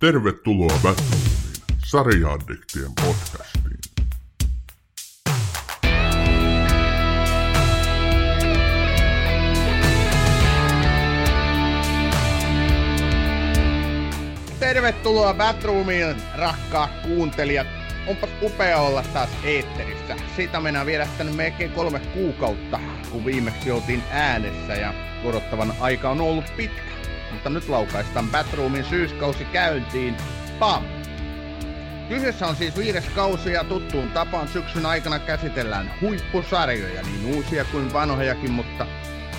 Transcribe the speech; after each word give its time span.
Tervetuloa 0.00 0.78
Batroomiin, 0.82 1.56
sarjaaddiktien 1.86 2.92
podcastiin. 3.04 3.78
Tervetuloa 14.60 15.34
Batroomiin, 15.34 16.16
rakkaat 16.36 16.90
kuuntelijat. 17.02 17.66
Onpa 18.06 18.28
upea 18.42 18.78
olla 18.78 19.02
taas 19.02 19.30
eetterissä. 19.44 20.16
Siitä 20.36 20.60
mennään 20.60 20.86
vierähtänyt 20.86 21.36
melkein 21.36 21.70
kolme 21.70 22.00
kuukautta, 22.00 22.80
kun 23.10 23.24
viimeksi 23.24 23.70
oltiin 23.70 24.02
äänessä 24.10 24.74
ja 24.74 24.94
odottavan 25.24 25.72
aika 25.80 26.10
on 26.10 26.20
ollut 26.20 26.56
pitkä. 26.56 26.89
Mutta 27.32 27.50
nyt 27.50 27.68
laukaistaan 27.68 28.28
Batroomin 28.30 28.84
syyskausi 28.84 29.44
käyntiin. 29.44 30.16
Pam! 30.58 30.84
Kyseessä 32.08 32.46
on 32.46 32.56
siis 32.56 32.76
viides 32.76 33.04
kausi 33.14 33.52
ja 33.52 33.64
tuttuun 33.64 34.10
tapaan 34.10 34.48
syksyn 34.48 34.86
aikana 34.86 35.18
käsitellään 35.18 35.90
huippusarjoja, 36.00 37.02
niin 37.02 37.36
uusia 37.36 37.64
kuin 37.64 37.92
vanhojakin, 37.92 38.50
mutta 38.50 38.86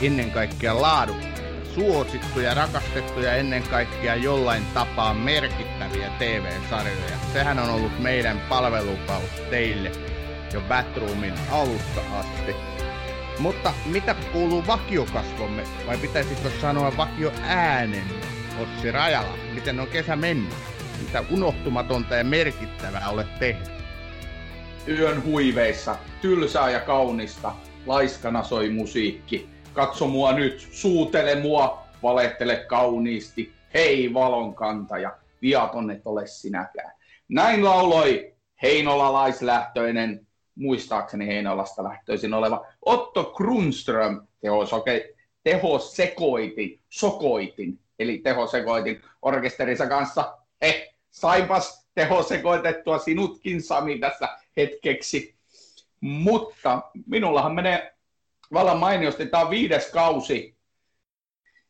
ennen 0.02 0.32
kaikkea 0.32 0.82
laadukkaita, 0.82 1.42
suosittuja, 1.76 2.54
rakastettuja, 2.54 3.36
ennen 3.36 3.64
kaikkea 3.64 4.16
jollain 4.16 4.66
tapaa 4.74 5.14
merkittäviä 5.14 6.10
TV-sarjoja. 6.20 7.18
Sehän 7.34 7.60
on 7.60 7.70
ollut 7.70 8.00
meidän 8.00 8.40
palvelupaus 8.40 9.30
teille 9.50 9.92
jo 10.54 10.62
Batroomin 10.62 11.34
alusta 11.52 12.02
asti. 12.20 12.71
Mutta 13.42 13.74
mitä 13.86 14.16
kuuluu 14.34 14.68
vakiokasvomme, 14.68 15.64
vai 15.88 15.98
pitäisikö 15.98 16.50
sanoa 16.62 16.98
vakio 16.98 17.32
äänen, 17.44 18.04
Ossi 18.62 18.92
Rajala? 18.92 19.38
Miten 19.54 19.80
on 19.80 19.88
kesä 19.88 20.16
mennyt? 20.16 20.54
Mitä 21.02 21.24
unohtumatonta 21.32 22.16
ja 22.16 22.24
merkittävää 22.24 23.10
olet 23.10 23.40
tehnyt? 23.40 23.70
Yön 24.88 25.24
huiveissa, 25.24 25.96
tylsää 26.22 26.70
ja 26.70 26.80
kaunista, 26.80 27.56
laiskana 27.86 28.44
soi 28.44 28.70
musiikki. 28.70 29.50
Katso 29.74 30.08
mua 30.08 30.34
nyt, 30.34 30.68
suutele 30.72 31.36
mua, 31.36 31.84
valehtele 32.04 32.56
kauniisti. 32.56 33.54
Hei 33.74 34.14
valonkantaja, 34.14 35.18
viaton 35.42 35.92
et 35.92 36.02
ole 36.06 36.28
sinäkään. 36.28 36.92
Näin 37.30 37.66
lauloi 37.66 38.34
heinolalaislähtöinen 38.62 40.28
muistaakseni 40.62 41.28
Heinolasta 41.28 41.84
lähtöisin 41.84 42.34
oleva 42.34 42.66
Otto 42.86 43.24
Grunström 43.24 44.28
tehosoke, 44.42 45.14
tehosekoitin, 45.44 46.80
sokoitin, 46.90 47.80
eli 48.00 48.18
tehosekoitin 48.18 49.02
orkesterinsa 49.22 49.88
kanssa. 49.88 50.38
He, 50.62 50.94
saipas 51.12 51.88
tehosekoitettua 51.96 53.00
sinutkin 53.00 53.62
Sami 53.62 54.00
tässä 54.00 54.30
hetkeksi. 54.58 55.36
Mutta 56.02 56.82
minullahan 57.06 57.56
menee 57.56 57.96
vallan 58.54 58.78
mainiosti, 58.78 59.26
tämä 59.26 59.44
on 59.44 59.50
viides 59.50 59.92
kausi. 59.92 60.56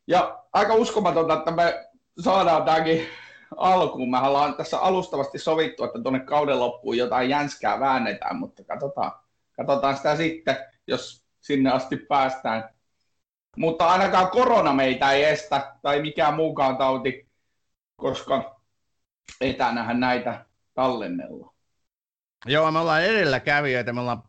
Ja 0.07 0.43
aika 0.53 0.73
uskomatonta, 0.73 1.33
että 1.33 1.51
me 1.51 1.89
saadaan 2.19 2.63
tämäkin 2.63 3.07
alkuun. 3.57 4.11
Me 4.11 4.17
ollaan 4.17 4.55
tässä 4.55 4.79
alustavasti 4.79 5.39
sovittu, 5.39 5.83
että 5.83 6.01
tuonne 6.01 6.19
kauden 6.19 6.59
loppuun 6.59 6.97
jotain 6.97 7.29
jänskää 7.29 7.79
väännetään, 7.79 8.35
mutta 8.35 8.63
katsotaan, 8.63 9.11
katsotaan 9.51 9.97
sitä 9.97 10.15
sitten, 10.15 10.57
jos 10.87 11.23
sinne 11.41 11.71
asti 11.71 11.97
päästään. 11.97 12.69
Mutta 13.57 13.87
ainakaan 13.87 14.27
korona 14.27 14.73
meitä 14.73 15.11
ei 15.11 15.23
estä, 15.23 15.75
tai 15.81 16.01
mikään 16.01 16.33
muukaan 16.33 16.77
tauti, 16.77 17.29
koska 17.95 18.61
etänähän 19.41 19.99
näitä 19.99 20.45
tallennella. 20.73 21.53
Joo, 22.45 22.71
me 22.71 22.79
ollaan 22.79 23.03
edelläkävijöitä, 23.03 23.93
me 23.93 23.99
ollaan 23.99 24.23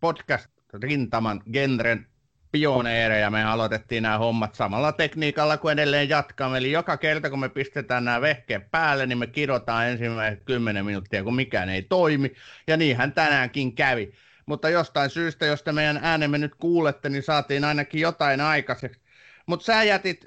podcast-rintaman 0.00 1.42
genren 1.52 2.06
pioneereja. 2.54 3.30
Me 3.30 3.44
aloitettiin 3.44 4.02
nämä 4.02 4.18
hommat 4.18 4.54
samalla 4.54 4.92
tekniikalla 4.92 5.56
kuin 5.56 5.72
edelleen 5.72 6.08
jatkamme. 6.08 6.58
Eli 6.58 6.72
joka 6.72 6.96
kerta, 6.96 7.30
kun 7.30 7.40
me 7.40 7.48
pistetään 7.48 8.04
nämä 8.04 8.20
vehkeet 8.20 8.70
päälle, 8.70 9.06
niin 9.06 9.18
me 9.18 9.26
kirotaan 9.26 9.88
ensimmäiset 9.88 10.42
10 10.44 10.84
minuuttia, 10.84 11.24
kun 11.24 11.34
mikään 11.34 11.68
ei 11.68 11.82
toimi. 11.82 12.32
Ja 12.66 12.76
niinhän 12.76 13.12
tänäänkin 13.12 13.74
kävi. 13.74 14.12
Mutta 14.46 14.68
jostain 14.68 15.10
syystä, 15.10 15.46
jos 15.46 15.62
te 15.62 15.72
meidän 15.72 16.00
äänemme 16.02 16.38
nyt 16.38 16.54
kuulette, 16.54 17.08
niin 17.08 17.22
saatiin 17.22 17.64
ainakin 17.64 18.00
jotain 18.00 18.40
aikaiseksi. 18.40 19.00
Mutta 19.46 19.64
sä 19.64 19.82
jätit 19.82 20.26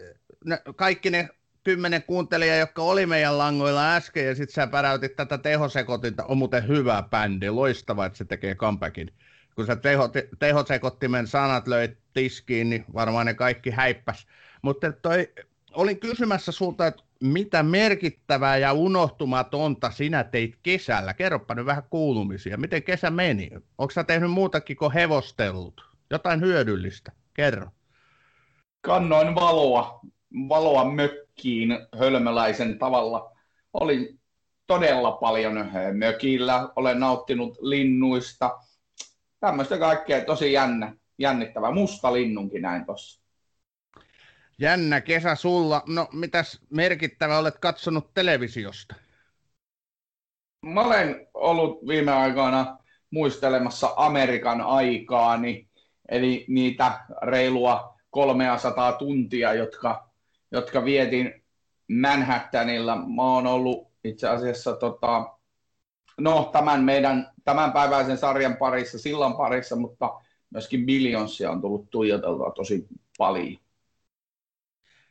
kaikki 0.76 1.10
ne 1.10 1.30
kymmenen 1.64 2.04
kuuntelijaa, 2.04 2.58
jotka 2.58 2.82
oli 2.82 3.06
meidän 3.06 3.38
langoilla 3.38 3.96
äsken, 3.96 4.26
ja 4.26 4.36
sitten 4.36 4.54
sä 4.54 4.68
päräytit 4.68 5.16
tätä 5.16 5.38
tehosekotinta. 5.38 6.26
On 6.26 6.38
muuten 6.38 6.68
hyvä 6.68 7.04
bändi, 7.12 7.50
loistava, 7.50 8.06
että 8.06 8.18
se 8.18 8.26
tekee 8.26 8.56
comebackin 8.56 9.12
kun 9.58 9.66
sä 9.66 9.76
teho, 9.76 10.10
tehosekottimen 10.40 11.28
sanat 11.28 11.68
löit 11.68 11.98
tiskiin, 12.14 12.70
niin 12.70 12.86
varmaan 12.94 13.26
ne 13.26 13.34
kaikki 13.34 13.70
häippäs. 13.70 14.28
Mutta 14.62 14.92
toi, 14.92 15.34
olin 15.74 16.00
kysymässä 16.00 16.52
sulta, 16.52 16.88
että 16.88 17.04
mitä 17.24 17.64
merkittävää 17.64 18.58
ja 18.58 18.74
unohtumatonta 18.74 19.92
sinä 19.92 20.24
teit 20.24 20.58
kesällä? 20.64 21.14
Kerropa 21.14 21.56
nyt 21.56 21.66
vähän 21.66 21.84
kuulumisia. 21.90 22.58
Miten 22.58 22.84
kesä 22.84 23.10
meni? 23.10 23.50
Onko 23.78 23.92
sä 23.92 24.04
tehnyt 24.04 24.32
muutakin 24.32 24.78
kuin 24.78 24.92
hevostellut? 24.92 25.86
Jotain 26.10 26.42
hyödyllistä? 26.42 27.12
Kerro. 27.34 27.68
Kannoin 28.82 29.36
valoa, 29.36 30.00
valoa 30.50 30.92
mökkiin 30.92 31.78
hölmöläisen 32.00 32.80
tavalla. 32.80 33.32
Oli 33.74 34.18
todella 34.68 35.12
paljon 35.12 35.70
mökillä. 35.94 36.70
Olen 36.76 37.00
nauttinut 37.00 37.58
linnuista, 37.62 38.60
tämmöistä 39.40 39.78
kaikkea 39.78 40.26
tosi 40.26 40.54
jännä, 40.54 40.96
jännittävää. 41.18 41.72
Musta 41.72 42.14
linnunkin 42.14 42.62
näin 42.62 42.86
tossa. 42.86 43.22
Jännä 44.60 45.02
kesä 45.02 45.36
sulla. 45.36 45.84
No, 45.88 46.08
mitäs 46.14 46.62
merkittävä 46.70 47.38
olet 47.38 47.58
katsonut 47.58 48.14
televisiosta? 48.14 48.96
Mä 50.66 50.82
olen 50.82 51.28
ollut 51.34 51.88
viime 51.88 52.12
aikoina 52.12 52.78
muistelemassa 53.12 53.94
Amerikan 53.96 54.62
aikaani, 54.62 55.70
eli 56.10 56.46
niitä 56.48 57.00
reilua 57.22 57.98
300 58.10 58.92
tuntia, 58.92 59.54
jotka, 59.54 60.10
jotka 60.52 60.86
vietin 60.86 61.44
Manhattanilla. 62.02 62.96
Mä 62.96 63.24
oon 63.24 63.48
ollut 63.48 63.92
itse 64.04 64.28
asiassa 64.28 64.74
tota, 64.76 65.37
no, 66.22 66.50
tämän 66.54 66.84
meidän 66.84 67.32
tämänpäiväisen 67.44 68.18
sarjan 68.18 68.58
parissa, 68.58 69.00
sillan 69.00 69.38
parissa, 69.38 69.76
mutta 69.76 70.22
myöskin 70.50 70.86
Billionsia 70.86 71.52
on 71.52 71.62
tullut 71.62 71.90
tuijoteltua 71.90 72.52
tosi 72.56 72.88
paljon. 73.18 73.58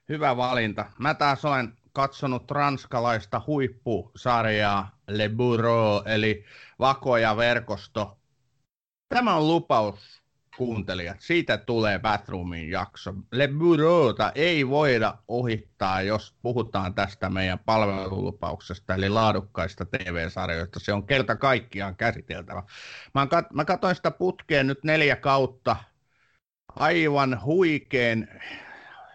Hyvä 0.09 0.37
valinta. 0.37 0.85
Mä 0.99 1.15
taas 1.15 1.45
olen 1.45 1.73
katsonut 1.93 2.51
ranskalaista 2.51 3.43
huippusarjaa 3.47 4.99
Le 5.09 5.29
Bureau, 5.29 6.03
eli 6.07 6.45
Vakoja 6.79 7.37
verkosto. 7.37 8.19
Tämä 9.09 9.35
on 9.35 9.49
lupaus 9.49 10.23
kuuntelijat, 10.57 11.21
siitä 11.21 11.59
tulee 11.59 11.99
Bathroomin 11.99 12.71
jakso. 12.71 13.15
Le 13.33 13.49
Bureauta 13.49 14.33
ei 14.35 14.69
voida 14.69 15.19
ohittaa, 15.29 16.03
jos 16.03 16.35
puhutaan 16.43 16.95
tästä 16.95 17.31
meidän 17.31 17.59
palvelulupauksesta, 17.59 18.95
eli 18.95 19.09
laadukkaista 19.09 19.87
TV-sarjoista. 19.87 20.81
Se 20.81 20.93
on 20.93 21.07
kerta 21.07 21.37
kaikkiaan 21.37 21.97
käsiteltävä. 21.97 22.63
Mä, 23.15 23.25
kat- 23.25 23.55
mä 23.55 23.65
katsoin 23.65 23.97
sitä 23.97 24.11
putkeen 24.11 24.67
nyt 24.67 24.85
neljä 24.85 25.17
kautta. 25.17 25.77
Aivan 26.77 27.43
huikeen 27.45 28.43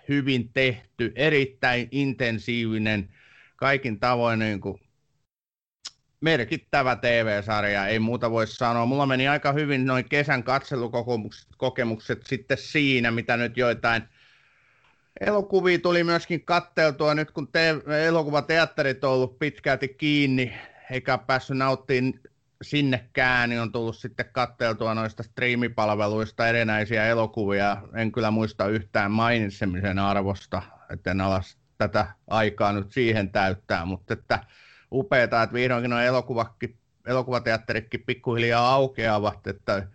hyvin 0.09 0.53
tehty, 0.53 1.11
erittäin 1.15 1.87
intensiivinen, 1.91 3.09
kaikin 3.55 3.99
tavoin 3.99 4.39
niin 4.39 4.61
kuin 4.61 4.79
merkittävä 6.21 6.95
TV-sarja, 6.95 7.87
ei 7.87 7.99
muuta 7.99 8.31
voi 8.31 8.47
sanoa. 8.47 8.85
Mulla 8.85 9.05
meni 9.05 9.27
aika 9.27 9.51
hyvin 9.51 9.85
noin 9.85 10.09
kesän 10.09 10.43
katselukokemukset 10.43 12.25
sitten 12.25 12.57
siinä, 12.57 13.11
mitä 13.11 13.37
nyt 13.37 13.57
joitain 13.57 14.03
elokuvia 15.19 15.79
tuli 15.79 16.03
myöskin 16.03 16.45
katteltua 16.45 17.15
nyt, 17.15 17.31
kun 17.31 17.47
te- 17.47 18.05
elokuvateatterit 18.07 19.03
on 19.03 19.11
ollut 19.11 19.39
pitkälti 19.39 19.87
kiinni, 19.87 20.53
eikä 20.91 21.17
päässyt 21.17 21.57
nauttimaan 21.57 22.13
sinnekään, 22.61 23.49
niin 23.49 23.61
on 23.61 23.71
tullut 23.71 23.97
sitten 23.97 24.29
katteltua 24.31 24.93
noista 24.93 25.23
striimipalveluista 25.23 26.47
erinäisiä 26.47 27.07
elokuvia. 27.07 27.77
En 27.95 28.11
kyllä 28.11 28.31
muista 28.31 28.67
yhtään 28.67 29.11
mainitsemisen 29.11 29.99
arvosta, 29.99 30.61
etten 30.89 31.21
alas 31.21 31.57
tätä 31.77 32.07
aikaa 32.27 32.71
nyt 32.71 32.91
siihen 32.91 33.31
täyttää, 33.31 33.85
mutta 33.85 34.13
että 34.13 34.39
upeaa, 34.91 35.23
että 35.23 35.53
vihdoinkin 35.53 35.89
nuo 35.89 35.99
elokuvateatteritkin 37.05 38.03
pikkuhiljaa 38.05 38.73
aukeavat, 38.73 39.47
että 39.47 39.87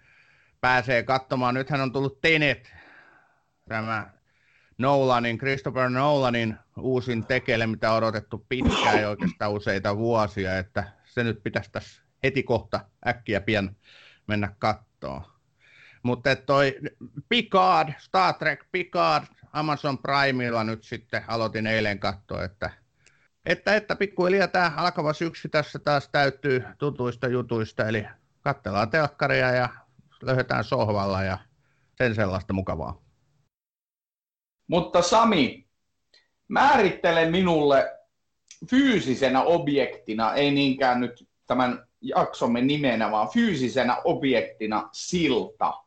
pääsee 0.60 1.02
katsomaan. 1.02 1.54
Nythän 1.54 1.81
on 1.81 1.93
tullut 1.93 2.20
Tenet, 2.20 2.72
tämä 3.69 4.10
Nolanin, 4.78 5.38
Christopher 5.38 5.90
Nolanin 5.90 6.56
uusin 6.78 7.26
tekele, 7.26 7.66
mitä 7.66 7.93
on 7.93 7.98
odotettu 7.98 8.46
pitkään 8.48 9.02
ja 9.02 9.08
oikeastaan 9.08 9.52
useita 9.52 9.96
vuosia, 9.96 10.58
että 10.58 10.84
se 11.04 11.25
nyt 11.25 11.43
pitäisi 11.43 11.72
tässä 11.72 12.02
heti 12.22 12.43
kohta 12.43 12.81
äkkiä 13.06 13.40
pian 13.40 13.76
mennä 14.26 14.54
kattoon. 14.58 15.22
Mutta 16.02 16.37
toi 16.37 16.78
Picard, 17.28 17.88
Star 17.98 18.34
Trek 18.34 18.64
Picard, 18.72 19.25
Amazon 19.52 19.98
Primeilla 19.98 20.64
nyt 20.64 20.84
sitten 20.84 21.25
aloitin 21.28 21.66
eilen 21.66 21.98
katsoa, 21.98 22.44
että, 22.44 22.70
että, 23.46 23.76
että 23.76 23.96
pikkuhiljaa 23.96 24.48
tämä 24.48 24.72
alkava 24.76 25.12
syksy 25.12 25.48
tässä 25.48 25.78
taas 25.78 26.08
täytyy 26.08 26.64
tutuista 26.78 27.28
jutuista, 27.28 27.88
eli 27.88 28.06
katsellaan 28.40 28.90
telkkaria 28.90 29.50
ja 29.50 29.69
löydetään 30.22 30.64
sohvalla 30.64 31.22
ja 31.22 31.38
sen 31.94 32.14
sellaista 32.14 32.52
mukavaa. 32.52 33.02
Mutta 34.66 35.02
Sami, 35.02 35.69
määrittele 36.48 37.31
minulle 37.31 37.98
fyysisenä 38.70 39.43
objektina, 39.43 40.32
ei 40.34 40.50
niinkään 40.50 41.00
nyt 41.00 41.28
tämän 41.46 41.87
jaksomme 42.00 42.60
nimenä, 42.60 43.10
vaan 43.10 43.28
fyysisenä 43.28 43.96
objektina 44.04 44.88
silta. 44.93 45.85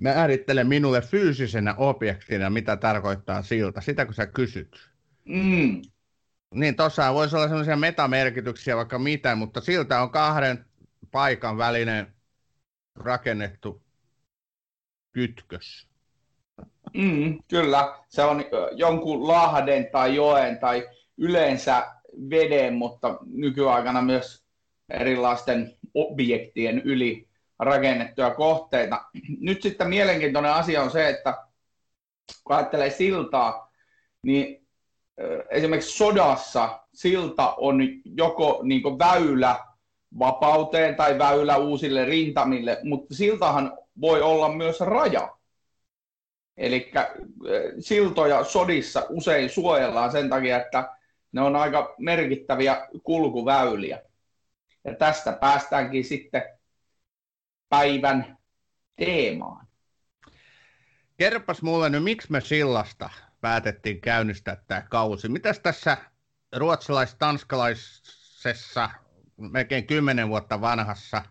Määrittele 0.00 0.64
minulle 0.64 1.00
fyysisenä 1.00 1.74
objektina, 1.74 2.50
mitä 2.50 2.76
tarkoittaa 2.76 3.42
silta. 3.42 3.80
Sitä 3.80 4.04
kun 4.04 4.14
sä 4.14 4.26
kysyt. 4.26 4.90
Mm. 5.24 5.82
Niin, 6.54 6.76
tuossa 6.76 7.14
voisi 7.14 7.36
olla 7.36 7.48
sellaisia 7.48 7.76
metamerkityksiä 7.76 8.76
vaikka 8.76 8.98
mitä, 8.98 9.34
mutta 9.34 9.60
siltä 9.60 10.02
on 10.02 10.10
kahden 10.10 10.64
paikan 11.10 11.58
välinen 11.58 12.14
rakennettu 12.94 13.82
kytkös. 15.12 15.88
Mm, 16.94 17.38
kyllä, 17.48 17.98
se 18.08 18.22
on 18.22 18.44
jonkun 18.72 19.28
lahden 19.28 19.88
tai 19.92 20.14
joen 20.14 20.58
tai 20.58 20.88
yleensä 21.16 21.86
veden, 22.30 22.74
mutta 22.74 23.18
nykyaikana 23.26 24.02
myös 24.02 24.44
erilaisten 24.88 25.76
objektien 25.94 26.78
yli 26.78 27.27
rakennettuja 27.58 28.30
kohteita. 28.30 29.04
Nyt 29.40 29.62
sitten 29.62 29.88
mielenkiintoinen 29.88 30.52
asia 30.52 30.82
on 30.82 30.90
se, 30.90 31.08
että 31.08 31.44
kun 32.44 32.56
ajattelee 32.56 32.90
siltaa, 32.90 33.72
niin 34.22 34.66
esimerkiksi 35.50 35.96
sodassa 35.96 36.80
silta 36.94 37.54
on 37.54 37.80
joko 38.04 38.60
niin 38.62 38.82
väylä 38.82 39.56
vapauteen 40.18 40.94
tai 40.96 41.18
väylä 41.18 41.56
uusille 41.56 42.04
rintamille, 42.04 42.78
mutta 42.82 43.14
siltahan 43.14 43.78
voi 44.00 44.22
olla 44.22 44.52
myös 44.52 44.80
raja. 44.80 45.34
Eli 46.56 46.92
siltoja 47.80 48.44
sodissa 48.44 49.06
usein 49.08 49.50
suojellaan 49.50 50.12
sen 50.12 50.28
takia, 50.30 50.56
että 50.56 50.88
ne 51.32 51.40
on 51.40 51.56
aika 51.56 51.94
merkittäviä 51.98 52.88
kulkuväyliä. 53.02 54.02
Ja 54.84 54.94
tästä 54.94 55.32
päästäänkin 55.32 56.04
sitten 56.04 56.57
päivän 57.68 58.38
teemaan. 58.96 59.66
Kerropas 61.16 61.62
mulle 61.62 61.90
nyt, 61.90 62.04
miksi 62.04 62.32
me 62.32 62.40
sillasta 62.40 63.10
päätettiin 63.40 64.00
käynnistää 64.00 64.56
tämä 64.56 64.82
kausi. 64.82 65.28
Mitäs 65.28 65.60
tässä 65.60 65.96
ruotsalais-tanskalaisessa 66.56 68.90
melkein 69.36 69.86
kymmenen 69.86 70.28
vuotta 70.28 70.60
vanhassa 70.60 71.22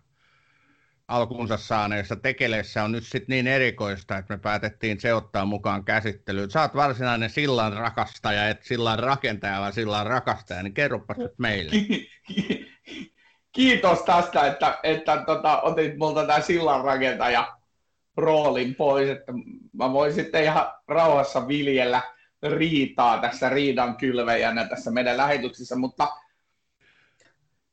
alkuunsa 1.07 1.57
saaneessa 1.57 2.15
tekeleessä 2.15 2.83
on 2.83 2.91
nyt 2.91 3.03
sitten 3.03 3.25
niin 3.27 3.47
erikoista, 3.47 4.17
että 4.17 4.33
me 4.33 4.37
päätettiin 4.37 4.99
se 4.99 5.13
ottaa 5.13 5.45
mukaan 5.45 5.85
käsittelyyn. 5.85 6.51
Sä 6.51 6.61
oot 6.61 6.75
varsinainen 6.75 7.29
sillan 7.29 7.73
rakastaja, 7.73 8.49
et 8.49 8.63
sillan 8.63 8.99
rakentaja, 8.99 9.59
vaan 9.59 9.73
sillan 9.73 10.05
rakastaja, 10.05 10.63
niin 10.63 10.73
kerropas 10.73 11.17
nyt 11.17 11.39
meille. 11.39 11.71
Kiitos 13.57 14.01
tästä, 14.01 14.47
että, 14.47 14.79
että 14.83 15.23
tota, 15.25 15.61
otit 15.61 15.97
multa 15.97 16.27
tämä 16.27 16.41
sillan 16.41 16.85
rakentaja 16.85 17.53
roolin 18.17 18.75
pois, 18.75 19.09
että 19.09 19.33
mä 19.73 19.93
voin 19.93 20.13
sitten 20.13 20.43
ihan 20.43 20.71
rauhassa 20.87 21.47
viljellä 21.47 22.01
riitaa 22.43 23.17
tässä 23.17 23.49
riidan 23.49 23.97
kylvejänä 23.97 24.65
tässä 24.65 24.91
meidän 24.91 25.17
lähetyksissä, 25.17 25.75
mutta 25.75 26.07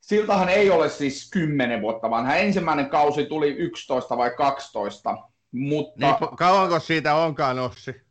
Siltahan 0.00 0.48
ei 0.48 0.70
ole 0.70 0.88
siis 0.88 1.30
10 1.30 1.80
vuotta 1.80 2.10
vanha. 2.10 2.36
Ensimmäinen 2.36 2.90
kausi 2.90 3.26
tuli 3.26 3.48
11 3.48 4.16
vai 4.16 4.30
12. 4.36 5.16
Mutta... 5.52 6.06
Niin, 6.06 6.36
kauanko 6.36 6.80
siitä 6.80 7.14
onkaan, 7.14 7.58
Ossi? 7.58 8.02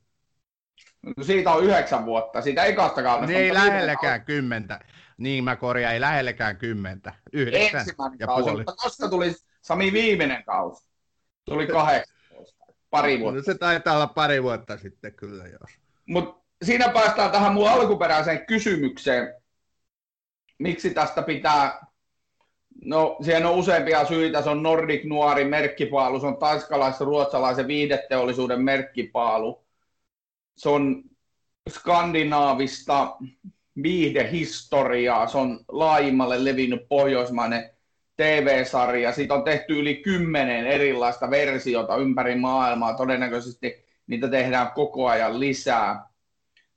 No 1.18 1.24
siitä 1.24 1.52
on 1.52 1.64
yhdeksän 1.64 2.06
vuotta. 2.06 2.42
Siitä 2.42 2.64
ei 2.64 2.74
kaudesta. 2.74 3.26
Niin 3.26 3.40
ei 3.40 3.54
lähelläkään 3.54 4.26
kymmentä. 4.26 4.80
Niin 5.24 5.44
mä 5.44 5.56
korjaan, 5.56 5.94
ei 5.94 6.02
lähelläkään 6.02 6.58
kymmentä. 6.58 7.14
Yhdeksän 7.34 7.80
Ensimmäinen 7.80 8.20
ja 8.20 8.28
kausi, 8.28 8.44
puoli. 8.44 8.58
mutta 8.58 8.76
koska 8.76 9.10
tuli 9.10 9.36
Sami 9.62 9.94
viimeinen 9.94 10.44
kausi? 10.44 10.88
Tuli 11.46 11.68
18. 11.68 12.14
Pari 12.90 13.20
vuotta. 13.20 13.38
No 13.38 13.44
se 13.44 13.58
taitaa 13.58 13.96
olla 13.96 14.08
pari 14.08 14.44
vuotta 14.44 14.78
sitten 14.78 15.14
kyllä, 15.14 15.48
jos. 15.48 15.80
Mutta 16.06 16.44
siinä 16.64 16.90
päästään 16.90 17.32
tähän 17.32 17.54
mun 17.54 17.70
alkuperäiseen 17.70 18.46
kysymykseen, 18.46 19.34
miksi 20.60 20.90
tästä 20.90 21.22
pitää, 21.22 21.86
no 22.86 23.18
siihen 23.22 23.46
on 23.46 23.56
useampia 23.56 24.06
syitä, 24.06 24.42
se 24.42 24.50
on 24.50 24.64
Nordic 24.64 25.06
Nuori 25.06 25.46
merkkipaalu, 25.46 26.20
se 26.20 26.28
on 26.28 26.38
tanskalais-ruotsalaisen 26.38 27.68
viideteollisuuden 27.68 28.62
merkkipaalu, 28.62 29.66
se 30.58 30.70
on 30.70 31.04
skandinaavista 31.70 33.18
viihdehistoriaa, 33.84 35.28
se 35.28 35.38
on 35.38 35.60
laajimmalle 35.68 36.44
levinnyt 36.44 36.88
pohjoismainen 36.90 37.70
TV-sarja, 38.18 39.12
siitä 39.12 39.34
on 39.34 39.44
tehty 39.44 39.80
yli 39.80 39.96
kymmenen 39.96 40.68
erilaista 40.68 41.30
versiota 41.30 41.96
ympäri 41.96 42.36
maailmaa, 42.36 42.94
todennäköisesti 42.94 43.86
niitä 44.08 44.28
tehdään 44.28 44.72
koko 44.72 45.08
ajan 45.08 45.40
lisää. 45.40 46.06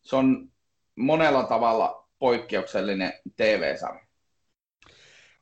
Se 0.02 0.16
on 0.16 0.48
monella 0.96 1.42
tavalla 1.42 2.08
poikkeuksellinen 2.18 3.12
TV-sarja. 3.36 4.06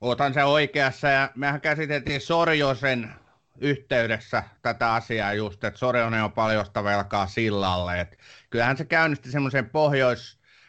Otan 0.00 0.34
se 0.34 0.44
oikeassa 0.44 1.08
ja 1.08 1.30
mehän 1.34 1.60
käsiteltiin 1.60 2.20
Sorjosen 2.20 3.14
yhteydessä 3.60 4.42
tätä 4.62 4.94
asiaa 4.94 5.34
just, 5.34 5.64
että 5.64 5.78
Sorjonen 5.78 6.24
on 6.24 6.32
paljosta 6.32 6.84
velkaa 6.84 7.26
sillalle. 7.26 8.00
Et 8.00 8.18
kyllähän 8.50 8.76
se 8.76 8.84
käynnisti 8.84 9.30
semmoisen 9.30 9.70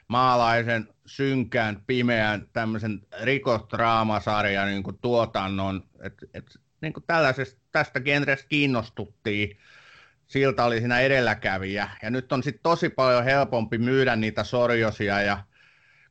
pohjoismaalaisen 0.07 0.88
synkään, 1.05 1.83
pimeän 1.88 2.47
tämmöisen 2.53 3.01
rikostraamasarjan 3.21 4.67
niin 4.67 4.83
kuin 4.83 4.97
tuotannon, 5.01 5.83
että 6.01 6.25
et, 6.33 6.59
niin 6.81 6.93
kuin 6.93 7.03
tästä 7.71 8.00
genrestä 8.00 8.47
kiinnostuttiin. 8.47 9.57
Silta 10.27 10.65
oli 10.65 10.79
siinä 10.79 11.00
edelläkävijä. 11.00 11.89
Ja 12.03 12.09
nyt 12.09 12.31
on 12.31 12.43
sitten 12.43 12.63
tosi 12.63 12.89
paljon 12.89 13.24
helpompi 13.24 13.77
myydä 13.77 14.15
niitä 14.15 14.43
sorjosia 14.43 15.21
ja 15.21 15.43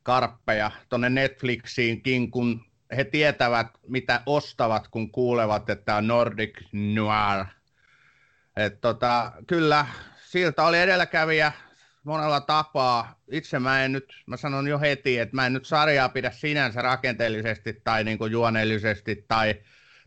karppeja 0.03 0.71
tuonne 0.89 1.09
Netflixiinkin, 1.09 2.31
kun 2.31 2.65
he 2.97 3.03
tietävät, 3.03 3.67
mitä 3.87 4.21
ostavat, 4.25 4.87
kun 4.87 5.11
kuulevat, 5.11 5.69
että 5.69 5.95
on 5.95 6.07
Nordic 6.07 6.59
Noir. 6.71 7.45
Et 8.55 8.81
tota, 8.81 9.31
kyllä, 9.47 9.85
siltä 10.25 10.63
oli 10.63 10.79
edelläkävijä 10.79 11.51
monella 12.05 12.41
tapaa. 12.41 13.19
Itse 13.31 13.59
mä 13.59 13.85
en 13.85 13.91
nyt, 13.91 14.23
mä 14.25 14.37
sanon 14.37 14.67
jo 14.67 14.79
heti, 14.79 15.19
että 15.19 15.35
mä 15.35 15.45
en 15.45 15.53
nyt 15.53 15.65
sarjaa 15.65 16.09
pidä 16.09 16.31
sinänsä 16.31 16.81
rakenteellisesti 16.81 17.81
tai 17.83 18.03
niin 18.03 18.17
kuin 18.17 18.31
juonellisesti 18.31 19.25
tai 19.27 19.55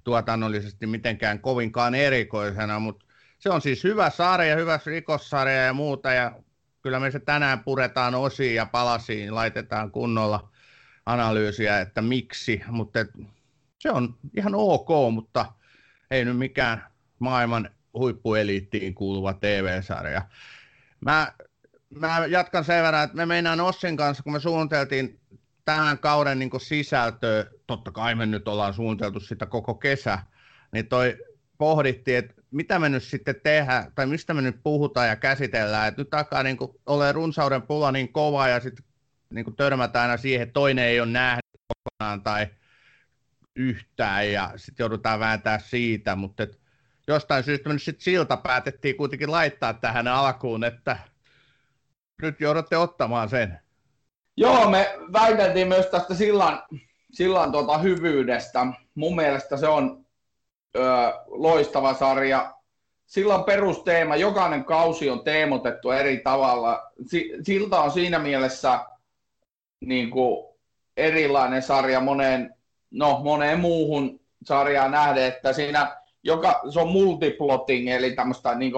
tuotannollisesti 0.04 0.86
mitenkään 0.86 1.40
kovinkaan 1.40 1.94
erikoisena, 1.94 2.78
mutta 2.78 3.06
se 3.38 3.50
on 3.50 3.60
siis 3.60 3.84
hyvä 3.84 4.10
sarja, 4.10 4.56
hyvä 4.56 4.80
rikossarja 4.86 5.64
ja 5.64 5.72
muuta, 5.72 6.12
ja 6.12 6.32
kyllä 6.82 7.00
me 7.00 7.10
se 7.10 7.20
tänään 7.20 7.64
puretaan 7.64 8.14
osiin 8.14 8.54
ja 8.54 8.66
palasiin, 8.66 9.34
laitetaan 9.34 9.90
kunnolla 9.90 10.50
analyysiä, 11.06 11.80
että 11.80 12.02
miksi, 12.02 12.62
mutta 12.68 13.00
et, 13.00 13.10
se 13.78 13.90
on 13.90 14.14
ihan 14.36 14.54
ok, 14.54 14.88
mutta 15.12 15.52
ei 16.10 16.24
nyt 16.24 16.38
mikään 16.38 16.86
maailman 17.18 17.70
huippueliittiin 17.94 18.94
kuuluva 18.94 19.34
TV-sarja. 19.34 20.22
Mä, 21.00 21.32
mä 21.94 22.26
jatkan 22.26 22.64
sen 22.64 22.82
verran, 22.82 23.04
että 23.04 23.16
me 23.16 23.26
meinaan 23.26 23.60
Ossin 23.60 23.96
kanssa, 23.96 24.22
kun 24.22 24.32
me 24.32 24.40
suunniteltiin 24.40 25.20
tähän 25.64 25.98
kauden 25.98 26.38
niin 26.38 26.50
sisältöä, 26.60 27.44
totta 27.66 27.90
kai 27.92 28.14
me 28.14 28.26
nyt 28.26 28.48
ollaan 28.48 28.74
suunniteltu 28.74 29.20
sitä 29.20 29.46
koko 29.46 29.74
kesä, 29.74 30.18
niin 30.72 30.88
toi 30.88 31.16
pohdittiin, 31.58 32.18
että 32.18 32.34
mitä 32.50 32.78
me 32.78 32.88
nyt 32.88 33.02
sitten 33.02 33.40
tehdään, 33.42 33.92
tai 33.94 34.06
mistä 34.06 34.34
me 34.34 34.42
nyt 34.42 34.62
puhutaan 34.62 35.08
ja 35.08 35.16
käsitellään, 35.16 35.88
että 35.88 36.00
nyt 36.00 36.14
alkaa 36.14 36.42
niin 36.42 36.56
kuin, 36.56 36.70
ole 36.86 37.12
runsauden 37.12 37.62
pula 37.62 37.92
niin 37.92 38.12
kova, 38.12 38.48
ja 38.48 38.60
sitten 38.60 38.84
niin 39.30 39.56
törmätään 39.56 40.10
aina 40.10 40.16
siihen, 40.16 40.42
että 40.42 40.52
toinen 40.52 40.84
ei 40.84 41.00
ole 41.00 41.10
nähnyt 41.10 41.44
kokonaan 41.68 42.22
tai 42.22 42.46
yhtään, 43.56 44.32
ja 44.32 44.52
sitten 44.56 44.84
joudutaan 44.84 45.20
vääntää 45.20 45.58
siitä, 45.58 46.16
mutta 46.16 46.46
jostain 47.06 47.44
syystä 47.44 47.72
nyt 47.72 47.82
sit 47.82 48.00
silta 48.00 48.36
päätettiin 48.36 48.96
kuitenkin 48.96 49.30
laittaa 49.30 49.74
tähän 49.74 50.08
alkuun, 50.08 50.64
että 50.64 50.98
nyt 52.22 52.40
joudutte 52.40 52.76
ottamaan 52.76 53.28
sen. 53.28 53.58
Joo, 54.36 54.70
me 54.70 54.94
väiteltiin 55.12 55.68
myös 55.68 55.86
tästä 55.86 56.14
sillan, 56.14 56.62
sillan 57.12 57.52
tuota 57.52 57.78
hyvyydestä. 57.78 58.66
Mun 58.94 59.16
mielestä 59.16 59.56
se 59.56 59.68
on 59.68 60.06
ö, 60.76 60.80
loistava 61.26 61.94
sarja. 61.94 62.54
Sillan 63.06 63.44
perusteema, 63.44 64.16
jokainen 64.16 64.64
kausi 64.64 65.10
on 65.10 65.24
teemotettu 65.24 65.90
eri 65.90 66.20
tavalla. 66.24 66.92
Silta 67.42 67.80
on 67.80 67.90
siinä 67.90 68.18
mielessä 68.18 68.80
niin 69.80 70.10
kuin 70.10 70.54
erilainen 70.96 71.62
sarja 71.62 72.00
moneen, 72.00 72.54
no, 72.90 73.20
moneen 73.24 73.60
muuhun 73.60 74.20
sarjaan 74.44 74.90
nähden, 74.90 75.24
että 75.24 75.52
siinä 75.52 75.96
joka, 76.22 76.60
se 76.70 76.80
on 76.80 76.88
multiplotting, 76.88 77.88
eli 77.88 78.12
tämmöistä 78.12 78.54
niin 78.54 78.72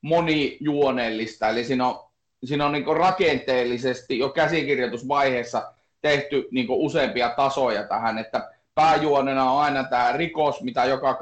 monijuonellista, 0.00 1.48
eli 1.48 1.64
siinä 1.64 1.88
on, 1.88 2.03
siinä 2.46 2.66
on 2.66 2.72
niin 2.72 2.96
rakenteellisesti 2.96 4.18
jo 4.18 4.28
käsikirjoitusvaiheessa 4.28 5.72
tehty 6.00 6.48
niin 6.50 6.66
useampia 6.70 7.30
tasoja 7.30 7.84
tähän, 7.84 8.18
että 8.18 8.50
pääjuonena 8.74 9.50
on 9.50 9.62
aina 9.62 9.84
tämä 9.84 10.12
rikos, 10.12 10.62
mitä 10.62 10.84
joka 10.84 11.18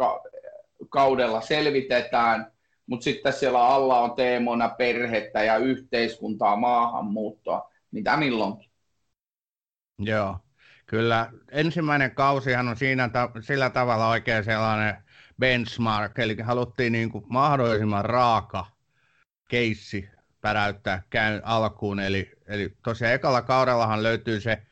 kaudella 0.88 1.40
selvitetään, 1.40 2.52
mutta 2.86 3.04
sitten 3.04 3.32
siellä 3.32 3.66
alla 3.66 4.00
on 4.00 4.12
teemona 4.12 4.68
perhettä 4.68 5.42
ja 5.42 5.56
yhteiskuntaa, 5.56 6.56
maahanmuuttoa, 6.56 7.70
mitä 7.90 8.16
milloinkin. 8.16 8.70
Joo, 9.98 10.38
kyllä 10.86 11.32
ensimmäinen 11.50 12.14
kausihan 12.14 12.68
on 12.68 12.76
siinä 12.76 13.08
ta- 13.08 13.30
sillä 13.40 13.70
tavalla 13.70 14.08
oikein 14.08 14.44
sellainen 14.44 14.96
benchmark, 15.40 16.18
eli 16.18 16.36
haluttiin 16.42 16.92
niin 16.92 17.10
kuin 17.10 17.24
mahdollisimman 17.28 18.04
raaka 18.04 18.66
keissi 19.48 20.08
päräyttää 20.42 21.02
käyn 21.10 21.40
alkuun, 21.44 22.00
eli, 22.00 22.32
eli 22.46 22.76
tosiaan 22.84 23.14
ekalla 23.14 23.42
kaudellahan 23.42 24.02
löytyy 24.02 24.40
se 24.40 24.62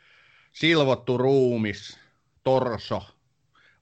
silvottu 0.53 1.19
ruumis, 1.19 1.99
torso, 2.43 3.03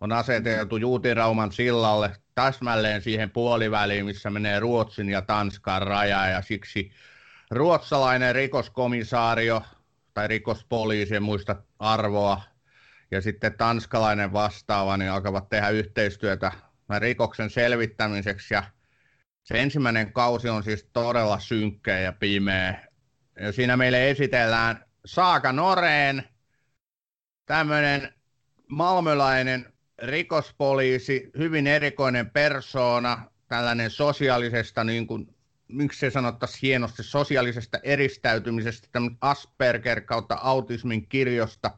on 0.00 0.12
aseteltu 0.12 0.76
Juutirauman 0.76 1.52
sillalle 1.52 2.16
täsmälleen 2.34 3.02
siihen 3.02 3.30
puoliväliin, 3.30 4.04
missä 4.04 4.30
menee 4.30 4.60
Ruotsin 4.60 5.08
ja 5.08 5.22
Tanskan 5.22 5.82
raja, 5.82 6.26
ja 6.26 6.42
siksi 6.42 6.92
ruotsalainen 7.50 8.34
rikoskomissaario 8.34 9.62
tai 10.14 10.28
rikospoliisi, 10.28 11.16
en 11.16 11.22
muista 11.22 11.56
arvoa, 11.78 12.42
ja 13.10 13.20
sitten 13.20 13.54
tanskalainen 13.54 14.32
vastaava, 14.32 14.96
niin 14.96 15.10
alkavat 15.10 15.48
tehdä 15.48 15.68
yhteistyötä 15.68 16.52
rikoksen 16.98 17.50
selvittämiseksi, 17.50 18.54
ja 18.54 18.62
se 19.48 19.62
ensimmäinen 19.62 20.12
kausi 20.12 20.48
on 20.48 20.62
siis 20.62 20.88
todella 20.92 21.38
synkkä 21.40 21.98
ja 21.98 22.12
pimeä. 22.12 22.88
Ja 23.40 23.52
siinä 23.52 23.76
meille 23.76 24.10
esitellään 24.10 24.84
Saaka 25.04 25.52
Noreen, 25.52 26.24
tämmöinen 27.46 28.14
malmölainen 28.66 29.72
rikospoliisi, 30.02 31.30
hyvin 31.38 31.66
erikoinen 31.66 32.30
persoona, 32.30 33.30
tällainen 33.48 33.90
sosiaalisesta, 33.90 34.84
niin 34.84 35.06
kuin, 35.06 35.34
miksi 35.68 36.00
se 36.00 36.10
sanottaisiin 36.10 36.60
hienosti, 36.62 37.02
sosiaalisesta 37.02 37.78
eristäytymisestä, 37.82 38.88
tämmöinen 38.92 39.18
Asperger 39.20 40.00
kautta 40.00 40.38
autismin 40.42 41.08
kirjosta 41.08 41.70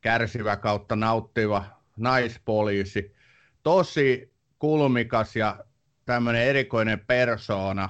kärsivä 0.00 0.56
kautta 0.56 0.96
nauttiva 0.96 1.64
naispoliisi. 1.96 3.14
Tosi 3.62 4.32
kulmikas 4.58 5.36
ja 5.36 5.64
tämmöinen 6.04 6.42
erikoinen 6.42 7.00
persoona. 7.06 7.88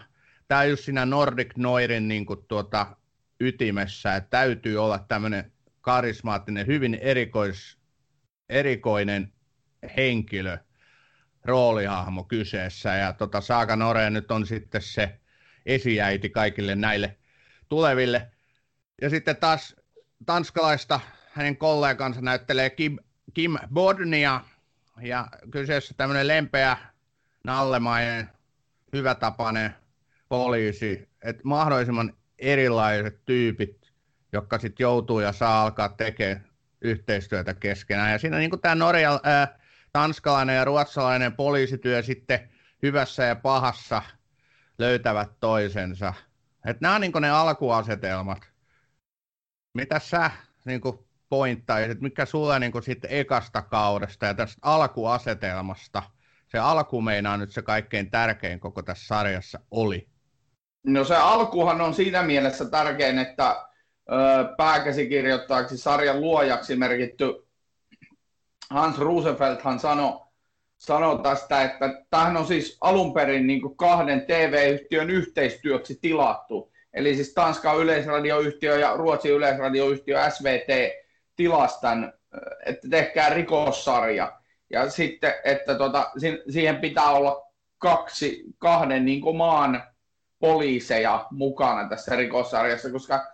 Tämä 0.48 0.60
on 0.60 0.70
just 0.70 0.84
siinä 0.84 1.06
Nordic 1.06 1.56
Noirin 1.56 2.08
niin 2.08 2.26
kuin 2.26 2.44
tuota, 2.48 2.96
ytimessä, 3.40 4.16
että 4.16 4.30
täytyy 4.30 4.76
olla 4.84 4.98
tämmöinen 4.98 5.52
karismaattinen, 5.80 6.66
hyvin 6.66 6.94
erikois, 6.94 7.78
erikoinen 8.48 9.32
henkilö, 9.96 10.58
roolihahmo 11.44 12.24
kyseessä. 12.24 12.94
Ja 12.94 13.12
tota, 13.12 13.40
Saaka 13.40 13.76
Nore 13.76 14.10
nyt 14.10 14.30
on 14.30 14.46
sitten 14.46 14.82
se 14.82 15.20
esiäiti 15.66 16.30
kaikille 16.30 16.74
näille 16.74 17.16
tuleville. 17.68 18.30
Ja 19.02 19.10
sitten 19.10 19.36
taas 19.36 19.76
tanskalaista 20.26 21.00
hänen 21.32 21.56
kollegansa 21.56 22.20
näyttelee 22.20 22.70
Kim, 22.70 22.98
Kim 23.34 23.56
Bodnia. 23.72 24.40
Ja 25.00 25.28
kyseessä 25.50 25.94
tämmöinen 25.96 26.28
lempeä, 26.28 26.76
nallemainen, 27.44 28.30
hyvätapainen 28.92 29.74
poliisi. 30.28 31.08
Että 31.22 31.42
mahdollisimman 31.44 32.12
erilaiset 32.38 33.24
tyypit, 33.24 33.92
jotka 34.32 34.58
sitten 34.58 34.84
joutuu 34.84 35.20
ja 35.20 35.32
saa 35.32 35.62
alkaa 35.62 35.88
tekemään 35.88 36.44
yhteistyötä 36.80 37.54
keskenään. 37.54 38.12
Ja 38.12 38.18
siinä 38.18 38.38
niin 38.38 38.60
tämä 38.60 38.74
Norja, 38.74 39.20
ää, 39.22 39.58
tanskalainen 39.92 40.56
ja 40.56 40.64
ruotsalainen 40.64 41.32
poliisityö 41.32 42.02
sitten 42.02 42.50
hyvässä 42.82 43.24
ja 43.24 43.36
pahassa 43.36 44.02
löytävät 44.78 45.30
toisensa. 45.40 46.14
Et 46.66 46.80
nämä 46.80 46.94
on 46.94 47.00
niin 47.00 47.12
ne 47.20 47.30
alkuasetelmat. 47.30 48.52
Mitä 49.74 49.98
sä 49.98 50.30
niin 50.64 50.80
pointtaisit, 51.28 52.00
mikä 52.00 52.26
sulle 52.26 52.58
niin 52.58 52.82
sitten 52.82 53.10
ekasta 53.12 53.62
kaudesta 53.62 54.26
ja 54.26 54.34
tästä 54.34 54.58
alkuasetelmasta, 54.62 56.02
se 56.52 56.58
alku 56.58 57.00
meinaa 57.00 57.36
nyt 57.36 57.52
se 57.52 57.62
kaikkein 57.62 58.10
tärkein 58.10 58.60
koko 58.60 58.82
tässä 58.82 59.06
sarjassa 59.06 59.60
oli? 59.70 60.08
No 60.86 61.04
se 61.04 61.16
alkuhan 61.16 61.80
on 61.80 61.94
siinä 61.94 62.22
mielessä 62.22 62.70
tärkein, 62.70 63.18
että 63.18 63.56
pääkäsikirjoittajaksi 64.56 65.78
sarjan 65.78 66.20
luojaksi 66.20 66.76
merkitty 66.76 67.48
Hans 68.70 68.98
Rosenfeldhan 68.98 69.78
sanoi 69.80 70.20
sano 70.78 71.18
tästä, 71.18 71.62
että 71.62 72.04
tämähän 72.10 72.36
on 72.36 72.46
siis 72.46 72.78
alun 72.80 73.14
perin 73.14 73.46
niin 73.46 73.76
kahden 73.76 74.26
TV-yhtiön 74.26 75.10
yhteistyöksi 75.10 75.98
tilattu. 76.00 76.72
Eli 76.92 77.14
siis 77.14 77.34
Tanskan 77.34 77.78
yleisradioyhtiö 77.78 78.78
ja 78.78 78.96
Ruotsin 78.96 79.32
yleisradioyhtiö 79.32 80.30
SVT 80.30 80.92
tilastan, 81.36 82.12
että 82.66 82.88
tehkää 82.90 83.28
rikossarja. 83.28 84.41
Ja 84.72 84.90
sitten, 84.90 85.34
että 85.44 85.74
tota, 85.74 86.10
siihen 86.50 86.76
pitää 86.76 87.10
olla 87.10 87.46
kaksi, 87.78 88.42
kahden 88.58 89.04
niin 89.04 89.36
maan 89.36 89.82
poliiseja 90.38 91.26
mukana 91.30 91.88
tässä 91.88 92.16
rikossarjassa, 92.16 92.90
koska 92.90 93.32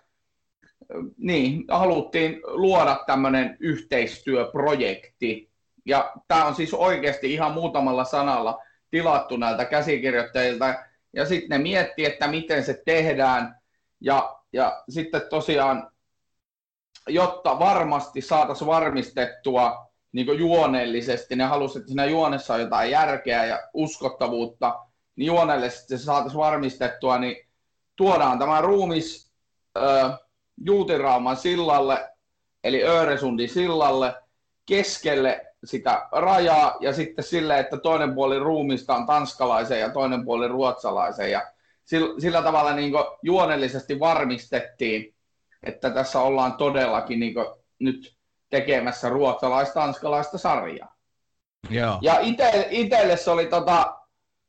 niin, 1.18 1.64
haluttiin 1.68 2.40
luoda 2.44 3.00
tämmöinen 3.06 3.56
yhteistyöprojekti. 3.60 5.50
Ja 5.86 6.12
tämä 6.28 6.44
on 6.44 6.54
siis 6.54 6.74
oikeasti 6.74 7.32
ihan 7.32 7.52
muutamalla 7.52 8.04
sanalla 8.04 8.62
tilattu 8.90 9.36
näiltä 9.36 9.64
käsikirjoittajilta. 9.64 10.74
Ja 11.12 11.26
sitten 11.26 11.48
ne 11.48 11.58
miettii, 11.62 12.04
että 12.04 12.28
miten 12.28 12.64
se 12.64 12.82
tehdään. 12.84 13.58
Ja, 14.00 14.38
ja 14.52 14.82
sitten 14.88 15.22
tosiaan, 15.30 15.90
jotta 17.08 17.58
varmasti 17.58 18.20
saataisiin 18.20 18.68
varmistettua 18.68 19.87
niin 20.12 20.38
juonellisesti, 20.38 21.36
ne 21.36 21.44
halusivat, 21.44 21.80
että 21.80 21.88
siinä 21.88 22.04
juonessa 22.04 22.54
on 22.54 22.60
jotain 22.60 22.90
järkeä 22.90 23.44
ja 23.44 23.60
uskottavuutta, 23.74 24.78
niin 25.16 25.26
juonellisesti 25.26 25.98
se 25.98 26.04
saataisiin 26.04 26.38
varmistettua, 26.38 27.18
niin 27.18 27.48
tuodaan 27.96 28.38
tämä 28.38 28.60
ruumis 28.60 29.28
Juutirauman 30.64 31.36
sillalle, 31.36 32.08
eli 32.64 32.84
Öresundin 32.84 33.48
sillalle, 33.48 34.14
keskelle 34.66 35.46
sitä 35.64 36.08
rajaa 36.12 36.76
ja 36.80 36.92
sitten 36.92 37.24
sille, 37.24 37.58
että 37.58 37.76
toinen 37.76 38.14
puoli 38.14 38.38
ruumista 38.38 38.94
on 38.94 39.06
tanskalaisen 39.06 39.80
ja 39.80 39.90
toinen 39.90 40.24
puoli 40.24 40.48
ruotsalaisen. 40.48 41.30
Ja 41.30 41.52
sillä, 41.84 42.20
sillä 42.20 42.42
tavalla 42.42 42.72
niin 42.72 42.92
juonellisesti 43.22 44.00
varmistettiin, 44.00 45.14
että 45.62 45.90
tässä 45.90 46.20
ollaan 46.20 46.52
todellakin 46.52 47.20
niin 47.20 47.34
nyt 47.78 48.17
tekemässä 48.50 49.08
ruotsalais-tanskalaista 49.08 50.38
sarjaa. 50.38 50.96
Joo. 51.70 51.98
Ja 52.02 52.18
itselle 52.70 53.16
se 53.16 53.30
oli 53.30 53.46
tota, 53.46 53.96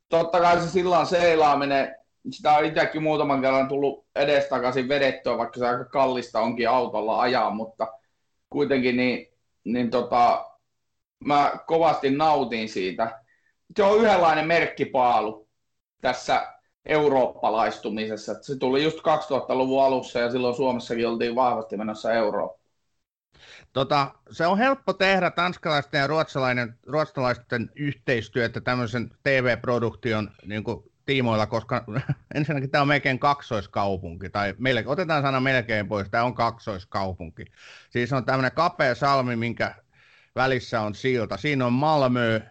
totta 0.09 0.39
kai 0.39 0.61
se 0.61 0.69
sillan 0.69 1.05
seilaaminen 1.05 1.99
sitä 2.31 2.53
on 2.53 2.65
itsekin 2.65 3.03
muutaman 3.03 3.41
kerran 3.41 3.67
tullut 3.67 4.05
edestakaisin 4.15 4.89
vedettyä, 4.89 5.37
vaikka 5.37 5.59
se 5.59 5.67
aika 5.67 5.85
kallista 5.85 6.39
onkin 6.39 6.69
autolla 6.69 7.21
ajaa, 7.21 7.49
mutta 7.49 7.87
kuitenkin 8.49 8.97
niin, 8.97 9.27
niin 9.63 9.89
tota, 9.89 10.45
mä 11.25 11.51
kovasti 11.67 12.11
nautin 12.11 12.69
siitä. 12.69 13.21
Se 13.77 13.83
on 13.83 13.97
yhdenlainen 13.97 14.47
merkkipaalu 14.47 15.47
tässä 16.01 16.53
eurooppalaistumisessa. 16.85 18.35
Se 18.41 18.57
tuli 18.57 18.83
just 18.83 18.97
2000-luvun 18.97 19.83
alussa 19.83 20.19
ja 20.19 20.31
silloin 20.31 20.55
Suomessakin 20.55 21.07
oltiin 21.07 21.35
vahvasti 21.35 21.77
menossa 21.77 22.13
Eurooppaan. 22.13 22.58
Tota, 23.73 24.13
se 24.31 24.47
on 24.47 24.57
helppo 24.57 24.93
tehdä 24.93 25.31
tanskalaisten 25.31 25.99
ja 25.99 26.07
ruotsalaisten, 26.07 26.75
ruotsalaisten 26.87 27.71
yhteistyötä 27.75 28.61
tämmöisen 28.61 29.11
TV-produktion 29.23 30.31
niin 30.45 30.63
tiimoilla, 31.05 31.47
koska 31.47 31.85
ensinnäkin 32.35 32.69
tämä 32.69 32.81
on 32.81 32.87
melkein 32.87 33.19
kaksoiskaupunki, 33.19 34.29
tai 34.29 34.55
meille, 34.57 34.83
otetaan 34.85 35.21
sana 35.21 35.39
melkein 35.39 35.87
pois, 35.87 36.09
tämä 36.09 36.23
on 36.23 36.33
kaksoiskaupunki. 36.33 37.45
Siis 37.89 38.13
on 38.13 38.25
tämmöinen 38.25 38.51
kapea 38.51 38.95
salmi, 38.95 39.35
minkä 39.35 39.75
välissä 40.35 40.81
on 40.81 40.95
silta. 40.95 41.37
Siinä 41.37 41.65
on 41.65 41.73
Malmö, 41.73 42.41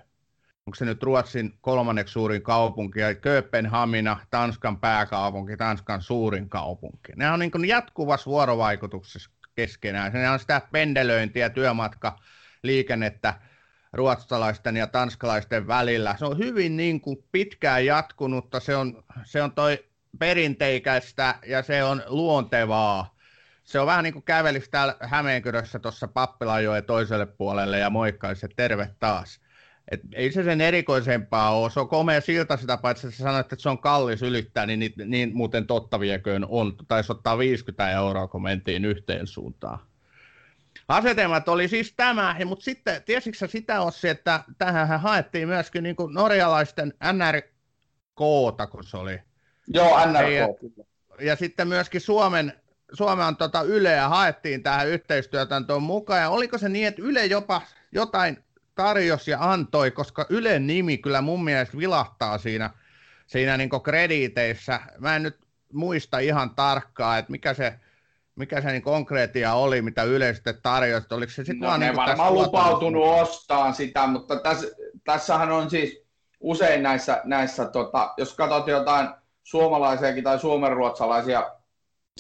onko 0.66 0.75
se 0.75 0.84
nyt 0.84 1.02
Ruotsin 1.02 1.58
kolmanneksi 1.60 2.12
suurin 2.12 2.42
kaupunki, 2.42 3.00
ja 3.00 3.14
Kööpenhamina, 3.14 4.20
Tanskan 4.30 4.80
pääkaupunki, 4.80 5.56
Tanskan 5.56 6.02
suurin 6.02 6.48
kaupunki. 6.48 7.12
Ne 7.16 7.30
on 7.30 7.38
niin 7.38 7.68
jatkuvassa 7.68 8.30
vuorovaikutuksessa 8.30 9.30
keskenään. 9.58 10.12
Se 10.12 10.28
on 10.28 10.38
sitä 10.38 10.62
pendelöintiä, 10.72 11.50
työmatka, 11.50 12.18
liikennettä 12.62 13.34
ruotsalaisten 13.92 14.76
ja 14.76 14.86
tanskalaisten 14.86 15.66
välillä. 15.66 16.14
Se 16.18 16.24
on 16.24 16.38
hyvin 16.38 16.76
niin 16.76 17.00
kuin 17.00 17.24
pitkään 17.32 17.86
jatkunutta, 17.86 18.60
se 18.60 18.76
on, 18.76 19.04
se 19.24 19.42
on 19.42 19.52
toi 19.52 19.84
perinteikästä 20.18 21.34
ja 21.46 21.62
se 21.62 21.84
on 21.84 22.02
luontevaa. 22.06 23.16
Se 23.64 23.80
on 23.80 23.86
vähän 23.86 24.04
niin 24.04 24.12
kuin 24.12 24.22
kävelisi 24.22 24.70
täällä 24.70 24.96
Hämeenkyrössä 25.00 25.78
tuossa 25.78 26.08
Pappilanjoen 26.08 26.84
toiselle 26.84 27.26
puolelle 27.26 27.78
ja 27.78 27.90
moikkaisi, 27.90 28.46
terve 28.56 28.90
taas. 28.98 29.40
Et 29.90 30.00
ei 30.12 30.33
se 30.33 30.45
sen 30.45 30.61
erikoisempaa 30.61 31.59
ole. 31.59 31.71
Se 31.71 31.80
on 31.80 31.88
komea 31.88 32.21
silta 32.21 32.57
sitä, 32.57 32.76
paitsi 32.76 33.07
että 33.07 33.18
sä 33.18 33.23
sanoit, 33.23 33.52
että 33.52 33.62
se 33.62 33.68
on 33.68 33.78
kallis 33.78 34.23
ylittää, 34.23 34.66
niin, 34.66 34.80
niin, 34.80 34.92
niin 35.07 35.30
muuten 35.35 35.66
totta 35.66 36.00
vieköön 36.00 36.47
on. 36.49 36.75
Taisi 36.88 37.12
ottaa 37.12 37.38
50 37.38 37.90
euroa, 37.90 38.28
kun 38.28 38.42
mentiin 38.42 38.85
yhteen 38.85 39.26
suuntaan. 39.26 39.78
Asetelmat 40.88 41.49
oli 41.49 41.68
siis 41.68 41.95
tämä, 41.97 42.37
mutta 42.45 42.64
sitten 42.64 43.02
tiesitkö 43.02 43.49
sitä 43.49 43.80
Ossi, 43.80 44.09
että 44.09 44.45
tähän 44.59 45.00
haettiin 45.00 45.49
myöskin 45.49 45.83
niin 45.83 45.97
kuin 45.97 46.14
norjalaisten 46.14 46.95
NRK, 47.12 48.21
kun 48.71 48.85
se 48.85 48.97
oli. 48.97 49.21
Joo, 49.68 49.99
NRK. 50.07 50.33
Ja, 50.33 51.26
ja 51.26 51.37
sitten 51.37 51.68
myöskin 51.68 52.00
Suomen, 52.00 52.52
Suomen 52.92 53.37
tota 53.37 53.62
Yleä 53.62 54.09
haettiin 54.09 54.62
tähän 54.62 54.88
yhteistyötäntöön 54.88 55.83
mukaan. 55.83 56.21
Ja 56.21 56.30
oliko 56.30 56.59
se 56.59 56.68
niin, 56.68 56.87
että 56.87 57.02
Yle 57.02 57.26
jopa 57.26 57.62
jotain 57.92 58.45
tarjosi 58.78 59.30
ja 59.30 59.38
antoi, 59.40 59.90
koska 59.90 60.26
Ylen 60.28 60.66
nimi 60.66 60.99
kyllä 60.99 61.20
mun 61.20 61.44
mielestä 61.44 61.78
vilahtaa 61.78 62.38
siinä, 62.38 62.70
siinä 63.26 63.56
niin 63.56 63.70
krediiteissä. 63.82 64.80
Mä 64.99 65.16
en 65.16 65.23
nyt 65.23 65.37
muista 65.73 66.18
ihan 66.18 66.54
tarkkaan, 66.54 67.18
että 67.18 67.30
mikä 67.30 67.54
se, 67.54 67.75
mikä 68.35 68.61
se 68.61 68.70
niin 68.70 68.82
konkreettia 68.82 69.54
oli, 69.54 69.82
mitä 69.82 70.02
yleisesti 70.02 70.50
tarjosi. 70.62 71.06
Oliko 71.11 71.32
se 71.32 71.44
sitten 71.44 71.61
no, 71.61 71.66
vaan 71.66 71.80
ne 71.80 71.87
niin 71.87 71.97
varmaan 71.97 72.35
lupautunut 72.35 73.04
ostaa 73.04 73.73
sitä, 73.73 74.06
mutta 74.06 74.37
tässä, 74.37 74.66
tässähän 75.04 75.50
on 75.50 75.70
siis 75.70 76.02
usein 76.40 76.82
näissä, 76.82 77.20
näissä 77.25 77.64
tota, 77.64 78.14
jos 78.16 78.35
katsot 78.35 78.66
jotain 78.66 79.08
suomalaisiakin 79.42 80.25
tai 80.25 80.38
suomenruotsalaisia 80.38 81.50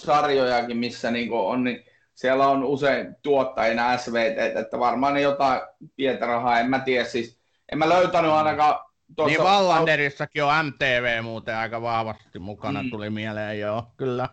sarjojakin, 0.00 0.76
missä 0.76 1.10
niin 1.10 1.32
on, 1.32 1.64
niin 1.64 1.84
siellä 2.18 2.48
on 2.48 2.64
usein 2.64 3.16
tuottajina 3.22 3.98
SVT, 3.98 4.56
että 4.56 4.78
varmaan 4.78 5.14
ne 5.14 5.20
jotain 5.20 5.60
pientä 5.96 6.26
rahaa, 6.26 6.60
en 6.60 6.70
mä 6.70 6.78
tiedä 6.78 7.04
siis, 7.04 7.38
en 7.72 7.78
mä 7.78 7.88
löytänyt 7.88 8.30
ainakaan 8.30 8.80
tuossa... 9.16 9.38
Niin 9.38 9.44
Vallanderissakin 9.44 10.44
on 10.44 10.66
MTV 10.66 11.22
muuten 11.22 11.56
aika 11.56 11.82
vahvasti 11.82 12.38
mukana, 12.38 12.82
mm. 12.82 12.90
tuli 12.90 13.10
mieleen 13.10 13.60
joo, 13.60 13.84
kyllä. 13.96 14.28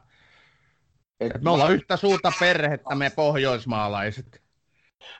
Et 1.19 1.41
me 1.41 1.49
ollaan 1.49 1.73
yhtä 1.73 1.97
suurta 1.97 2.31
perhettä, 2.39 2.95
me 2.95 3.11
pohjoismaalaiset. 3.15 4.41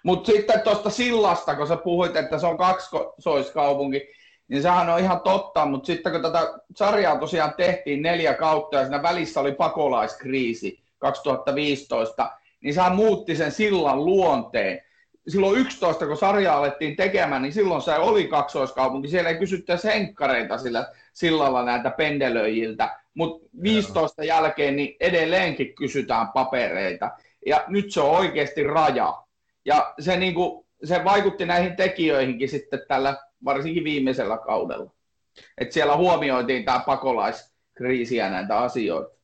Mutta 0.04 0.32
sitten 0.32 0.62
tuosta 0.62 0.90
sillasta, 0.90 1.56
kun 1.56 1.68
sä 1.68 1.78
puhuit, 1.78 2.16
että 2.16 2.40
se 2.40 2.48
on 2.48 2.58
kaksoiskaupunki, 2.58 4.02
niin 4.48 4.62
sehän 4.62 4.90
on 4.90 5.00
ihan 5.00 5.22
totta, 5.22 5.66
mutta 5.66 5.88
sitten 5.88 6.12
kun 6.12 6.22
tätä 6.22 6.54
sarjaa 6.76 7.20
tosiaan 7.20 7.54
tehtiin 7.58 8.02
neljä 8.02 8.34
kautta 8.34 8.78
ja 8.78 8.84
siinä 8.84 9.04
välissä 9.04 9.40
oli 9.40 9.52
pakolaiskriisi 9.52 10.84
2015, 10.98 12.32
niin 12.66 12.74
sehän 12.74 12.96
muutti 12.96 13.36
sen 13.36 13.52
sillan 13.52 14.06
luonteen. 14.06 14.82
Silloin 15.28 15.60
11, 15.60 16.08
kun 16.08 16.18
sarja 16.18 16.58
alettiin 16.58 16.96
tekemään, 16.96 17.42
niin 17.42 17.54
silloin 17.54 17.82
se 17.82 17.96
oli 17.96 18.28
kaksoiskaupunki. 18.28 19.08
Siellä 19.08 19.30
ei 19.30 19.38
kysyttäisi 19.38 19.88
henkkareita 19.88 20.58
sillä 20.58 20.92
sillalla 21.14 21.66
näitä 21.66 21.90
pendelöijiltä, 21.90 23.00
mutta 23.14 23.50
15 23.62 24.24
Joo. 24.24 24.38
jälkeen 24.38 24.76
niin 24.76 24.96
edelleenkin 25.00 25.76
kysytään 25.76 26.28
papereita. 26.28 27.12
Ja 27.46 27.64
nyt 27.68 27.92
se 27.92 28.02
on 28.02 28.18
oikeasti 28.18 28.64
raja. 28.64 29.24
Ja 29.66 29.94
se, 30.00 30.18
niin 30.18 30.34
kuin, 30.34 30.66
se 30.84 31.04
vaikutti 31.04 31.46
näihin 31.46 31.76
tekijöihinkin 31.76 32.50
sitten 32.50 32.82
tällä 32.88 33.18
varsinkin 33.46 33.84
viimeisellä 33.84 34.38
kaudella. 34.38 34.92
Et 35.58 35.72
siellä 35.72 35.98
huomioitiin 35.98 36.66
tämä 36.66 36.80
pakolaiskriisi 36.80 38.16
ja 38.16 38.30
näitä 38.30 38.58
asioita. 38.58 39.16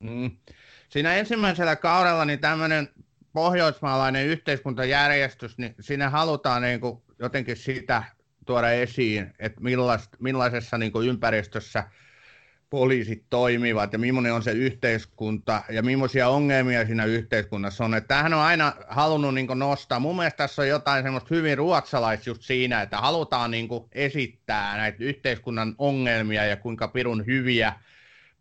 Mm. 0.00 0.30
Siinä 0.88 1.14
ensimmäisellä 1.14 1.76
kaudella 1.76 2.24
niin 2.24 2.40
tämmöinen 2.40 2.88
pohjoismaalainen 3.32 4.26
yhteiskuntajärjestys, 4.26 5.58
niin 5.58 5.74
siinä 5.80 6.10
halutaan 6.10 6.62
niin 6.62 6.80
kuin 6.80 7.02
jotenkin 7.18 7.56
sitä 7.56 8.04
tuoda 8.46 8.70
esiin, 8.70 9.32
että 9.38 9.60
millaisessa 10.18 10.78
niin 10.78 10.92
kuin 10.92 11.08
ympäristössä 11.08 11.84
poliisit 12.70 13.24
toimivat 13.30 13.92
ja 13.92 13.98
millainen 13.98 14.32
on 14.32 14.42
se 14.42 14.52
yhteiskunta 14.52 15.62
ja 15.68 15.82
millaisia 15.82 16.28
ongelmia 16.28 16.86
siinä 16.86 17.04
yhteiskunnassa 17.04 17.84
on. 17.84 17.94
Että 17.94 18.08
tämähän 18.08 18.34
on 18.34 18.40
aina 18.40 18.72
halunnut 18.88 19.34
niin 19.34 19.46
nostaa. 19.54 20.00
Mun 20.00 20.16
mielestä 20.16 20.36
tässä 20.36 20.62
on 20.62 20.68
jotain 20.68 21.04
semmoista 21.04 21.34
hyvin 21.34 21.58
ruotsalaista 21.58 22.30
just 22.30 22.42
siinä, 22.42 22.82
että 22.82 22.98
halutaan 22.98 23.50
niin 23.50 23.68
esittää 23.92 24.76
näitä 24.76 24.98
yhteiskunnan 25.00 25.74
ongelmia 25.78 26.44
ja 26.44 26.56
kuinka 26.56 26.88
pirun 26.88 27.26
hyviä 27.26 27.72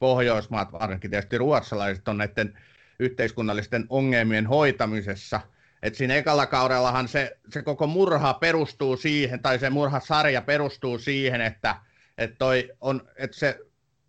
Pohjoismaat, 0.03 0.71
varsinkin 0.71 1.11
tietysti 1.11 1.37
ruotsalaiset, 1.37 2.07
on 2.07 2.17
näiden 2.17 2.59
yhteiskunnallisten 2.99 3.85
ongelmien 3.89 4.47
hoitamisessa. 4.47 5.39
Et 5.83 5.95
siinä 5.95 6.15
ekalla 6.15 6.45
kaudellahan 6.45 7.07
se, 7.07 7.37
se 7.49 7.61
koko 7.61 7.87
murha 7.87 8.33
perustuu 8.33 8.97
siihen, 8.97 9.39
tai 9.41 9.59
se 9.59 9.69
murhasarja 9.69 10.41
perustuu 10.41 10.97
siihen, 10.97 11.41
että, 11.41 11.75
että, 12.17 12.35
toi 12.37 12.69
on, 12.81 13.01
että 13.15 13.37
se 13.37 13.59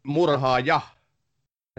murhaaja, 0.03 0.81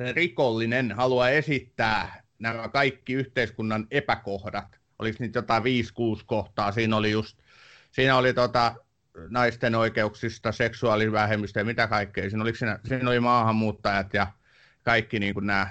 se 0.02 0.12
rikollinen 0.12 0.92
haluaa 0.92 1.30
esittää 1.30 2.24
nämä 2.40 2.70
kaikki 2.70 3.14
yhteiskunnan 3.14 3.88
epäkohdat. 3.92 4.80
Oliko 5.00 5.18
niitä 5.20 5.40
jotain 5.40 5.64
5-6 5.64 5.66
kohtaa? 6.26 6.72
Siinä 6.72 6.98
oli 6.98 7.12
just, 7.12 7.38
siinä 7.92 8.18
oli 8.18 8.34
tota, 8.34 8.76
naisten 9.30 9.76
oikeuksista, 9.76 10.52
seksuaalivähemmistä 10.52 11.60
ja 11.60 11.66
mitä 11.66 11.88
kaikkea. 11.88 12.30
Siinä 12.30 12.44
oli, 12.44 12.56
siinä, 12.56 12.80
siinä 12.88 13.10
oli 13.10 13.20
maahanmuuttajat 13.20 14.14
ja 14.14 14.28
kaikki 14.84 15.20
niin 15.20 15.34
kuin 15.34 15.48
nämä 15.48 15.68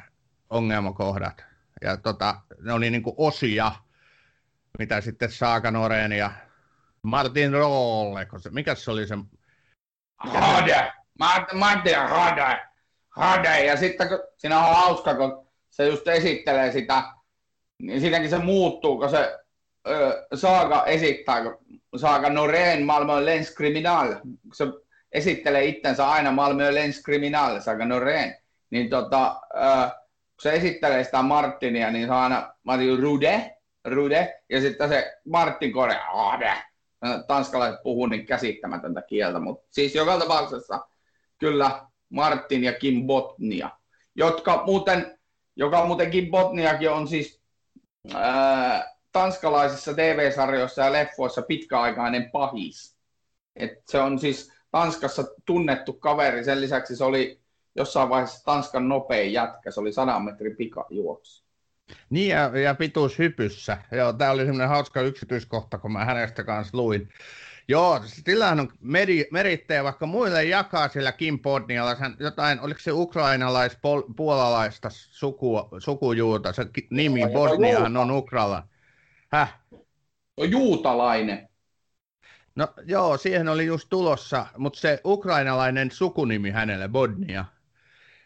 ongelmakohdat. 0.50 1.44
Ja 1.82 1.96
tota, 1.96 2.40
ne 2.60 2.72
oli 2.72 2.90
niin 2.90 3.02
kuin 3.02 3.14
osia, 3.18 3.72
mitä 4.78 5.00
sitten 5.00 5.30
Saaka 5.30 5.70
Noreen 5.70 6.12
ja 6.12 6.30
Martin 7.02 7.52
Rolle, 7.52 8.26
se, 8.38 8.50
mikä 8.50 8.74
se 8.74 8.90
oli 8.90 9.06
se... 9.06 9.14
Hade! 10.16 10.92
Martin 11.54 11.98
Hade! 11.98 12.60
Hade! 13.10 13.64
Ja 13.64 13.76
sitten 13.76 14.08
kun, 14.08 14.18
siinä 14.38 14.58
on 14.58 14.74
hauska, 14.74 15.14
kun 15.14 15.48
se 15.70 15.86
just 15.86 16.08
esittelee 16.08 16.72
sitä, 16.72 17.02
niin 17.82 18.00
siinäkin 18.00 18.30
se 18.30 18.38
muuttuu, 18.38 18.98
kun 18.98 19.10
se 19.10 19.43
Saaga 20.34 20.84
esittää, 20.86 21.42
Saaga 21.96 22.30
Noreen 22.30 22.84
Malmö 22.84 23.24
Lens 23.24 23.54
Criminal, 23.54 24.14
se 24.54 24.64
esittelee 25.12 25.64
itsensä 25.64 26.08
aina 26.08 26.32
Malmö 26.32 26.74
Lens 26.74 27.02
Criminal, 27.02 27.60
Saaga 27.60 27.84
Noreen, 27.84 28.36
niin 28.70 28.90
tota, 28.90 29.40
kun 30.30 30.42
se 30.42 30.52
esittelee 30.52 31.04
sitä 31.04 31.22
Martinia, 31.22 31.90
niin 31.90 32.06
se 32.06 32.12
on 32.12 32.18
aina 32.18 32.54
Martin 32.62 32.98
Rude, 32.98 33.56
Rude, 33.84 34.40
ja 34.50 34.60
sitten 34.60 34.88
se 34.88 35.16
Martin 35.24 35.72
Kore. 35.72 35.96
Tanskalaiset 37.26 37.82
puhuu 37.82 38.06
niin 38.06 38.26
käsittämätöntä 38.26 39.02
kieltä, 39.02 39.38
mutta 39.38 39.66
siis 39.70 39.94
joka 39.94 40.18
tapauksessa 40.18 40.86
kyllä 41.38 41.86
Martin 42.08 42.64
ja 42.64 42.72
Kim 42.72 43.06
Botnia, 43.06 43.70
jotka 44.14 44.62
muuten, 44.66 45.18
joka 45.56 45.86
muuten 45.86 46.10
Kim 46.10 46.30
Botniakin 46.30 46.90
on 46.90 47.08
siis 47.08 47.40
ää, 48.14 48.93
tanskalaisissa 49.14 49.94
TV-sarjoissa 49.94 50.82
ja 50.82 50.92
leffoissa 50.92 51.42
pitkäaikainen 51.42 52.30
pahis. 52.30 52.96
Et 53.56 53.72
se 53.88 54.00
on 54.00 54.18
siis 54.18 54.52
Tanskassa 54.70 55.24
tunnettu 55.44 55.92
kaveri, 55.92 56.44
sen 56.44 56.60
lisäksi 56.60 56.96
se 56.96 57.04
oli 57.04 57.40
jossain 57.76 58.08
vaiheessa 58.08 58.44
Tanskan 58.44 58.88
nopein 58.88 59.32
jätkä, 59.32 59.70
se 59.70 59.80
oli 59.80 59.92
100 59.92 60.18
metrin 60.18 60.56
pikajuoksu. 60.56 61.44
Niin 62.10 62.28
ja, 62.28 62.58
ja 62.58 62.74
pituushypyssä. 62.74 63.78
Joo, 63.92 64.12
tämä 64.12 64.30
oli 64.30 64.44
semmoinen 64.44 64.68
hauska 64.68 65.00
yksityiskohta, 65.00 65.78
kun 65.78 65.92
mä 65.92 66.04
hänestä 66.04 66.44
kanssa 66.44 66.76
luin. 66.76 67.08
Joo, 67.68 68.00
sillähän 68.04 68.60
on 68.60 68.72
meri, 68.80 69.28
merittejä, 69.32 69.84
vaikka 69.84 70.06
muille 70.06 70.44
jakaa 70.44 70.88
sillä 70.88 71.12
Kim 71.12 71.38
Podnialla 71.38 71.96
jotain, 72.18 72.60
oliko 72.60 72.80
se 72.80 72.92
ukrainalais-puolalaista 72.92 74.88
suku, 74.90 75.68
sukujuurta, 75.78 76.52
se 76.52 76.66
nimi 76.90 77.20
Bodniahan 77.32 77.96
on 77.96 78.10
Ukrala. 78.10 78.62
Häh? 79.32 79.60
On 80.36 80.50
juutalainen. 80.50 81.48
No 82.54 82.68
joo, 82.84 83.16
siihen 83.16 83.48
oli 83.48 83.66
just 83.66 83.88
tulossa, 83.88 84.46
mutta 84.58 84.80
se 84.80 85.00
ukrainalainen 85.04 85.90
sukunimi 85.90 86.50
hänelle, 86.50 86.88
Bodnia. 86.88 87.44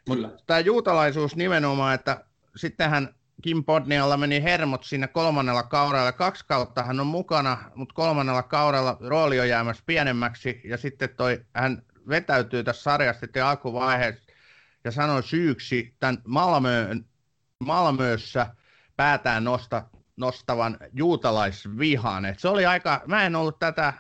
Kyllä. 0.07 0.31
Tämä 0.47 0.61
juutalaisuus 0.61 1.37
nimenomaan, 1.37 1.95
että 1.95 2.25
sittenhän 2.57 3.15
Kim 3.43 3.65
Bodnialla 3.65 4.17
meni 4.17 4.43
hermot 4.43 4.85
siinä 4.85 5.09
kolmannella 5.09 5.63
kaudella. 5.63 6.13
Kaksi 6.13 6.45
kautta 6.49 6.83
hän 6.83 7.01
on 7.01 7.07
mukana, 7.07 7.71
mutta 7.75 7.95
kolmannella 7.95 8.43
kaudella 8.43 8.97
rooli 9.01 9.41
on 9.41 9.49
jäämässä 9.49 9.83
pienemmäksi. 9.87 10.61
Ja 10.65 10.77
sitten 10.77 11.09
toi, 11.17 11.45
hän 11.55 11.83
vetäytyy 12.09 12.65
tässä 12.65 12.83
sarjasta 12.83 13.21
sitten 13.21 13.45
alkuvaiheessa 13.45 14.33
ja 14.85 14.91
sanoi 14.91 15.23
syyksi 15.23 15.95
tämän 16.01 16.19
Malmöön, 16.27 17.07
Malmöössä 17.65 18.47
päätään 18.97 19.45
nosta, 19.45 19.83
nostavan 20.19 20.79
juutalaisvihan. 20.93 22.25
Et 22.25 22.39
se 22.39 22.49
oli 22.49 22.67
aika, 22.67 23.03
mä 23.07 23.27
en 23.27 23.37
ollut 23.37 23.59
tätä 23.59 23.93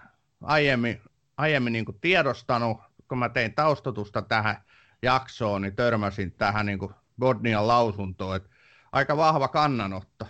aiemmin, 0.43 1.01
aiemmin 1.37 1.73
niin 1.73 1.85
tiedostanut, 2.01 2.79
kun 3.09 3.19
mä 3.19 3.29
tein 3.29 3.55
taustotusta 3.55 4.23
tähän 4.23 4.63
jaksoon, 5.03 5.63
niin 5.63 5.77
törmäsin 5.77 6.33
tähän 6.33 6.67
niin 6.67 6.79
Bodnian 7.19 7.69
lausuntoon, 7.69 8.37
että 8.37 8.49
aika 8.93 9.17
vahva 9.17 9.49
kannanotto. 9.49 10.27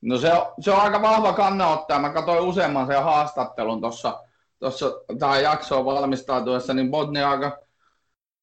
No 0.00 0.18
se 0.18 0.32
on, 0.32 0.54
se 0.60 0.70
on 0.70 0.80
aika 0.80 1.02
vahva 1.02 1.32
kannanotto, 1.32 1.98
mä 1.98 2.10
katsoin 2.10 2.40
useamman 2.40 2.86
sen 2.86 3.04
haastattelun 3.04 3.80
tuossa 3.80 4.20
tuossa 4.62 4.86
tähän 5.18 5.42
jaksoon 5.42 5.84
valmistautuessa, 5.84 6.74
niin 6.74 6.90
Bodnia 6.90 7.30
aika 7.30 7.58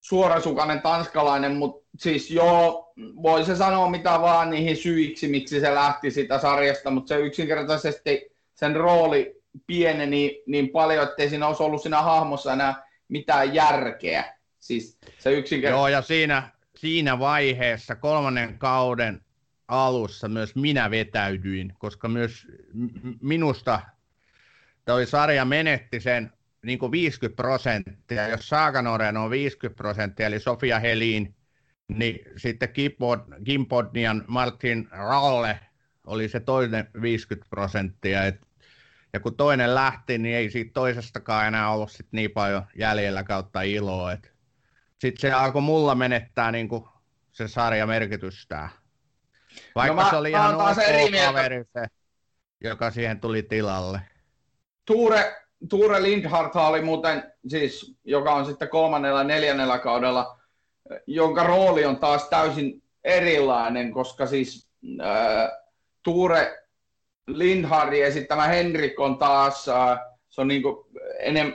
suorasukainen 0.01 0.81
tanskalainen, 0.81 1.55
mutta 1.55 1.89
siis 1.97 2.31
joo, 2.31 2.93
voi 2.97 3.45
se 3.45 3.55
sanoa 3.55 3.89
mitä 3.89 4.21
vaan 4.21 4.49
niihin 4.49 4.77
syiksi, 4.77 5.27
miksi 5.27 5.59
se 5.59 5.75
lähti 5.75 6.11
sitä 6.11 6.39
sarjasta, 6.39 6.91
mutta 6.91 7.07
se 7.07 7.19
yksinkertaisesti 7.19 8.31
sen 8.55 8.75
rooli 8.75 9.41
pieneni 9.67 10.43
niin 10.45 10.69
paljon, 10.69 11.03
ettei 11.03 11.29
siinä 11.29 11.47
olisi 11.47 11.63
ollut 11.63 11.81
siinä 11.81 12.01
hahmossa 12.01 12.53
enää 12.53 12.83
mitään 13.07 13.53
järkeä. 13.53 14.35
Siis 14.59 14.99
se 15.19 15.33
yksinkertaisesti... 15.33 15.79
Joo, 15.79 15.87
ja 15.87 16.01
siinä, 16.01 16.49
siinä 16.75 17.19
vaiheessa 17.19 17.95
kolmannen 17.95 18.57
kauden 18.57 19.21
alussa 19.67 20.27
myös 20.27 20.55
minä 20.55 20.91
vetäydyin, 20.91 21.73
koska 21.79 22.07
myös 22.07 22.47
minusta 23.21 23.81
toi 24.85 25.05
sarja 25.05 25.45
menetti 25.45 25.99
sen 25.99 26.31
niin 26.65 26.79
kuin 26.79 26.91
50 26.91 27.35
prosenttia. 27.35 28.27
Jos 28.27 28.49
Saaganoren 28.49 29.17
on 29.17 29.29
50 29.29 29.77
prosenttia, 29.77 30.27
eli 30.27 30.39
Sofia 30.39 30.79
Helin, 30.79 31.35
niin 31.87 32.19
sitten 32.37 32.69
Kim 33.43 33.65
Podnian 33.69 34.25
Martin 34.27 34.87
Ralle 34.91 35.59
oli 36.05 36.29
se 36.29 36.39
toinen 36.39 36.89
50 37.01 37.49
prosenttia. 37.49 38.25
Et, 38.25 38.41
ja 39.13 39.19
kun 39.19 39.35
toinen 39.35 39.75
lähti, 39.75 40.17
niin 40.17 40.35
ei 40.35 40.49
siitä 40.49 40.71
toisestakaan 40.73 41.47
enää 41.47 41.71
ollut 41.71 41.91
sit 41.91 42.07
niin 42.11 42.31
paljon 42.31 42.63
jäljellä 42.75 43.23
kautta 43.23 43.61
iloa. 43.61 44.17
Sitten 44.99 45.21
se 45.21 45.31
alkoi 45.31 45.61
mulla 45.61 45.95
menettää 45.95 46.51
niin 46.51 46.69
kuin 46.69 46.85
se 47.31 47.47
sarja 47.47 47.87
merkitystään. 47.87 48.69
Vaikka 49.75 49.95
no 49.95 50.03
mä, 50.03 50.09
se 50.09 50.15
oli 50.15 50.29
ihan 50.29 50.55
ok 50.55 50.75
kaveri 51.25 51.63
se, 51.73 51.85
joka 52.63 52.91
siihen 52.91 53.19
tuli 53.19 53.43
tilalle. 53.43 54.01
Tuure, 54.85 55.35
Tuure 55.69 56.03
Lindhardt 56.03 56.55
oli 56.55 56.81
muuten, 56.81 57.33
siis, 57.47 57.95
joka 58.03 58.33
on 58.33 58.45
sitten 58.45 58.69
kolmannella 58.69 59.23
neljännellä 59.23 59.79
kaudella, 59.79 60.39
jonka 61.07 61.43
rooli 61.43 61.85
on 61.85 61.97
taas 61.97 62.29
täysin 62.29 62.83
erilainen, 63.03 63.91
koska 63.91 64.25
siis 64.25 64.67
äh, 65.01 65.49
Tuure 66.03 66.59
Lindhardin 67.27 68.05
esittämä 68.05 68.47
Henrik 68.47 68.99
on 68.99 69.17
taas, 69.17 69.69
äh, 69.69 69.99
se 70.29 70.41
on 70.41 70.47
niin 70.47 70.63
enem, 71.19 71.53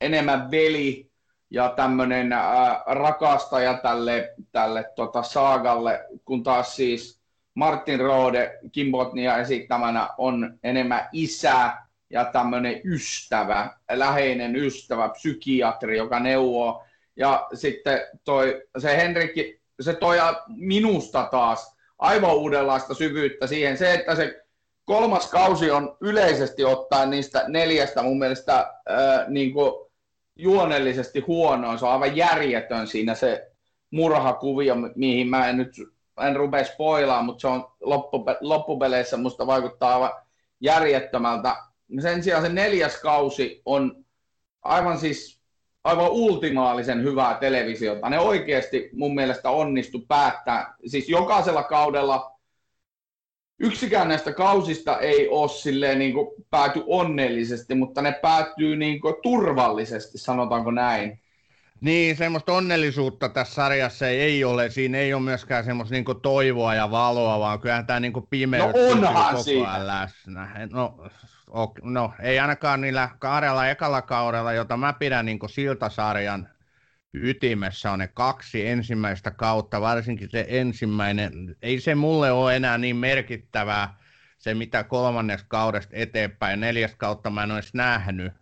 enemmän 0.00 0.50
veli 0.50 1.10
ja 1.50 1.72
tämmöinen 1.76 2.32
äh, 2.32 2.82
rakastaja 2.86 3.74
tälle, 3.74 4.34
tälle 4.52 4.84
tota, 4.94 5.22
saagalle, 5.22 6.06
kun 6.24 6.42
taas 6.42 6.76
siis 6.76 7.20
Martin 7.54 8.00
Rode 8.00 8.58
Kimbotnia 8.72 9.38
esittämänä 9.38 10.08
on 10.18 10.58
enemmän 10.62 11.08
isä 11.12 11.72
ja 12.10 12.24
tämmöinen 12.24 12.80
ystävä, 12.84 13.70
läheinen 13.92 14.56
ystävä, 14.56 15.08
psykiatri, 15.08 15.96
joka 15.96 16.20
neuvoo. 16.20 16.84
Ja 17.16 17.46
sitten 17.54 18.00
toi, 18.24 18.62
se 18.78 18.96
Henrikki, 18.96 19.60
se 19.80 19.94
toi 19.94 20.18
minusta 20.48 21.28
taas 21.30 21.76
aivan 21.98 22.34
uudenlaista 22.34 22.94
syvyyttä 22.94 23.46
siihen. 23.46 23.78
Se, 23.78 23.94
että 23.94 24.14
se 24.14 24.42
kolmas 24.84 25.30
kausi 25.30 25.70
on 25.70 25.96
yleisesti 26.00 26.64
ottaen 26.64 27.10
niistä 27.10 27.44
neljästä 27.48 28.02
mun 28.02 28.18
mielestä 28.18 28.52
ää, 28.88 29.24
niin 29.28 29.52
kuin 29.52 29.72
juonellisesti 30.36 31.20
huonoin. 31.20 31.78
Se 31.78 31.86
on 31.86 31.92
aivan 31.92 32.16
järjetön 32.16 32.86
siinä 32.86 33.14
se 33.14 33.50
murhakuvio, 33.90 34.76
mihin 34.94 35.28
mä 35.28 35.48
en 35.48 35.56
nyt 35.56 35.72
en 36.26 36.36
rupea 36.36 36.64
spoilaamaan, 36.64 37.24
mutta 37.24 37.40
se 37.40 37.46
on 37.46 37.72
loppupeleissä 38.40 39.16
musta 39.16 39.46
vaikuttaa 39.46 39.94
aivan 39.94 40.10
järjettömältä 40.60 41.56
sen 42.00 42.22
sijaan 42.22 42.42
se 42.42 42.48
neljäs 42.48 43.00
kausi 43.00 43.62
on 43.64 44.04
aivan 44.62 44.98
siis 44.98 45.40
aivan 45.84 46.10
ultimaalisen 46.10 47.02
hyvää 47.02 47.34
televisiota. 47.34 48.10
Ne 48.10 48.20
oikeasti 48.20 48.90
mun 48.92 49.14
mielestä 49.14 49.50
onnistu 49.50 50.00
päättää. 50.08 50.74
Siis 50.86 51.08
jokaisella 51.08 51.62
kaudella 51.62 52.40
yksikään 53.60 54.08
näistä 54.08 54.32
kausista 54.32 54.98
ei 54.98 55.28
ole 55.28 55.48
silleen 55.48 55.98
niin 55.98 56.12
kuin 56.12 56.28
pääty 56.50 56.82
onnellisesti, 56.86 57.74
mutta 57.74 58.02
ne 58.02 58.12
päättyy 58.12 58.76
niin 58.76 59.00
kuin 59.00 59.14
turvallisesti, 59.22 60.18
sanotaanko 60.18 60.70
näin. 60.70 61.20
Niin, 61.80 62.16
semmoista 62.16 62.52
onnellisuutta 62.52 63.28
tässä 63.28 63.54
sarjassa 63.54 64.08
ei 64.08 64.44
ole. 64.44 64.70
Siinä 64.70 64.98
ei 64.98 65.14
ole 65.14 65.22
myöskään 65.22 65.64
semmoista 65.64 65.94
niin 65.94 66.04
toivoa 66.22 66.74
ja 66.74 66.90
valoa, 66.90 67.38
vaan 67.38 67.60
kyllähän 67.60 67.86
tämä 67.86 68.00
niin 68.00 68.12
pimeys 68.30 68.62
no 68.62 68.90
onhan 68.90 69.34
koko 69.34 69.50
ajan 69.50 69.86
läsnä. 69.86 70.68
No, 70.70 70.94
no, 71.82 72.12
ei 72.20 72.38
ainakaan 72.38 72.80
niillä 72.80 73.08
kahdella 73.18 73.68
ekalla 73.68 74.02
kaudella, 74.02 74.52
jota 74.52 74.76
mä 74.76 74.92
pidän 74.92 75.26
niin 75.26 75.38
siltasarjan 75.46 76.48
ytimessä 77.14 77.92
on 77.92 77.98
ne 77.98 78.08
kaksi 78.08 78.66
ensimmäistä 78.66 79.30
kautta, 79.30 79.80
varsinkin 79.80 80.30
se 80.30 80.46
ensimmäinen. 80.48 81.56
Ei 81.62 81.80
se 81.80 81.94
mulle 81.94 82.32
ole 82.32 82.56
enää 82.56 82.78
niin 82.78 82.96
merkittävää, 82.96 83.98
se 84.38 84.54
mitä 84.54 84.84
kolmannes 84.84 85.44
kaudesta 85.48 85.92
eteenpäin. 85.96 86.60
Neljäs 86.60 86.94
kautta 86.94 87.30
mä 87.30 87.42
en 87.42 87.50
olisi 87.50 87.76
nähnyt. 87.76 88.32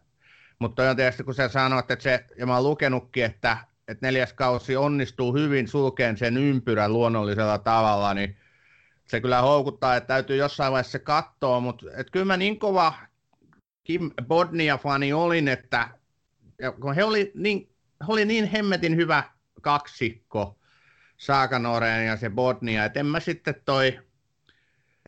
Mutta 0.58 0.90
on 0.90 0.96
tietysti, 0.96 1.24
kun 1.24 1.34
sä 1.34 1.48
sanoit, 1.48 1.90
että 1.90 2.02
se, 2.02 2.24
ja 2.38 2.46
mä 2.46 2.54
oon 2.54 2.64
lukenutkin, 2.64 3.24
että, 3.24 3.56
että 3.88 4.06
neljäs 4.06 4.32
kausi 4.32 4.76
onnistuu 4.76 5.34
hyvin 5.34 5.68
sulkeen 5.68 6.16
sen 6.16 6.36
ympyrän 6.36 6.92
luonnollisella 6.92 7.58
tavalla, 7.58 8.14
niin 8.14 8.36
se 9.10 9.20
kyllä 9.20 9.40
houkuttaa, 9.40 9.96
että 9.96 10.06
täytyy 10.06 10.36
jossain 10.36 10.72
vaiheessa 10.72 10.98
katsoa, 10.98 11.60
mutta 11.60 11.86
että 11.96 12.12
kyllä 12.12 12.26
mä 12.26 12.36
niin 12.36 12.58
kova 12.58 12.94
Kim 13.84 14.10
Bodnia-fani 14.26 15.12
olin, 15.12 15.48
että 15.48 15.88
kun 16.80 16.94
he 16.94 17.04
oli 17.04 17.32
niin, 17.34 17.68
he 18.00 18.12
oli 18.12 18.24
niin 18.24 18.44
hemmetin 18.44 18.96
hyvä 18.96 19.24
kaksikko, 19.62 20.58
Saakanoren 21.16 22.06
ja 22.06 22.16
se 22.16 22.30
Bodnia, 22.30 22.84
että 22.84 23.00
en 23.00 23.06
mä 23.06 23.20
sitten 23.20 23.54
toi, 23.64 23.98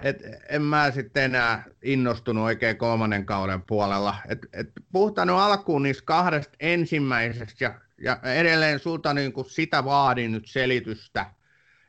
et 0.02 0.16
en 0.48 0.62
mä 0.62 0.90
sitten 0.90 1.24
enää 1.24 1.64
innostunut 1.82 2.44
oikein 2.44 2.76
kolmannen 2.76 3.26
kauden 3.26 3.62
puolella. 3.62 4.14
Et, 4.28 4.38
et 4.52 4.68
puhutaan 4.92 5.30
alkuun 5.30 5.82
niistä 5.82 6.02
kahdesta 6.04 6.56
ensimmäisestä 6.60 7.64
ja, 7.64 7.80
ja 7.98 8.18
edelleen 8.34 8.78
sulta 8.78 9.14
niin 9.14 9.32
sitä 9.48 9.84
vaadin 9.84 10.32
nyt 10.32 10.46
selitystä– 10.46 11.26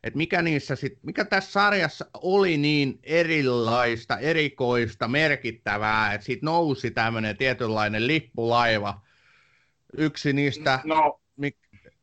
että 0.04 0.18
mikä, 0.18 0.42
niissä 0.42 0.76
sit, 0.76 1.00
mikä 1.04 1.26
tässä 1.26 1.52
sarjassa 1.52 2.06
oli 2.14 2.58
niin 2.58 3.00
erilaista, 3.04 4.20
erikoista, 4.20 5.08
merkittävää, 5.08 6.14
että 6.14 6.26
siitä 6.26 6.46
nousi 6.46 6.92
tämmöinen 6.92 7.38
tietynlainen 7.38 8.08
lippulaiva. 8.08 9.02
Yksi 9.98 10.34
niistä, 10.34 10.80
no. 10.84 11.22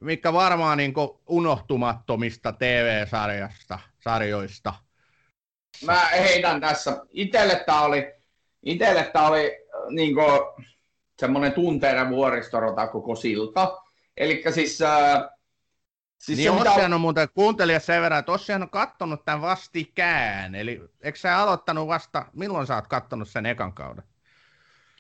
mikä 0.01 0.33
varmaan 0.33 0.79
niin 0.79 0.95
unohtumattomista 1.27 2.53
TV-sarjasta, 2.53 3.79
sarjoista. 4.01 4.75
Mä 5.85 6.07
heitän 6.07 6.61
tässä. 6.61 7.07
Itelle 7.11 7.63
tämä 7.67 7.83
oli, 7.83 8.13
itelle 8.63 9.11
tää 9.13 9.29
oli 9.29 9.51
niin 9.91 10.15
semmoinen 11.21 11.53
tunteiden 11.53 12.11
vuoristorota 12.11 12.87
koko 12.87 13.15
silta. 13.15 13.83
Eli 14.17 14.43
siis 14.55 14.83
äh, 14.83 15.25
Siis 16.19 16.39
niin 16.39 16.55
mitä... 16.55 16.95
on 16.95 17.01
muuten 17.01 17.29
kuuntelija 17.35 17.81
sen 17.81 18.03
verran, 18.03 18.19
että 18.19 18.33
Ossian 18.33 18.63
on 18.63 18.71
kattonut 18.71 19.25
tämän 19.25 19.41
vastikään. 19.41 20.55
Eli 20.55 20.81
eikö 21.01 21.19
sä 21.19 21.39
aloittanut 21.39 21.89
vasta, 21.89 22.27
milloin 22.33 22.67
sä 22.67 22.75
oot 22.75 22.87
kattonut 22.87 23.29
sen 23.29 23.47
ekan 23.47 23.73
kauden? 23.73 24.05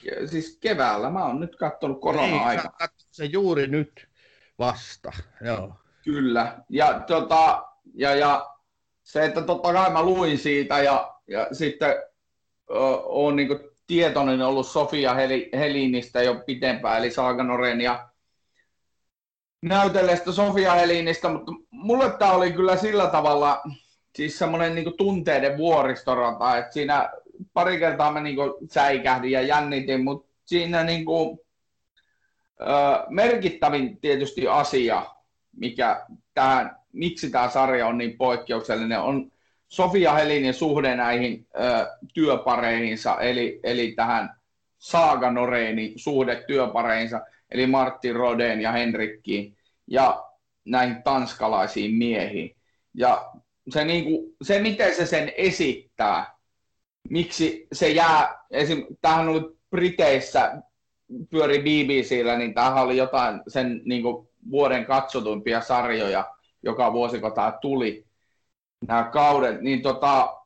Ke- 0.02 0.26
siis 0.26 0.58
keväällä, 0.60 1.10
mä 1.10 1.24
oon 1.24 1.40
nyt 1.40 1.56
kattonut 1.56 2.00
korona-aikana. 2.00 2.74
Niin, 2.80 2.90
se 3.10 3.24
juuri 3.24 3.66
nyt 3.66 4.08
vasta, 4.58 5.12
joo. 5.40 5.74
Kyllä, 6.04 6.58
ja, 6.68 7.00
tota, 7.00 7.68
ja, 7.94 8.14
ja 8.14 8.54
se, 9.02 9.24
että 9.24 9.42
totta 9.42 9.72
kai 9.72 9.90
mä 9.90 10.02
luin 10.02 10.38
siitä 10.38 10.82
ja, 10.82 11.14
ja 11.26 11.48
sitten 11.52 11.94
olen 13.04 13.36
niin 13.36 13.48
tietoinen 13.86 14.42
ollut 14.42 14.66
Sofia 14.66 15.14
Helinistä 15.52 16.22
jo 16.22 16.42
pitempään, 16.46 16.98
eli 16.98 17.10
Saaganoren 17.10 17.80
ja 17.80 18.08
näytelleestä 19.62 20.32
Sofia 20.32 20.74
Helinistä, 20.74 21.28
mutta 21.28 21.52
mulle 21.70 22.10
tämä 22.18 22.32
oli 22.32 22.52
kyllä 22.52 22.76
sillä 22.76 23.06
tavalla 23.06 23.62
siis 24.16 24.38
semmoinen 24.38 24.74
niin 24.74 24.96
tunteiden 24.96 25.58
vuoristorata, 25.58 26.58
että 26.58 26.72
siinä 26.72 27.10
pari 27.52 27.78
kertaa 27.78 28.12
mä 28.12 28.20
niin 28.20 28.36
säikähdin 28.70 29.30
ja 29.30 29.42
jännitin, 29.42 30.04
mutta 30.04 30.28
siinä 30.44 30.84
niin 30.84 31.04
kuin, 31.04 31.40
ö, 32.60 32.64
merkittävin 33.08 34.00
tietysti 34.00 34.48
asia, 34.48 35.06
mikä 35.56 36.06
tähän, 36.34 36.76
miksi 36.92 37.30
tämä 37.30 37.48
sarja 37.48 37.86
on 37.86 37.98
niin 37.98 38.16
poikkeuksellinen, 38.18 39.00
on 39.00 39.32
Sofia 39.68 40.12
Helinin 40.12 40.54
suhde 40.54 40.96
näihin 40.96 41.46
ö, 41.54 41.86
työpareihinsa, 42.14 43.16
eli, 43.20 43.60
eli 43.62 43.92
tähän 43.92 44.38
Saaga 44.78 45.30
Noreinin 45.30 45.92
suhde 45.96 46.44
työpareihinsa, 46.46 47.20
eli 47.50 47.66
Martin 47.66 48.16
Roden 48.16 48.60
ja 48.60 48.72
Henrikkiin, 48.72 49.56
ja 49.86 50.24
näihin 50.64 51.02
tanskalaisiin 51.02 51.94
miehiin. 51.94 52.56
Ja 52.94 53.32
se, 53.70 53.84
niin 53.84 54.04
kuin, 54.04 54.36
se, 54.42 54.58
miten 54.58 54.94
se 54.94 55.06
sen 55.06 55.32
esittää, 55.36 56.38
miksi 57.10 57.66
se 57.72 57.88
jää, 57.88 58.44
esim. 58.50 58.86
tähän 59.00 59.28
oli 59.28 59.40
Briteissä, 59.70 60.62
pyöri 61.30 61.58
BBCllä, 61.58 62.38
niin 62.38 62.54
tämähän 62.54 62.84
oli 62.84 62.96
jotain 62.96 63.40
sen 63.48 63.82
niin 63.84 64.02
kuin, 64.02 64.28
vuoden 64.50 64.84
katsotuimpia 64.84 65.60
sarjoja, 65.60 66.34
joka 66.62 66.92
vuosi, 66.92 67.20
kun 67.20 67.32
tämä 67.32 67.58
tuli, 67.60 68.06
nämä 68.88 69.04
kaudet, 69.04 69.60
niin 69.60 69.82
tota, 69.82 70.36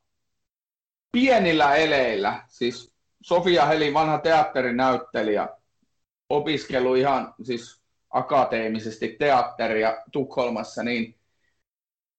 pienillä 1.12 1.74
eleillä, 1.74 2.42
siis 2.48 2.94
Sofia 3.22 3.66
Heli, 3.66 3.94
vanha 3.94 4.18
teatterinäyttelijä, 4.18 5.48
opiskelu 6.28 6.94
ihan 6.94 7.34
siis 7.42 7.82
akateemisesti 8.10 9.16
teatteria 9.18 10.02
Tukholmassa, 10.12 10.82
niin 10.82 11.14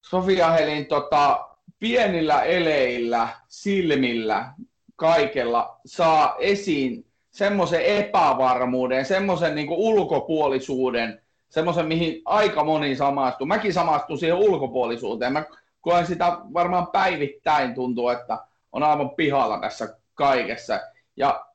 Sofia 0.01 0.51
Helin 0.51 0.85
tota, 0.85 1.49
pienillä 1.79 2.41
eleillä, 2.41 3.29
silmillä, 3.47 4.53
kaikella 4.95 5.79
saa 5.85 6.35
esiin 6.39 7.05
semmoisen 7.31 7.81
epävarmuuden, 7.81 9.05
semmoisen 9.05 9.55
niin 9.55 9.69
ulkopuolisuuden, 9.69 11.21
semmoisen, 11.49 11.85
mihin 11.85 12.21
aika 12.25 12.63
moni 12.63 12.95
samastuu. 12.95 13.47
Mäkin 13.47 13.73
samastun 13.73 14.17
siihen 14.17 14.37
ulkopuolisuuteen. 14.37 15.33
Mä 15.33 15.43
koen 15.81 16.07
sitä 16.07 16.37
varmaan 16.53 16.87
päivittäin 16.87 17.75
tuntuu, 17.75 18.09
että 18.09 18.37
on 18.71 18.83
aivan 18.83 19.09
pihalla 19.09 19.59
tässä 19.59 19.97
kaikessa. 20.13 20.79
Ja 21.15 21.45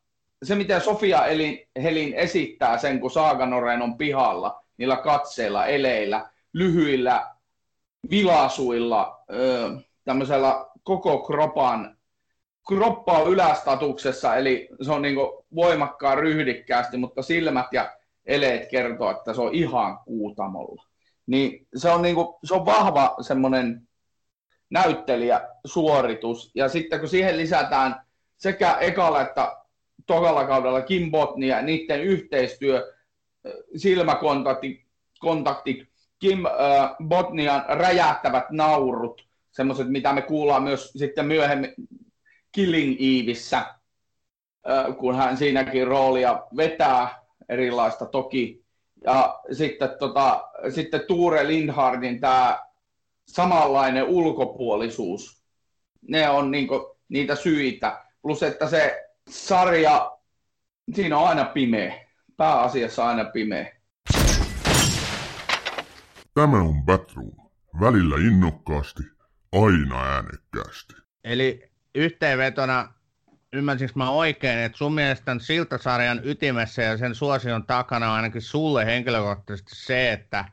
se, 0.42 0.54
miten 0.54 0.80
Sofia 0.80 1.26
Elin, 1.26 1.68
Helin 1.82 2.14
esittää 2.14 2.78
sen, 2.78 3.00
kun 3.00 3.10
Saaganoren 3.10 3.82
on 3.82 3.98
pihalla, 3.98 4.64
niillä 4.76 4.96
katseilla, 4.96 5.66
eleillä, 5.66 6.30
lyhyillä 6.52 7.30
vilasuilla, 8.10 9.24
tämmöisellä 10.04 10.66
koko 10.82 11.18
kropan, 11.18 11.96
kroppa 12.68 13.12
on 13.12 13.32
ylästatuksessa, 13.32 14.36
eli 14.36 14.68
se 14.82 14.92
on 14.92 15.02
niin 15.02 15.16
voimakkaan 15.54 16.18
ryhdikkäästi, 16.18 16.96
mutta 16.96 17.22
silmät 17.22 17.66
ja 17.72 17.92
eleet 18.26 18.70
kertoo, 18.70 19.10
että 19.10 19.34
se 19.34 19.40
on 19.40 19.54
ihan 19.54 19.98
kuutamolla. 19.98 20.84
Niin 21.26 21.66
se 21.76 21.90
on, 21.90 22.02
niin 22.02 22.14
kuin, 22.14 22.28
se 22.44 22.54
on 22.54 22.66
vahva 22.66 23.16
semmoinen 23.20 23.88
näyttelijäsuoritus. 24.70 26.50
Ja 26.54 26.68
sitten 26.68 27.00
kun 27.00 27.08
siihen 27.08 27.36
lisätään 27.36 28.06
sekä 28.36 28.76
ekalla 28.80 29.20
että 29.20 29.56
tokalla 30.06 30.46
kaudella 30.46 30.82
Kim 30.82 31.10
Botnia, 31.10 31.62
niiden 31.62 32.00
yhteistyö, 32.00 32.92
silmäkontakti, 33.76 34.86
kontakti, 35.18 35.88
Kim 36.18 36.46
äh, 36.46 36.52
Botnian 37.08 37.64
räjähtävät 37.68 38.50
naurut, 38.50 39.28
semmoiset, 39.50 39.88
mitä 39.88 40.12
me 40.12 40.22
kuullaan 40.22 40.62
myös 40.62 40.92
sitten 40.92 41.26
myöhemmin 41.26 41.74
Killing 42.52 42.96
Evissä, 43.00 43.58
äh, 43.58 44.96
kun 44.98 45.16
hän 45.16 45.36
siinäkin 45.36 45.86
roolia 45.86 46.42
vetää 46.56 47.24
erilaista 47.48 48.06
toki. 48.06 48.64
Ja 49.04 49.40
sitten, 49.52 49.90
tota, 49.98 50.48
sitten 50.74 51.00
Tuure 51.06 51.46
Lindhardin 51.46 52.20
tämä 52.20 52.58
samanlainen 53.28 54.04
ulkopuolisuus, 54.04 55.42
ne 56.08 56.30
on 56.30 56.50
niinku 56.50 56.96
niitä 57.08 57.34
syitä. 57.34 58.04
Plus, 58.22 58.42
että 58.42 58.68
se 58.68 59.07
sarja, 59.28 60.18
siinä 60.94 61.18
on 61.18 61.28
aina 61.28 61.44
pimeä. 61.44 62.06
Pääasiassa 62.36 63.08
aina 63.08 63.24
pimeä. 63.24 63.72
Tämä 66.34 66.58
on 66.60 66.82
Batroom. 66.84 67.30
Välillä 67.80 68.16
innokkaasti, 68.16 69.02
aina 69.52 70.04
äänekkäästi. 70.04 70.94
Eli 71.24 71.70
yhteenvetona, 71.94 72.92
ymmärsinkö 73.52 73.92
mä 73.96 74.10
oikein, 74.10 74.58
että 74.58 74.78
sun 74.78 74.94
mielestä 74.94 75.36
Siltasarjan 75.38 76.20
ytimessä 76.24 76.82
ja 76.82 76.96
sen 76.98 77.14
suosion 77.14 77.66
takana 77.66 78.08
on 78.08 78.16
ainakin 78.16 78.42
sulle 78.42 78.86
henkilökohtaisesti 78.86 79.70
se, 79.74 80.12
että, 80.12 80.44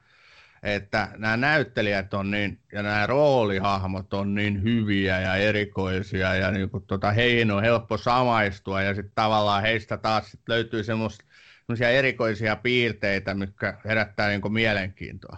että 0.65 1.07
nämä 1.17 1.37
näyttelijät 1.37 2.13
on 2.13 2.31
niin, 2.31 2.59
ja 2.71 2.83
nämä 2.83 3.07
roolihahmot 3.07 4.13
on 4.13 4.35
niin 4.35 4.63
hyviä 4.63 5.19
ja 5.19 5.35
erikoisia, 5.35 6.35
ja 6.35 6.51
niin 6.51 6.69
kuin 6.69 6.83
tota, 6.87 7.11
heihin 7.11 7.51
on 7.51 7.63
helppo 7.63 7.97
samaistua, 7.97 8.81
ja 8.81 8.95
sitten 8.95 9.15
tavallaan 9.15 9.61
heistä 9.61 9.97
taas 9.97 10.31
sit 10.31 10.41
löytyy 10.47 10.83
semmoisia 10.83 11.89
erikoisia 11.89 12.55
piirteitä, 12.55 13.33
mitkä 13.33 13.77
herättää 13.85 14.29
niin 14.29 14.53
mielenkiintoa 14.53 15.37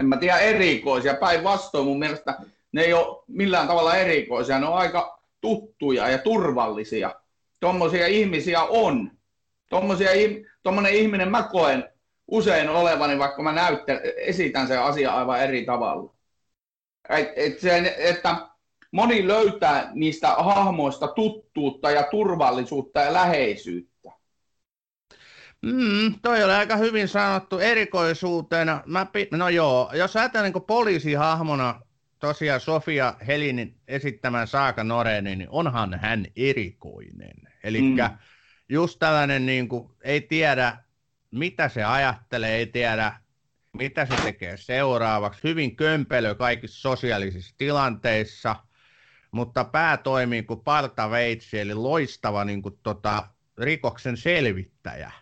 en 0.00 0.06
mä 0.06 0.16
tiedä 0.16 0.38
erikoisia, 0.38 1.14
päinvastoin 1.14 1.86
mun 1.86 1.98
mielestä 1.98 2.34
ne 2.72 2.82
ei 2.82 2.92
ole 2.92 3.24
millään 3.26 3.68
tavalla 3.68 3.96
erikoisia, 3.96 4.58
ne 4.58 4.66
on 4.66 4.78
aika 4.78 5.22
tuttuja 5.40 6.08
ja 6.08 6.18
turvallisia. 6.18 7.14
Tuommoisia 7.60 8.06
ihmisiä 8.06 8.62
on. 8.62 9.10
Tommosia, 9.70 10.10
tommonen 10.62 10.94
ihminen 10.94 11.30
mä 11.30 11.42
koen 11.42 11.84
usein 12.28 12.68
olevani, 12.68 13.18
vaikka 13.18 13.42
mä 13.42 13.52
näyttän, 13.52 14.00
esitän 14.16 14.68
sen 14.68 14.82
asian 14.82 15.14
aivan 15.14 15.40
eri 15.40 15.64
tavalla. 15.64 16.14
Et, 17.08 17.28
et 17.36 17.60
se, 17.60 17.94
että 17.98 18.36
moni 18.92 19.28
löytää 19.28 19.90
niistä 19.94 20.28
hahmoista 20.28 21.08
tuttuutta 21.08 21.90
ja 21.90 22.02
turvallisuutta 22.10 23.00
ja 23.00 23.12
läheisyyttä. 23.12 24.12
Mm, 25.62 26.14
toi 26.22 26.44
oli 26.44 26.52
aika 26.52 26.76
hyvin 26.76 27.08
sanottu 27.08 27.58
erikoisuutena. 27.58 28.82
Mä, 28.86 29.06
no 29.30 29.48
joo, 29.48 29.90
jos 29.94 30.16
ajatellaan 30.16 30.52
niin 30.52 30.62
poliisihahmona 30.62 31.80
tosiaan 32.18 32.60
Sofia 32.60 33.14
Helinin 33.26 33.76
esittämän 33.88 34.46
Saaka 34.46 34.84
Norenin, 34.84 35.38
niin 35.38 35.50
onhan 35.50 36.00
hän 36.02 36.26
erikoinen. 36.36 37.36
Eli 37.64 37.80
mm. 37.80 37.96
just 38.68 38.98
tällainen, 38.98 39.46
niin 39.46 39.68
kuin, 39.68 39.90
ei 40.02 40.20
tiedä 40.20 40.76
mitä 41.30 41.68
se 41.68 41.84
ajattelee, 41.84 42.56
ei 42.56 42.66
tiedä 42.66 43.12
mitä 43.72 44.06
se 44.06 44.14
tekee 44.22 44.56
seuraavaksi. 44.56 45.40
Hyvin 45.44 45.76
kömpelö 45.76 46.34
kaikissa 46.34 46.80
sosiaalisissa 46.80 47.54
tilanteissa, 47.58 48.56
mutta 49.30 49.64
pää 49.64 49.96
toimii 49.96 50.42
kuin 50.42 50.60
partaveitsi, 50.60 51.60
eli 51.60 51.74
loistava 51.74 52.44
niin 52.44 52.62
kuin, 52.62 52.78
tota, 52.82 53.28
rikoksen 53.58 54.16
selvittäjä. 54.16 55.12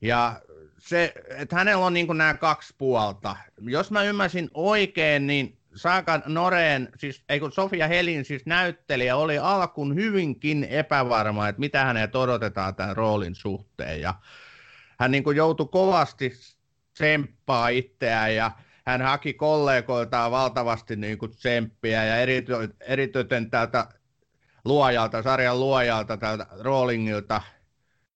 Ja 0.00 0.40
se, 0.78 1.14
että 1.28 1.56
hänellä 1.56 1.86
on 1.86 1.94
niin 1.94 2.06
nämä 2.18 2.34
kaksi 2.34 2.74
puolta. 2.78 3.36
Jos 3.60 3.90
mä 3.90 4.02
ymmärsin 4.02 4.50
oikein, 4.54 5.26
niin 5.26 5.58
Saaka 5.74 6.22
Noreen, 6.26 6.88
siis, 6.98 7.24
ei 7.28 7.40
kun 7.40 7.52
Sofia 7.52 7.88
Helin 7.88 8.24
siis 8.24 8.46
näyttelijä, 8.46 9.16
oli 9.16 9.38
alkuun 9.38 9.94
hyvinkin 9.94 10.64
epävarma, 10.64 11.48
että 11.48 11.60
mitä 11.60 11.84
hänet 11.84 12.16
odotetaan 12.16 12.74
tämän 12.74 12.96
roolin 12.96 13.34
suhteen. 13.34 14.00
Ja 14.00 14.14
hän 14.98 15.10
niin 15.10 15.36
joutui 15.36 15.68
kovasti 15.72 16.32
tsemppaa 16.94 17.68
itseään 17.68 18.34
ja 18.34 18.50
hän 18.86 19.02
haki 19.02 19.34
kollegoiltaan 19.34 20.30
valtavasti 20.30 20.96
niin 20.96 21.18
kuin 21.18 21.30
tsemppiä 21.30 22.04
ja 22.04 22.16
erityisen 22.80 23.50
tältä 23.50 23.88
luojalta, 24.64 25.22
sarjan 25.22 25.60
luojalta, 25.60 26.16
tältä 26.16 26.46
roolingilta, 26.60 27.42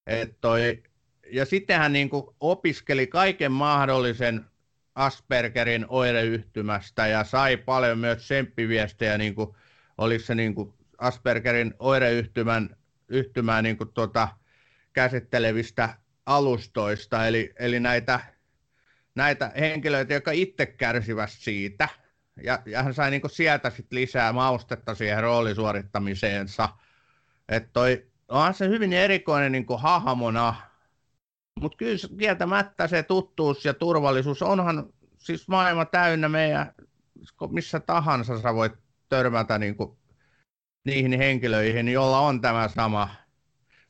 että 0.06 0.36
toi 0.40 0.82
ja 1.32 1.44
sitten 1.44 1.78
hän 1.78 1.92
niin 1.92 2.10
kuin 2.10 2.26
opiskeli 2.40 3.06
kaiken 3.06 3.52
mahdollisen 3.52 4.44
Aspergerin 4.94 5.86
oireyhtymästä 5.88 7.06
ja 7.06 7.24
sai 7.24 7.56
paljon 7.56 7.98
myös 7.98 8.22
tsemppiviestejä, 8.22 9.18
niin 9.18 9.34
kuin, 9.34 9.56
oliko 9.98 10.24
se 10.24 10.34
niin 10.34 10.54
kuin 10.54 10.74
Aspergerin 10.98 11.74
oireyhtymän 11.78 12.76
yhtymää 13.08 13.62
niin 13.62 13.76
kuin 13.76 13.92
tuota, 13.92 14.28
käsittelevistä 14.92 15.96
alustoista, 16.30 17.26
eli, 17.26 17.52
eli 17.58 17.80
näitä, 17.80 18.20
näitä 19.14 19.52
henkilöitä, 19.60 20.14
jotka 20.14 20.30
itse 20.30 20.66
kärsivät 20.66 21.30
siitä. 21.30 21.88
Ja, 22.42 22.62
ja 22.66 22.82
hän 22.82 22.94
sai 22.94 23.10
niin 23.10 23.22
sieltä 23.30 23.70
sit 23.70 23.92
lisää 23.92 24.32
maustetta 24.32 24.94
siihen 24.94 25.22
roolisuorittamiseensa. 25.22 26.68
Että 27.48 27.70
toi, 27.72 28.06
onhan 28.28 28.54
se 28.54 28.68
hyvin 28.68 28.92
erikoinen 28.92 29.52
niin 29.52 29.66
hahmona, 29.78 30.54
mutta 31.60 31.76
kyllä 31.76 31.96
kieltämättä 32.18 32.86
se 32.86 33.02
tuttuus 33.02 33.64
ja 33.64 33.74
turvallisuus 33.74 34.42
onhan 34.42 34.92
siis 35.18 35.48
maailma 35.48 35.84
täynnä 35.84 36.28
meidän, 36.28 36.74
missä 37.50 37.80
tahansa 37.80 38.40
sä 38.40 38.54
voit 38.54 38.72
törmätä 39.08 39.58
niin 39.58 39.76
kuin 39.76 39.98
niihin 40.84 41.18
henkilöihin, 41.18 41.88
joilla 41.88 42.20
on 42.20 42.40
tämä 42.40 42.68
sama, 42.68 43.19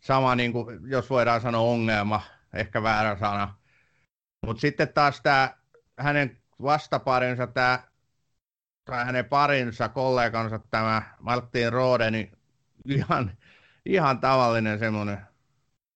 sama 0.00 0.34
niin 0.34 0.52
kuin, 0.52 0.90
jos 0.90 1.10
voidaan 1.10 1.40
sanoa 1.40 1.60
ongelma, 1.60 2.22
ehkä 2.54 2.82
väärä 2.82 3.16
sana. 3.18 3.54
Mutta 4.46 4.60
sitten 4.60 4.92
taas 4.92 5.20
tämä 5.20 5.54
hänen 5.98 6.42
vastaparinsa, 6.62 7.46
tämä, 7.46 7.82
tai 8.84 9.04
hänen 9.04 9.24
parinsa, 9.24 9.88
kollegansa, 9.88 10.60
tämä 10.70 11.02
Martin 11.20 11.72
Rode, 11.72 12.10
niin 12.10 12.32
ihan, 12.84 13.36
ihan 13.86 14.20
tavallinen 14.20 14.78
semmoinen 14.78 15.18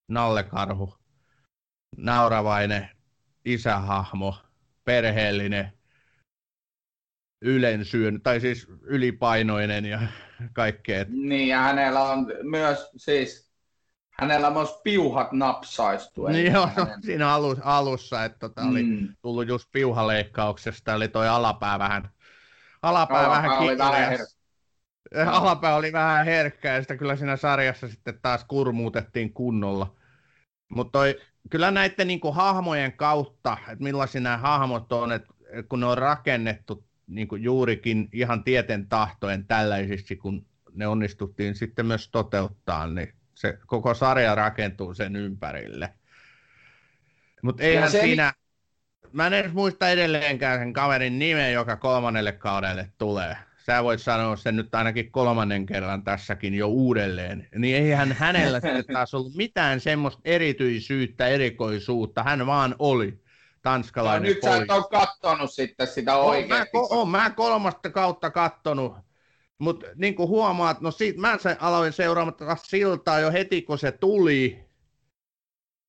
nallekarhu, 0.09 0.95
nauravainen 1.97 2.91
isähahmo, 3.45 4.37
perheellinen, 4.85 5.73
ylensyön, 7.43 8.23
tai 8.23 8.41
siis 8.41 8.67
ylipainoinen 8.83 9.85
ja 9.85 10.01
kaikkea. 10.53 11.05
Niin, 11.09 11.49
ja 11.49 11.59
hänellä 11.59 12.03
on 12.03 12.27
myös 12.43 12.91
siis, 12.97 13.44
hänellä 14.19 14.51
myös 14.51 14.81
piuhat 14.85 15.33
napsaistu. 15.33 16.27
Niin 16.27 16.53
joo, 16.53 16.69
hänen... 16.77 17.03
siinä 17.03 17.33
alus, 17.33 17.59
alussa, 17.63 18.25
että 18.25 18.39
tota 18.39 18.63
mm. 18.63 18.71
oli 18.71 18.85
tullut 19.23 19.49
just 19.49 19.69
piuhaleikkauksesta, 19.73 20.95
eli 20.95 21.09
toi 21.09 21.29
alapää 21.29 21.79
vähän, 21.79 22.11
alapää, 22.83 23.19
alapää 23.19 23.43
vähän 23.43 23.59
oli 23.59 23.79
vähän 23.79 24.13
her- 24.13 24.35
Alapää 25.27 25.77
oli 25.77 25.93
vähän 25.93 26.25
herkkä 26.25 26.75
ja 26.75 26.83
sitä 26.83 26.97
kyllä 26.97 27.17
siinä 27.17 27.37
sarjassa 27.37 27.89
sitten 27.89 28.19
taas 28.23 28.45
kurmuutettiin 28.45 29.33
kunnolla. 29.33 29.97
Mutta 30.69 30.99
kyllä 31.51 31.71
näiden 31.71 32.07
niin 32.07 32.21
kuin, 32.21 32.35
hahmojen 32.35 32.93
kautta, 32.93 33.57
että 33.69 33.85
millaisia 33.85 34.21
nämä 34.21 34.37
hahmot 34.37 34.93
on, 34.93 35.13
että 35.13 35.35
kun 35.69 35.81
ne 35.81 35.87
on 35.87 35.99
rakennettu 35.99 36.85
niin 37.07 37.29
kuin 37.29 37.43
juurikin 37.43 38.09
ihan 38.13 38.45
tieten 38.45 38.89
tahtoen 38.89 39.47
tällaisiksi, 39.47 40.17
kun 40.17 40.47
ne 40.73 40.87
onnistuttiin 40.87 41.55
sitten 41.55 41.87
myös 41.87 42.09
toteuttaa, 42.09 42.87
niin 42.87 43.15
se 43.35 43.59
koko 43.67 43.95
sarja 43.95 44.35
rakentuu 44.35 44.95
sen 44.95 45.17
ympärille. 45.17 45.95
Mutta 47.43 47.63
eihän 47.63 47.91
se... 47.91 48.01
siinä, 48.01 48.33
mä 49.13 49.27
en 49.27 49.33
edes 49.33 49.53
muista 49.53 49.89
edelleenkään 49.89 50.59
sen 50.59 50.73
kaverin 50.73 51.19
nimen, 51.19 51.53
joka 51.53 51.77
kolmannelle 51.77 52.33
kaudelle 52.33 52.93
tulee. 52.99 53.37
Sä 53.67 53.85
voit 53.85 54.01
sanoa 54.01 54.37
sen 54.37 54.57
nyt 54.57 54.75
ainakin 54.75 55.13
kolmannen 55.13 55.67
kerran 55.67 56.05
tässäkin 56.05 56.55
jo 56.55 56.69
uudelleen. 56.69 57.49
Niin 57.55 57.77
eihän 57.77 58.13
hänellä 58.13 58.61
taas 58.93 59.15
ollut 59.15 59.35
mitään 59.35 59.81
semmoista 59.81 60.21
erityisyyttä, 60.25 61.27
erikoisuutta. 61.27 62.23
Hän 62.23 62.47
vaan 62.47 62.75
oli 62.79 63.25
tanskalainen 63.63 64.23
no, 64.23 64.29
nyt 64.29 64.41
poliisi. 64.41 64.59
sä 64.59 64.65
et 64.65 64.71
ole 64.71 64.85
kattonut 64.91 65.53
sitten 65.53 65.87
sitä 65.87 66.17
oikeasti. 66.17 66.71
Oon 66.75 66.89
mä, 66.91 66.97
oon 66.97 67.09
mä 67.09 67.31
kolmasta 67.31 67.91
kautta 67.91 68.31
kattonut, 68.31 68.97
mutta 69.65 69.87
niin 69.95 70.15
kuin 70.15 70.29
huomaat, 70.29 70.81
no 70.81 70.91
siitä, 70.91 71.21
mä 71.21 71.39
sen 71.39 71.57
aloin 71.61 71.93
seuraamaan 71.93 72.59
siltaa 72.63 73.21
jo 73.21 73.33
heti, 73.33 73.63
kun 73.63 73.79
se 73.79 73.93
tuli. 73.93 74.65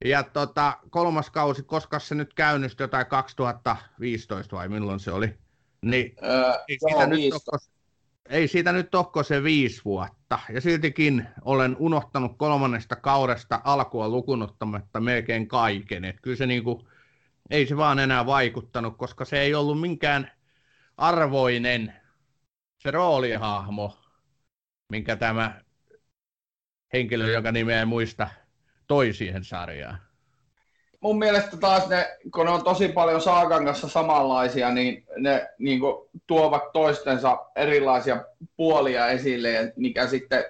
Ja 0.05 0.23
tota, 0.23 0.77
kolmas 0.89 1.29
kausi, 1.29 1.63
koska 1.63 1.99
se 1.99 2.15
nyt 2.15 2.33
käynnistyi 2.33 2.83
jotain 2.83 3.05
2015 3.05 4.55
vai 4.55 4.69
milloin 4.69 4.99
se 4.99 5.11
oli? 5.11 5.37
Niin, 5.81 6.15
öö, 6.23 6.53
ei, 6.67 6.77
siitä 6.79 7.07
nyt 7.07 7.29
tokko, 7.29 7.57
ei 8.29 8.47
siitä 8.47 8.71
nyt 8.71 8.91
tokko 8.91 9.23
se 9.23 9.43
viisi 9.43 9.81
vuotta. 9.85 10.39
Ja 10.53 10.61
siltikin 10.61 11.27
olen 11.41 11.75
unohtanut 11.79 12.37
kolmannesta 12.37 12.95
kaudesta 12.95 13.61
alkua 13.63 14.09
lukunottamatta 14.09 14.99
melkein 14.99 15.47
kaiken. 15.47 16.05
Et 16.05 16.15
kyllä 16.21 16.37
se 16.37 16.45
niinku, 16.45 16.87
ei 17.49 17.65
se 17.65 17.77
vaan 17.77 17.99
enää 17.99 18.25
vaikuttanut, 18.25 18.97
koska 18.97 19.25
se 19.25 19.39
ei 19.41 19.55
ollut 19.55 19.81
minkään 19.81 20.31
arvoinen 20.97 21.93
se 22.85 22.91
roolihahmo, 22.91 23.97
minkä 24.91 25.15
tämä 25.15 25.61
henkilö, 26.93 27.31
joka 27.31 27.51
nimeä 27.51 27.81
en 27.81 27.87
muista, 27.87 28.27
toi 28.87 29.13
siihen 29.13 29.43
sarjaan. 29.43 29.97
Mun 31.01 31.19
mielestä 31.19 31.57
taas 31.57 31.87
ne, 31.87 32.17
kun 32.33 32.45
ne 32.45 32.51
on 32.51 32.63
tosi 32.63 32.87
paljon 32.87 33.21
Saakan 33.21 33.65
kanssa 33.65 33.89
samanlaisia, 33.89 34.71
niin 34.71 35.05
ne 35.17 35.49
niin 35.59 35.79
kuin, 35.79 36.09
tuovat 36.27 36.63
toistensa 36.73 37.45
erilaisia 37.55 38.25
puolia 38.57 39.07
esille, 39.07 39.73
mikä 39.75 40.07
sitten, 40.07 40.43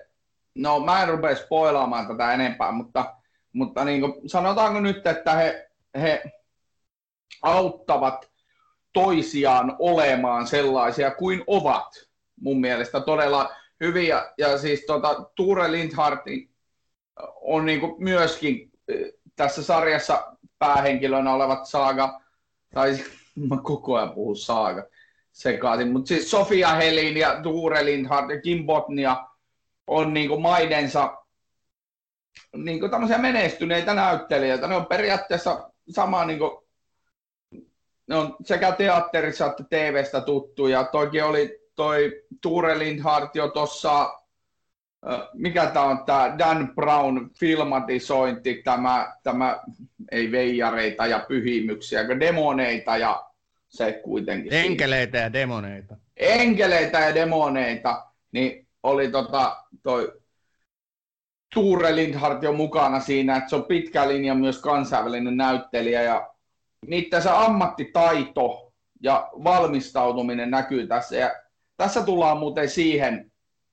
no 0.56 0.80
mä 0.80 1.04
en 1.04 1.10
rupea 1.10 1.36
spoilaamaan 1.36 2.08
tätä 2.08 2.34
enempää, 2.34 2.72
mutta, 2.72 3.16
mutta 3.54 3.86
niin 3.86 4.02
kuin, 4.02 4.30
sanotaanko 4.30 4.80
nyt, 4.80 5.08
että 5.08 5.34
he, 5.34 5.70
he 6.02 6.24
auttavat 7.42 8.32
toisiaan 8.94 9.76
olemaan 9.80 10.48
sellaisia 10.48 11.12
kuin 11.12 11.44
ovat. 11.48 12.15
Mun 12.42 12.62
mielestä 12.62 13.02
todella 13.02 13.56
hyviä. 13.80 14.32
Ja 14.38 14.58
siis 14.58 14.86
tota, 14.86 15.24
Ture 15.36 15.72
Lindhartin 15.72 16.50
on 17.42 17.66
niin 17.66 17.80
kuin 17.80 17.96
myöskin 18.00 18.72
tässä 19.36 19.64
sarjassa 19.64 20.36
päähenkilönä 20.60 21.34
olevat 21.34 21.66
Saaga, 21.66 22.22
tai 22.74 22.98
mä 23.50 23.58
koko 23.64 23.96
ajan 23.96 24.12
puhun 24.12 24.38
Saaga 24.38 24.84
sekaisin, 25.32 25.92
mutta 25.92 26.08
siis 26.08 26.32
Sofia 26.32 26.74
Helin 26.74 27.18
ja 27.18 27.42
Ture 27.44 27.86
Lindhart 27.86 28.30
ja 28.30 28.42
Kim 28.42 28.66
Botnia 28.66 29.26
on 29.88 30.14
niin 30.14 30.30
kuin 30.30 30.42
maidensa 30.42 31.18
niin 32.56 32.80
kuin 32.80 32.92
tämmöisiä 32.92 33.18
menestyneitä 33.18 33.94
näyttelijöitä. 33.94 34.68
Ne 34.68 34.76
on 34.76 34.86
periaatteessa 34.86 35.72
sama 35.90 36.26
niin 36.26 36.40
kuin 36.40 36.52
ne 38.08 38.16
on 38.16 38.36
sekä 38.44 38.72
teatterissa 38.72 39.46
että 39.46 39.64
TVstä 39.70 40.22
tuttuja. 40.22 40.84
Toikin 40.84 41.24
oli 41.24 41.65
toi 41.76 42.22
Ture 42.42 42.80
Lindhardt 42.80 43.36
jo 43.36 43.48
tuossa, 43.48 44.14
mikä 45.34 45.66
tämä 45.66 45.86
on 45.86 46.06
tämä 46.06 46.36
Dan 46.38 46.76
Brown 46.76 47.30
filmatisointi, 47.40 48.62
tämä, 48.64 49.14
tämä 49.24 49.60
ei 50.12 50.32
veijareita 50.32 51.08
ja 51.08 51.26
pyhimyksiä, 51.28 52.08
kun 52.08 52.20
demoneita 52.20 52.98
ja 52.98 53.26
se 53.68 54.02
kuitenkin. 54.04 54.54
Enkeleitä 54.54 55.18
ja 55.18 55.34
demoneita. 55.34 55.96
Enkeleitä 56.18 57.00
ja 57.00 57.16
demoneita, 57.16 58.06
niin 58.32 58.68
oli 58.84 59.12
tota, 59.12 59.58
toi 59.84 60.14
Tuure 61.54 61.96
Lindhardt 61.96 62.44
jo 62.44 62.54
mukana 62.54 63.00
siinä, 63.00 63.38
että 63.38 63.50
se 63.50 63.56
on 63.56 63.64
pitkä 63.64 64.08
linja 64.08 64.36
myös 64.36 64.62
kansainvälinen 64.62 65.38
näyttelijä 65.38 66.02
ja 66.02 66.30
niiden 66.88 67.22
se 67.22 67.30
ammattitaito 67.30 68.74
ja 69.04 69.30
valmistautuminen 69.44 70.52
näkyy 70.52 70.88
tässä. 70.88 71.16
Ja 71.16 71.32
tässä 71.78 72.04
tullaan 72.04 72.38
muuten 72.38 72.70
siihen, 72.70 73.32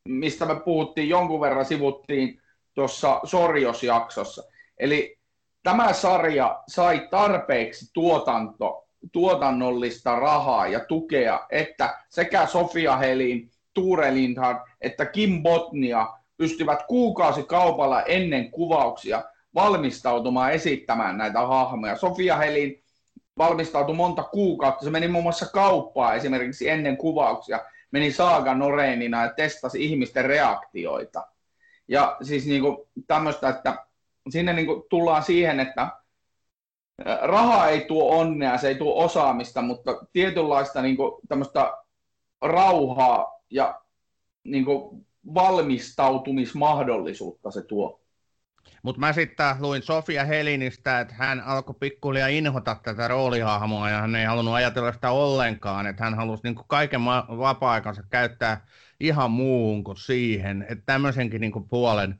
mistä 0.08 0.46
me 0.46 0.60
puhuttiin 0.60 1.08
jonkun 1.08 1.40
verran, 1.40 1.64
sivuttiin 1.64 2.42
tuossa 2.74 3.20
Sorjos-jaksossa. 3.24 4.42
Eli 4.78 5.18
tämä 5.62 5.92
sarja 5.92 6.62
sai 6.68 7.08
tarpeeksi 7.10 7.90
tuotanto, 7.92 8.84
tuotannollista 9.12 10.16
rahaa 10.16 10.66
ja 10.66 10.80
tukea, 10.80 11.46
että 11.50 11.98
sekä 12.08 12.46
Sofia 12.46 12.96
Helin, 12.96 13.50
Tuure 13.74 14.14
Lindhard 14.14 14.58
että 14.80 15.06
Kim 15.06 15.42
Botnia 15.42 16.08
pystyvät 16.36 16.82
kuukausikaupalla 16.88 18.02
ennen 18.02 18.50
kuvauksia 18.50 19.24
valmistautumaan 19.54 20.52
esittämään 20.52 21.18
näitä 21.18 21.46
hahmoja. 21.46 21.96
Sofia 21.96 22.36
Helin 22.36 22.82
valmistautui 23.38 23.94
monta 23.94 24.22
kuukautta. 24.22 24.84
Se 24.84 24.90
meni 24.90 25.08
muun 25.08 25.22
muassa 25.22 25.46
kauppaa 25.46 26.14
esimerkiksi 26.14 26.68
ennen 26.68 26.96
kuvauksia. 26.96 27.60
Meni 27.92 28.12
Saaga 28.12 28.54
Noreenina 28.54 29.22
ja 29.22 29.34
testasi 29.34 29.84
ihmisten 29.84 30.24
reaktioita. 30.24 31.26
Ja 31.88 32.16
siis 32.22 32.46
niin 32.46 32.62
kuin 32.62 32.76
tämmöistä, 33.06 33.48
että 33.48 33.86
sinne 34.30 34.52
niin 34.52 34.66
kuin 34.66 34.82
tullaan 34.90 35.22
siihen, 35.22 35.60
että 35.60 35.88
raha 37.22 37.68
ei 37.68 37.80
tuo 37.80 38.18
onnea, 38.18 38.58
se 38.58 38.68
ei 38.68 38.74
tuo 38.74 39.04
osaamista, 39.04 39.62
mutta 39.62 40.06
tietynlaista 40.12 40.82
niin 40.82 40.96
kuin 40.96 41.20
tämmöistä 41.28 41.72
rauhaa 42.40 43.32
ja 43.50 43.80
niin 44.44 44.64
kuin 44.64 45.06
valmistautumismahdollisuutta 45.34 47.50
se 47.50 47.62
tuo. 47.62 48.01
Mutta 48.82 49.00
mä 49.00 49.12
sitten 49.12 49.56
luin 49.58 49.82
Sofia 49.82 50.24
Helinistä, 50.24 51.00
että 51.00 51.14
hän 51.14 51.40
alkoi 51.40 51.74
pikkuhiljaa 51.80 52.28
inhota 52.28 52.76
tätä 52.82 53.08
roolihahmoa 53.08 53.90
ja 53.90 54.00
hän 54.00 54.14
ei 54.14 54.24
halunnut 54.24 54.54
ajatella 54.54 54.92
sitä 54.92 55.10
ollenkaan, 55.10 55.86
että 55.86 56.04
hän 56.04 56.14
halusi 56.14 56.42
niin 56.42 56.54
kaiken 56.66 57.04
vapaa-aikansa 57.38 58.02
käyttää 58.10 58.66
ihan 59.00 59.30
muuhun 59.30 59.84
kuin 59.84 59.96
siihen, 59.96 60.66
että 60.68 60.82
tämmöisenkin 60.86 61.40
niin 61.40 61.68
puolen 61.70 62.18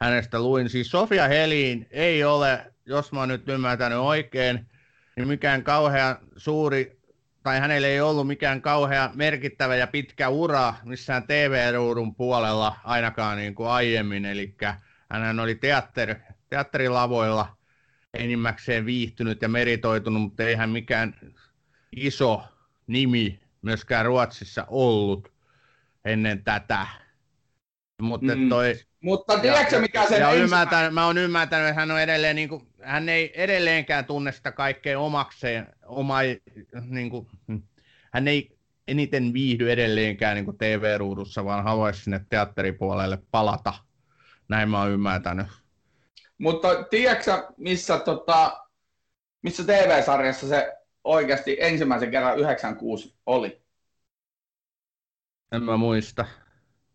hänestä 0.00 0.40
luin. 0.40 0.68
Siis 0.68 0.90
Sofia 0.90 1.28
Helin 1.28 1.86
ei 1.90 2.24
ole, 2.24 2.72
jos 2.86 3.12
mä 3.12 3.20
oon 3.20 3.28
nyt 3.28 3.48
ymmärtänyt 3.48 3.98
oikein, 3.98 4.66
niin 5.16 5.28
mikään 5.28 5.64
kauhean 5.64 6.16
suuri 6.36 6.98
tai 7.42 7.60
hänellä 7.60 7.88
ei 7.88 8.00
ollut 8.00 8.26
mikään 8.26 8.62
kauhea 8.62 9.10
merkittävä 9.14 9.76
ja 9.76 9.86
pitkä 9.86 10.28
ura 10.28 10.74
missään 10.84 11.22
TV-ruudun 11.26 12.14
puolella 12.14 12.76
ainakaan 12.84 13.38
niin 13.38 13.54
kuin 13.54 13.68
aiemmin, 13.68 14.24
eli 14.24 14.56
hän 15.10 15.40
oli 15.40 15.54
teatteri, 15.54 16.14
teatterilavoilla 16.48 17.56
enimmäkseen 18.14 18.86
viihtynyt 18.86 19.42
ja 19.42 19.48
meritoitunut, 19.48 20.22
mutta 20.22 20.42
ei 20.42 20.54
hän 20.54 20.70
mikään 20.70 21.14
iso 21.96 22.42
nimi 22.86 23.40
myöskään 23.62 24.06
Ruotsissa 24.06 24.66
ollut 24.68 25.32
ennen 26.04 26.44
tätä. 26.44 26.86
Mutta 28.02 28.36
mm. 28.36 28.48
toi, 28.48 28.74
mutta 29.02 29.38
tiedätkö 29.38 29.80
mikä 29.80 30.06
se 30.06 30.18
ja 30.18 30.32
ymmärtänyt, 30.32 30.94
Mä 30.94 31.06
oon 31.06 31.18
ymmärtänyt, 31.18 31.68
että 31.68 31.80
hän 31.80 31.90
on 31.90 32.00
edelleen, 32.00 32.36
niin 32.36 32.48
kuin, 32.48 32.68
hän 32.82 33.08
ei 33.08 33.32
edelleenkään 33.34 34.04
tunne 34.04 34.32
sitä 34.32 34.52
kaikkea 34.52 35.00
omakseen, 35.00 35.66
oma, 35.86 36.18
niin 36.86 37.10
kuin, 37.10 37.28
hän 38.12 38.28
ei 38.28 38.58
eniten 38.88 39.32
viihdy 39.32 39.72
edelleenkään 39.72 40.36
niin 40.36 40.58
TV-ruudussa, 40.58 41.44
vaan 41.44 41.64
haluaisi 41.64 42.02
sinne 42.02 42.20
teatteripuolelle 42.30 43.18
palata. 43.30 43.74
Näin 44.48 44.70
mä 44.70 44.80
oon 44.80 44.90
ymmärtänyt. 44.90 45.46
Mutta 46.38 46.84
tiedätkö 46.84 47.48
missä, 47.56 47.98
tota, 47.98 48.66
missä 49.42 49.64
TV-sarjassa 49.64 50.48
se 50.48 50.76
oikeasti 51.04 51.56
ensimmäisen 51.60 52.10
kerran 52.10 52.38
96 52.38 53.14
oli? 53.26 53.62
En 55.52 55.62
mä 55.62 55.76
muista. 55.76 56.24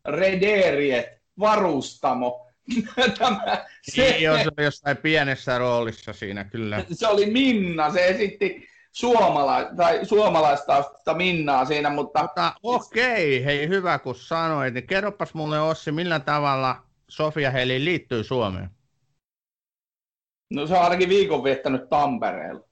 Rederiet, 0.06 1.06
varustamo. 1.40 2.48
Tämä, 3.20 3.66
se, 3.82 4.12
niin, 4.12 4.20
se 4.44 4.50
oli 4.58 4.66
jossain 4.66 4.98
pienessä 4.98 5.58
roolissa 5.58 6.14
siinä 6.14 6.44
kyllä. 6.44 6.86
Se 6.92 7.08
oli 7.08 7.26
Minna, 7.26 7.92
se 7.92 8.08
esitti 8.08 8.68
suomala- 8.92 9.76
tai 9.78 10.06
suomalaista 10.06 10.84
Minnaa 11.16 11.66
siinä, 11.66 11.90
mutta... 11.90 12.22
mutta 12.22 12.54
okei, 12.64 13.46
hei 13.46 13.68
hyvä 13.68 14.00
kun 14.00 14.16
sanoit, 14.16 14.74
niin 14.74 14.88
kerropas 14.88 15.34
mulle 15.34 15.62
Ossi, 15.62 15.92
millä 15.92 16.20
tavalla 16.20 16.84
Sofia 17.14 17.52
Heli 17.52 17.86
liittyy 17.86 18.24
Suomeen? 18.24 18.70
No 20.50 20.68
se 20.68 20.74
on 20.74 20.84
ainakin 20.84 21.10
viikon 21.10 21.44
viettänyt 21.44 21.90
Tampereella. 21.90 22.64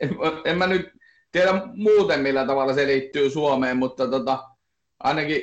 en, 0.00 0.10
en 0.44 0.58
mä 0.58 0.66
nyt 0.66 0.92
tiedä 1.32 1.52
muuten 1.74 2.20
millä 2.20 2.46
tavalla 2.46 2.74
se 2.74 2.86
liittyy 2.86 3.30
Suomeen, 3.30 3.76
mutta 3.76 4.10
tota, 4.10 4.48
ainakin 5.00 5.42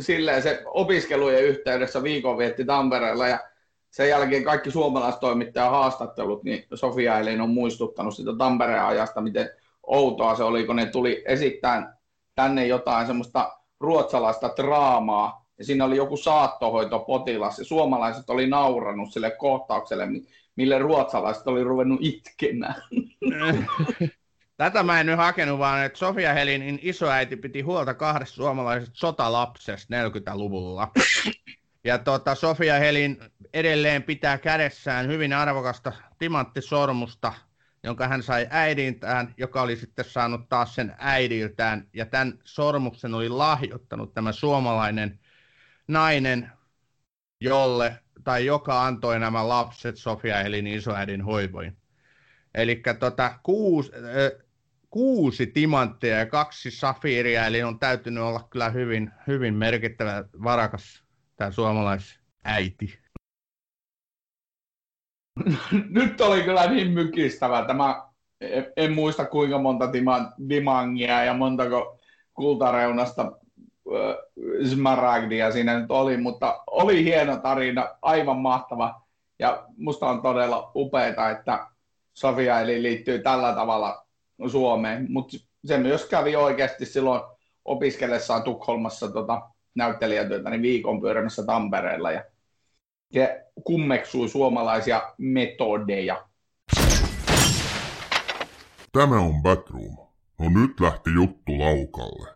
silleen 0.00 0.42
se 0.42 0.62
opiskelujen 0.66 1.44
yhteydessä 1.44 2.02
viikon 2.02 2.38
vietti 2.38 2.64
Tampereella 2.64 3.28
ja 3.28 3.38
sen 3.90 4.08
jälkeen 4.08 4.44
kaikki 4.44 4.70
suomalaistoimittajan 4.70 5.70
haastattelut, 5.70 6.44
niin 6.44 6.66
Sofia 6.74 7.18
Elin 7.18 7.40
on 7.40 7.50
muistuttanut 7.50 8.16
sitä 8.16 8.30
Tampereen 8.38 8.84
ajasta, 8.84 9.20
miten 9.20 9.50
outoa 9.82 10.34
se 10.34 10.42
oli, 10.42 10.66
kun 10.66 10.76
ne 10.76 10.86
tuli 10.86 11.22
esittämään 11.26 11.98
tänne 12.34 12.66
jotain 12.66 13.06
semmoista 13.06 13.61
ruotsalaista 13.82 14.52
draamaa, 14.56 15.46
ja 15.58 15.64
siinä 15.64 15.84
oli 15.84 15.96
joku 15.96 16.16
saattohoitopotilas, 16.16 17.58
ja 17.58 17.64
suomalaiset 17.64 18.30
oli 18.30 18.46
nauranut 18.46 19.12
sille 19.12 19.30
kohtaukselle, 19.30 20.08
mille 20.56 20.78
ruotsalaiset 20.78 21.46
oli 21.46 21.64
ruvennut 21.64 22.00
itkemään. 22.02 22.74
Tätä 24.56 24.82
mä 24.82 25.00
en 25.00 25.06
nyt 25.06 25.16
hakenut, 25.16 25.58
vaan 25.58 25.84
että 25.84 25.98
Sofia 25.98 26.32
Helinin 26.32 26.78
isoäiti 26.82 27.36
piti 27.36 27.60
huolta 27.60 27.94
kahdesta 27.94 28.36
suomalaisesta 28.36 28.94
sotalapsesta 28.96 29.94
40-luvulla. 29.94 30.88
Ja 31.84 31.98
tota, 31.98 32.34
Sofia 32.34 32.78
Helin 32.78 33.18
edelleen 33.54 34.02
pitää 34.02 34.38
kädessään 34.38 35.08
hyvin 35.08 35.32
arvokasta 35.32 35.92
timanttisormusta, 36.18 37.32
jonka 37.82 38.08
hän 38.08 38.22
sai 38.22 38.46
äidiltään, 38.50 39.34
joka 39.36 39.62
oli 39.62 39.76
sitten 39.76 40.04
saanut 40.04 40.48
taas 40.48 40.74
sen 40.74 40.94
äidiltään. 40.98 41.88
Ja 41.92 42.06
tämän 42.06 42.38
sormuksen 42.44 43.14
oli 43.14 43.28
lahjoittanut 43.28 44.14
tämä 44.14 44.32
suomalainen 44.32 45.20
nainen, 45.88 46.52
jolle 47.40 47.98
tai 48.24 48.46
joka 48.46 48.86
antoi 48.86 49.20
nämä 49.20 49.48
lapset 49.48 49.96
Sofia 49.96 50.42
Helin 50.42 50.66
isoäidin 50.66 51.22
hoivoin. 51.22 51.76
Eli 52.54 52.82
tota, 52.98 53.38
kuusi, 53.42 53.92
äh, 53.94 54.46
kuusi 54.90 55.46
timanttia 55.46 56.18
ja 56.18 56.26
kaksi 56.26 56.70
safiiria, 56.70 57.46
eli 57.46 57.62
on 57.62 57.78
täytynyt 57.78 58.22
olla 58.22 58.48
kyllä 58.50 58.70
hyvin, 58.70 59.10
hyvin 59.26 59.54
merkittävä 59.54 60.24
varakas 60.42 61.04
tämä 61.36 61.50
suomalaisäiti. 61.50 63.01
Nyt 65.90 66.20
oli 66.20 66.42
kyllä 66.42 66.66
niin 66.66 66.90
mykistävä. 66.90 67.64
Tämä, 67.66 68.02
en 68.76 68.92
muista 68.92 69.24
kuinka 69.24 69.58
monta 69.58 69.92
dimangia 70.48 71.24
ja 71.24 71.34
montako 71.34 71.98
kultareunasta 72.34 73.32
smaragdia 74.70 75.52
siinä 75.52 75.80
nyt 75.80 75.90
oli, 75.90 76.16
mutta 76.16 76.62
oli 76.70 77.04
hieno 77.04 77.36
tarina, 77.36 77.88
aivan 78.02 78.38
mahtava. 78.38 79.02
Ja 79.38 79.66
musta 79.76 80.06
on 80.06 80.22
todella 80.22 80.70
upeaa, 80.76 81.30
että 81.30 81.66
Sofia 82.14 82.60
eli 82.60 82.82
liittyy 82.82 83.18
tällä 83.18 83.54
tavalla 83.54 84.06
Suomeen, 84.46 85.06
mutta 85.08 85.36
se 85.64 85.78
myös 85.78 86.04
kävi 86.04 86.36
oikeasti 86.36 86.86
silloin 86.86 87.22
opiskellessaan 87.64 88.42
Tukholmassa 88.42 89.12
tota, 89.12 89.42
näyttelijätyötä 89.74 90.50
niin 90.50 90.62
viikon 90.62 91.00
pyörimässä 91.00 91.46
Tampereella. 91.46 92.12
Ja 92.12 92.24
se 93.12 93.44
kummeksui 93.64 94.28
suomalaisia 94.28 95.02
metodeja. 95.18 96.28
Tämä 98.92 99.20
on 99.20 99.42
Batroom. 99.42 99.96
No 100.38 100.60
nyt 100.60 100.80
lähti 100.80 101.10
juttu 101.14 101.58
laukalle. 101.58 102.28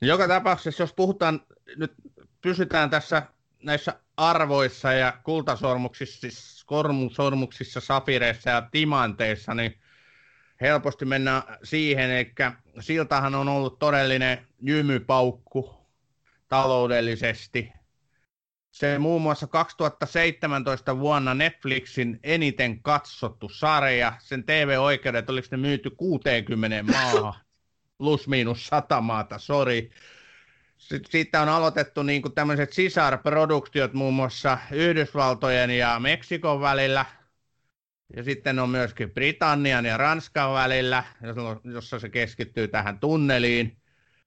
Joka 0.00 0.28
tapauksessa, 0.28 0.82
jos 0.82 0.92
puhutaan, 0.92 1.40
nyt 1.76 1.92
pysytään 2.40 2.90
tässä 2.90 3.22
näissä 3.62 4.00
arvoissa 4.16 4.92
ja 4.92 5.12
kultasormuksissa, 5.24 6.20
siis 6.20 6.66
sormuksissa, 7.10 7.80
safireissa 7.80 8.50
ja 8.50 8.68
timanteissa, 8.70 9.54
niin 9.54 9.80
helposti 10.60 11.04
mennään 11.04 11.42
siihen, 11.62 12.10
että 12.10 12.52
siltahan 12.80 13.34
on 13.34 13.48
ollut 13.48 13.78
todellinen 13.78 14.46
jymypaukku 14.62 15.74
taloudellisesti. 16.48 17.72
Se 18.70 18.98
muun 18.98 19.22
muassa 19.22 19.46
2017 19.46 20.98
vuonna 20.98 21.34
Netflixin 21.34 22.20
eniten 22.22 22.82
katsottu 22.82 23.48
sarja, 23.48 24.12
sen 24.18 24.44
TV-oikeudet, 24.44 25.30
oliko 25.30 25.48
ne 25.50 25.56
myyty 25.56 25.90
60 25.90 26.82
maahan, 26.82 27.34
plus 27.98 28.28
miinus 28.28 28.66
100 28.66 29.00
maata, 29.00 29.38
sori. 29.38 29.90
Siitä 31.10 31.42
on 31.42 31.48
aloitettu 31.48 32.02
niin 32.02 32.22
kuin 32.22 32.34
tämmöiset 32.34 32.72
sisarproduktiot 32.72 33.92
muun 33.92 34.14
muassa 34.14 34.58
Yhdysvaltojen 34.72 35.70
ja 35.70 36.00
Meksikon 36.00 36.60
välillä– 36.60 37.06
ja 38.16 38.24
sitten 38.24 38.58
on 38.58 38.70
myöskin 38.70 39.10
Britannian 39.10 39.84
ja 39.84 39.96
Ranskan 39.96 40.52
välillä, 40.52 41.04
jossa 41.64 41.98
se 41.98 42.08
keskittyy 42.08 42.68
tähän 42.68 42.98
tunneliin. 42.98 43.76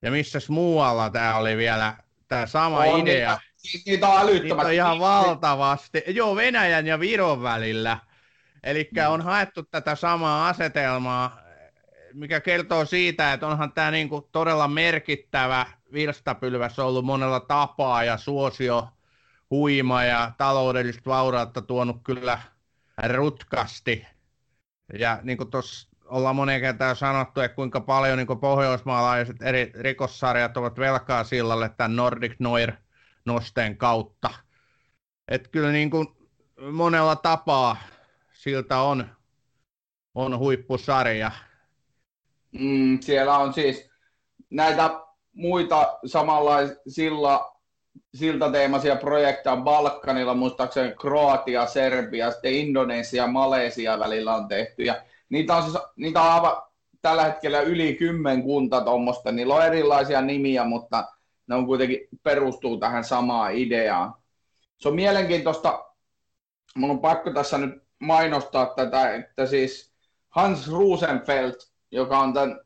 Ja 0.01 0.11
missä 0.11 0.39
muualla 0.49 1.09
tämä 1.09 1.35
oli 1.35 1.57
vielä 1.57 1.97
tämä 2.27 2.45
sama 2.45 2.77
on, 2.77 2.99
idea. 2.99 3.31
Niitä, 3.31 3.52
niitä 3.85 4.07
on 4.07 4.25
Niitä 4.25 4.55
on 4.55 4.73
ihan 4.73 4.99
valtavasti. 4.99 6.03
Joo, 6.07 6.35
Venäjän 6.35 6.87
ja 6.87 6.99
Viron 6.99 7.43
välillä. 7.43 7.97
Eli 8.63 8.89
mm. 8.91 9.13
on 9.13 9.21
haettu 9.21 9.63
tätä 9.63 9.95
samaa 9.95 10.47
asetelmaa, 10.47 11.39
mikä 12.13 12.41
kertoo 12.41 12.85
siitä, 12.85 13.33
että 13.33 13.47
onhan 13.47 13.71
tämä 13.71 13.91
niinku 13.91 14.29
todella 14.31 14.67
merkittävä 14.67 15.65
virstapylväs 15.93 16.79
ollut 16.79 17.05
monella 17.05 17.39
tapaa 17.39 18.03
ja 18.03 18.17
suosio 18.17 18.87
huima 19.49 20.03
ja 20.03 20.31
taloudellista 20.37 21.09
vaurautta 21.09 21.61
tuonut 21.61 21.97
kyllä– 22.03 22.39
rutkasti. 23.07 24.07
Ja 24.99 25.19
niin 25.23 25.37
kuin 25.37 25.51
tuossa 25.51 25.89
ollaan 26.05 26.35
moneen 26.35 26.61
kertaan 26.61 26.95
sanottu, 26.95 27.41
että 27.41 27.55
kuinka 27.55 27.81
paljon 27.81 28.17
niin 28.17 28.27
kuin 28.27 28.39
pohjoismaalaiset 28.39 29.41
eri 29.41 29.71
rikossarjat 29.79 30.57
ovat 30.57 30.79
velkaa 30.79 31.23
sillalle 31.23 31.69
tämän 31.69 31.95
Nordic 31.95 32.35
Noir 32.39 32.71
nosteen 33.25 33.77
kautta. 33.77 34.29
Että 35.27 35.49
kyllä 35.49 35.71
niin 35.71 35.89
kuin 35.89 36.07
monella 36.71 37.15
tapaa 37.15 37.77
siltä 38.33 38.79
on, 38.79 39.09
on 40.15 40.39
huippusarja. 40.39 41.31
Mm, 42.51 42.99
siellä 43.01 43.37
on 43.37 43.53
siis 43.53 43.89
näitä 44.49 44.99
muita 45.33 45.99
samanlaisilla 46.05 47.53
siltateemaisia 48.15 48.95
projekteja 48.95 49.55
Balkanilla, 49.55 50.33
muistaakseni 50.33 50.95
Kroatia, 51.01 51.65
Serbia, 51.65 52.31
sitten 52.31 52.53
Indonesia, 52.53 53.27
Malesia 53.27 53.99
välillä 53.99 54.35
on 54.35 54.47
tehty. 54.47 54.83
Ja 54.83 55.03
niitä 55.29 55.55
on, 55.55 55.63
siis, 55.63 55.77
niitä 55.95 56.21
on 56.21 56.31
aivan 56.31 56.61
tällä 57.01 57.23
hetkellä 57.23 57.61
yli 57.61 57.95
kymmenkunta 57.95 58.81
tuommoista. 58.81 59.31
Niillä 59.31 59.55
on 59.55 59.65
erilaisia 59.65 60.21
nimiä, 60.21 60.63
mutta 60.63 61.12
ne 61.47 61.55
on 61.55 61.65
kuitenkin 61.65 62.07
perustuu 62.23 62.77
tähän 62.77 63.03
samaan 63.03 63.55
ideaan. 63.55 64.13
Se 64.77 64.89
on 64.89 64.95
mielenkiintoista. 64.95 65.85
Mun 66.75 66.89
on 66.89 66.99
pakko 66.99 67.31
tässä 67.31 67.57
nyt 67.57 67.83
mainostaa 67.99 68.65
tätä, 68.65 69.13
että 69.15 69.45
siis 69.45 69.93
Hans 70.29 70.71
Rosenfeld, 70.71 71.53
joka 71.91 72.19
on 72.19 72.33
tämän 72.33 72.59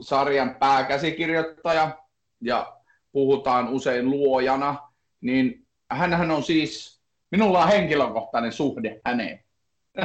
sarjan 0.00 0.54
pääkäsikirjoittaja 0.54 1.98
ja 2.40 2.76
puhutaan 3.12 3.68
usein 3.68 4.10
luojana, 4.10 4.90
niin 5.20 5.66
hän 5.90 6.30
on 6.30 6.42
siis, 6.42 7.00
minulla 7.30 7.62
on 7.62 7.68
henkilökohtainen 7.68 8.52
suhde 8.52 9.00
häneen. 9.04 9.44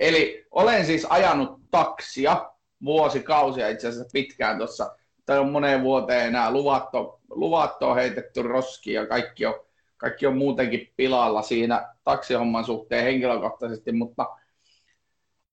Eli 0.00 0.46
olen 0.50 0.86
siis 0.86 1.06
ajanut 1.10 1.60
taksia 1.70 2.50
vuosikausia 2.84 3.68
itse 3.68 3.88
asiassa 3.88 4.10
pitkään 4.12 4.58
tuossa, 4.58 4.96
tai 5.26 5.38
on 5.38 5.50
moneen 5.50 5.82
vuoteen 5.82 6.26
enää 6.26 6.50
luvatto, 6.50 7.20
luvatto 7.30 7.90
on 7.90 7.96
heitetty 7.96 8.42
roski 8.42 8.92
ja 8.92 9.06
kaikki 9.06 9.46
on, 9.46 9.54
kaikki 9.96 10.26
on 10.26 10.36
muutenkin 10.36 10.92
pilalla 10.96 11.42
siinä 11.42 11.94
taksihomman 12.04 12.64
suhteen 12.64 13.04
henkilökohtaisesti, 13.04 13.92
mutta 13.92 14.26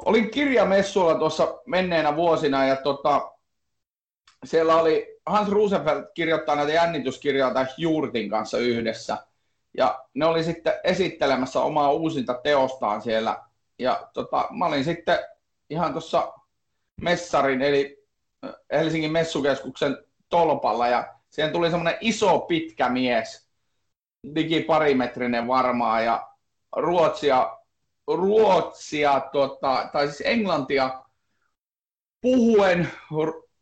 olin 0.05 0.31
kirjamessuilla 0.31 1.15
tuossa 1.15 1.61
menneenä 1.65 2.15
vuosina 2.15 2.65
ja 2.65 2.75
tota, 2.75 3.31
siellä 4.45 4.75
oli 4.75 5.19
Hans 5.25 5.49
Rosenfeld 5.49 6.03
kirjoittaa 6.13 6.55
näitä 6.55 6.71
jännityskirjoja 6.71 7.53
tai 7.53 7.65
Jurtin 7.77 8.29
kanssa 8.29 8.57
yhdessä. 8.57 9.17
Ja 9.77 10.05
ne 10.13 10.25
oli 10.25 10.43
sitten 10.43 10.73
esittelemässä 10.83 11.61
omaa 11.61 11.91
uusinta 11.91 12.33
teostaan 12.33 13.01
siellä. 13.01 13.43
Ja 13.79 14.09
tota, 14.13 14.47
mä 14.51 14.65
olin 14.65 14.83
sitten 14.83 15.19
ihan 15.69 15.91
tuossa 15.91 16.33
Messarin, 17.01 17.61
eli 17.61 18.00
Helsingin 18.71 19.11
messukeskuksen 19.11 19.97
tolpalla, 20.29 20.87
ja 20.87 21.13
siihen 21.29 21.53
tuli 21.53 21.69
semmoinen 21.69 21.97
iso 22.01 22.39
pitkä 22.39 22.89
mies, 22.89 23.47
digi 24.35 24.61
parimetrinen 24.61 25.47
varmaan, 25.47 26.05
ja 26.05 26.27
ruotsia, 26.75 27.57
ruotsia 28.07 29.19
tota, 29.31 29.89
tai 29.91 30.07
siis 30.07 30.23
englantia 30.25 31.03
puhuen 32.21 32.89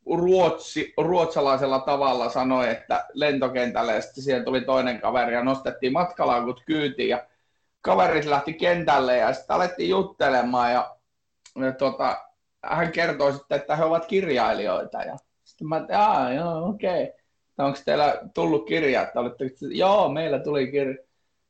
ruotsi, 0.05 0.93
ruotsalaisella 0.97 1.79
tavalla 1.79 2.29
sanoi, 2.29 2.69
että 2.69 3.05
lentokentälle 3.13 3.93
ja 3.93 4.01
sitten 4.01 4.23
siihen 4.23 4.45
tuli 4.45 4.61
toinen 4.61 5.01
kaveri 5.01 5.33
ja 5.33 5.43
nostettiin 5.43 5.93
matkalaukut 5.93 6.63
kyytiin 6.65 7.09
ja 7.09 7.25
kaverit 7.81 8.25
lähti 8.25 8.53
kentälle 8.53 9.17
ja 9.17 9.33
sitten 9.33 9.55
alettiin 9.55 9.89
juttelemaan 9.89 10.71
ja, 10.71 10.97
ja 11.55 11.71
tota, 11.71 12.28
hän 12.63 12.91
kertoi 12.91 13.33
sitten, 13.33 13.59
että 13.59 13.75
he 13.75 13.83
ovat 13.83 14.05
kirjailijoita 14.05 15.01
ja 15.01 15.15
sitten 15.43 15.67
mä 15.67 15.77
että 15.77 15.93
joo, 16.35 16.69
okei. 16.69 17.03
Okay. 17.03 17.19
Onko 17.57 17.79
teillä 17.85 18.21
tullut 18.33 18.67
kirja, 18.67 19.01
että 19.01 19.19
olitte, 19.19 19.45
joo, 19.69 20.09
meillä 20.09 20.39
tuli 20.39 20.71
kirja. 20.71 20.95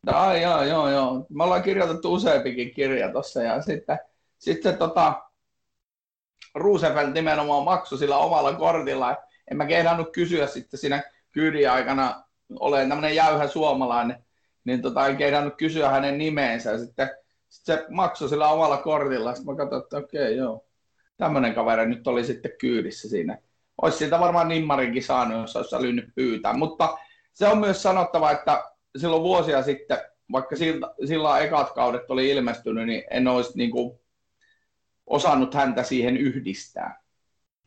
Ai, 0.07 0.41
joo, 0.41 0.63
joo, 0.63 0.89
joo. 0.89 1.25
Me 1.29 1.43
ollaan 1.43 1.63
kirjoitettu 1.63 2.13
useampikin 2.13 2.73
kirja 2.73 3.11
tuossa 3.11 3.43
ja 3.43 3.61
sitten, 3.61 3.99
sitten 4.37 4.77
tota, 4.77 5.21
Roosevelt 6.55 7.13
nimenomaan 7.13 7.63
maksoi 7.63 7.97
sillä 7.97 8.17
omalla 8.17 8.53
kortilla. 8.53 9.15
En 9.51 9.57
mä 9.57 9.65
kehdannut 9.65 10.11
kysyä 10.11 10.47
sitten 10.47 10.79
siinä 10.79 11.03
kyydin 11.31 11.71
aikana, 11.71 12.23
olen 12.59 12.89
tämmöinen 12.89 13.15
jäyhä 13.15 13.47
suomalainen, 13.47 14.25
niin 14.63 14.81
tota, 14.81 15.07
en 15.07 15.17
kehdannut 15.17 15.53
kysyä 15.57 15.89
hänen 15.89 16.17
nimeensä. 16.17 16.77
Sitten, 16.77 17.09
sitten 17.49 17.77
se 17.77 17.85
maksoi 17.89 18.29
sillä 18.29 18.47
omalla 18.47 18.77
kortilla. 18.77 19.35
Sitten 19.35 19.55
mä 19.55 19.57
katsoin, 19.57 19.83
että 19.83 19.97
okei, 19.97 20.23
okay, 20.23 20.33
joo. 20.33 20.65
Tämmöinen 21.19 21.55
kaveri 21.55 21.89
nyt 21.89 22.07
oli 22.07 22.23
sitten 22.23 22.51
kyydissä 22.59 23.09
siinä. 23.09 23.37
Olisi 23.81 23.97
siitä 23.97 24.19
varmaan 24.19 24.47
nimmarinkin 24.47 25.03
saanut, 25.03 25.41
jos 25.41 25.55
olisi 25.55 25.75
älynyt 25.75 26.15
pyytää. 26.15 26.53
Mutta 26.53 26.97
se 27.33 27.47
on 27.47 27.57
myös 27.57 27.83
sanottava, 27.83 28.31
että 28.31 28.63
silloin 28.97 29.23
vuosia 29.23 29.63
sitten, 29.63 29.97
vaikka 30.31 30.55
sillä, 31.05 31.39
ekat 31.39 31.71
kaudet 31.71 32.11
oli 32.11 32.29
ilmestynyt, 32.29 32.87
niin 32.87 33.03
en 33.11 33.27
olisi 33.27 33.57
niin 33.57 33.71
kuin 33.71 33.99
osannut 35.07 35.53
häntä 35.53 35.83
siihen 35.83 36.17
yhdistää. 36.17 37.01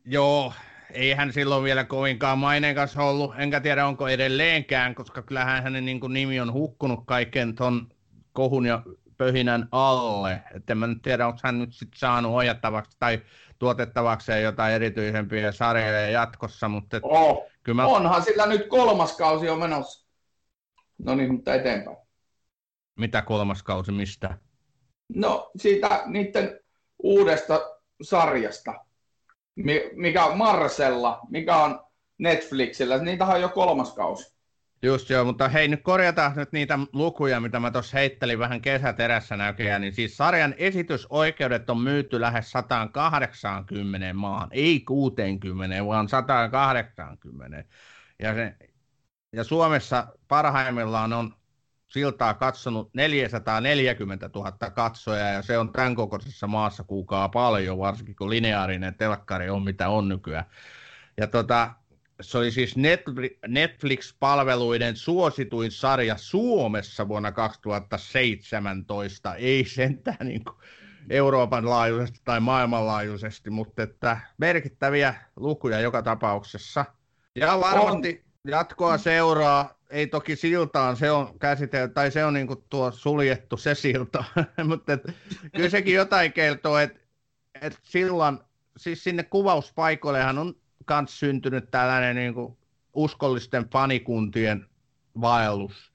Joo, 0.05 0.53
ei 0.91 1.13
hän 1.13 1.33
silloin 1.33 1.65
vielä 1.65 1.85
kovinkaan 1.85 2.39
maineikas 2.39 2.97
ollut, 2.97 3.35
enkä 3.39 3.61
tiedä 3.61 3.87
onko 3.87 4.09
edelleenkään, 4.09 4.95
koska 4.95 5.23
kyllähän 5.23 5.63
hänen 5.63 5.85
niin 5.85 6.01
kuin, 6.01 6.13
nimi 6.13 6.41
on 6.41 6.53
hukkunut 6.53 7.01
kaiken 7.07 7.55
ton 7.55 7.89
kohun 8.33 8.67
ja 8.67 8.83
pöhinän 9.23 9.69
alle. 9.73 10.43
Että 10.55 10.73
en 10.73 10.79
mä 10.79 10.87
nyt 10.87 11.03
tiedä, 11.03 11.27
onko 11.27 11.39
hän 11.45 11.59
nyt 11.59 11.75
sit 11.75 11.89
saanut 11.97 12.33
ohjattavaksi 12.33 12.97
tai 12.99 13.23
tuotettavakseen 13.59 14.43
jotain 14.43 14.75
erityisempiä 14.75 15.53
sarjoja 15.53 16.11
jatkossa, 16.11 16.69
mutta 16.69 16.97
et, 16.97 17.03
oh, 17.07 17.47
kyllä 17.63 17.77
mä... 17.77 17.87
onhan 17.87 18.23
sillä 18.23 18.47
nyt 18.47 18.67
kolmas 18.69 19.17
kausi 19.17 19.51
on 19.51 19.59
menossa. 19.59 20.07
No 20.99 21.15
niin, 21.15 21.33
mutta 21.33 21.55
eteenpäin. 21.55 21.97
Mitä 22.99 23.23
kolmas 23.23 23.63
kausi, 23.63 23.93
mistä? 23.93 24.39
No 25.15 25.51
siitä 25.57 26.03
niiden 26.07 26.61
uudesta 27.03 27.61
sarjasta, 28.03 28.75
mikä 29.93 30.25
on 30.25 30.39
Marcella, 30.39 31.21
mikä 31.31 31.57
on 31.57 31.81
Netflixillä. 32.19 32.99
Niitä 32.99 33.27
on 33.27 33.41
jo 33.41 33.49
kolmas 33.49 33.95
kausi. 33.95 34.35
Just 34.85 35.11
joo, 35.11 35.25
mutta 35.25 35.49
hei, 35.49 35.69
nyt 35.69 35.83
korjataan 35.83 36.33
nyt 36.37 36.53
niitä 36.53 36.79
lukuja, 36.93 37.41
mitä 37.41 37.61
mä 37.61 37.71
tuossa 37.71 37.97
heittelin 37.99 38.39
vähän 38.39 38.61
kesäterässä 38.61 39.37
näköjään. 39.37 39.81
Niin 39.81 39.95
siis 39.95 40.17
sarjan 40.17 40.55
esitysoikeudet 40.59 41.71
on 41.71 41.81
myyty 41.81 42.21
lähes 42.21 42.51
180 42.51 44.15
maahan, 44.15 44.49
ei 44.53 44.81
60, 44.81 45.87
vaan 45.87 46.09
180. 46.09 47.65
Ja, 48.19 48.35
se, 48.35 48.57
ja 49.33 49.45
Suomessa 49.45 50.07
parhaimmillaan 50.29 51.13
on 51.13 51.35
siltaa 51.89 52.35
katsonut 52.35 52.95
440 52.95 54.31
000 54.35 54.53
katsoja 54.53 55.29
ja 55.29 55.43
se 55.43 55.59
on 55.59 55.73
tämän 55.73 55.95
kokoisessa 55.95 56.47
maassa 56.47 56.85
kuukaa 56.85 57.29
paljon, 57.29 57.79
varsinkin 57.79 58.17
kun 58.17 58.31
lineaarinen 58.31 58.95
telkkari 58.95 59.51
on 59.51 59.63
mitä 59.63 59.89
on 59.89 60.09
nykyään. 60.09 60.45
Ja 61.17 61.27
tota, 61.27 61.71
se 62.23 62.39
oli 62.39 62.51
siis 62.51 62.75
Netflix-palveluiden 63.49 64.97
suosituin 64.97 65.71
sarja 65.71 66.17
Suomessa 66.17 67.09
vuonna 67.09 67.33
2017, 67.33 69.35
ei 69.35 69.65
sentään 69.65 70.27
niin 70.27 70.45
kuin 70.45 70.57
Euroopan 71.11 71.71
laajuisesti 71.71 72.21
tai 72.25 72.41
maailmanlaajuisesti, 72.41 73.51
mutta 73.51 73.83
että 73.83 74.19
merkittäviä 74.39 75.15
lukuja 75.37 75.81
joka 75.81 76.03
tapauksessa. 76.03 76.85
Ja 77.37 77.61
varmasti 77.61 78.25
jatkoa 78.47 78.99
seuraa. 78.99 79.83
Ei 79.91 80.07
toki 80.07 80.37
siltaan, 80.37 80.97
se 80.97 81.11
on 81.11 81.39
käsitelty, 81.39 81.95
tai 81.95 82.11
se 82.11 82.25
on 82.25 82.35
niin 82.35 82.47
kuin 82.47 82.65
tuo 82.71 82.91
suljettu 82.91 83.57
se 83.57 83.75
silta, 83.75 84.25
mutta 84.69 84.93
et, 84.93 85.03
kyllä 85.57 85.69
sekin 85.69 85.95
jotain 85.95 86.33
kertoo, 86.33 86.79
että 86.79 87.01
et 87.61 87.79
sillan, 87.83 88.45
siis 88.77 89.05
sinne 89.05 89.23
kuvauspaikoillehan 89.23 90.39
on 90.39 90.55
myös 90.91 91.21
syntynyt 91.21 91.71
tällainen 91.71 92.17
niin 92.17 92.35
kuin 92.35 92.59
uskollisten 92.95 93.71
fanikuntien 93.71 94.67
vaellus. 95.21 95.93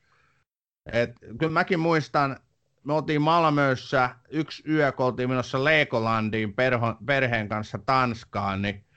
Et, 0.92 1.12
kyllä 1.40 1.54
mäkin 1.54 1.80
muistan, 1.80 2.40
me 2.84 2.94
oltiin 2.94 3.22
Malmössä 3.22 4.16
yksi 4.30 4.64
yö, 4.70 4.92
kun 4.92 5.06
oltiin 5.06 5.30
menossa 5.30 5.64
Legolandiin 5.64 6.56
perheen 7.06 7.50
kanssa 7.50 7.80
Tanskaan, 7.86 8.62
niin 8.62 8.88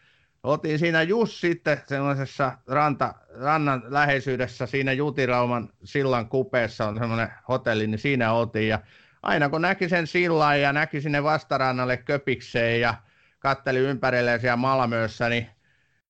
Oltiin 0.43 0.78
siinä 0.78 1.03
just 1.03 1.32
sitten 1.32 1.82
sellaisessa 1.86 2.59
ranta, 2.66 3.14
rannan 3.41 3.82
läheisyydessä 3.86 4.66
siinä 4.66 4.93
Jutirauman 4.93 5.68
sillan 5.84 6.28
kupeessa 6.28 6.86
on 6.86 6.99
semmoinen 6.99 7.28
hotelli, 7.49 7.86
niin 7.86 7.99
siinä 7.99 8.32
oltiin 8.32 8.68
ja 8.68 8.78
aina 9.22 9.49
kun 9.49 9.62
näki 9.62 9.88
sen 9.88 10.07
sillan 10.07 10.61
ja 10.61 10.72
näki 10.72 11.01
sinne 11.01 11.22
vastarannalle 11.22 11.97
köpikseen 11.97 12.80
ja 12.80 12.95
katteli 13.38 13.78
ympärilleen 13.78 14.41
siellä 14.41 14.57
Malmössä, 14.57 15.28
niin 15.28 15.47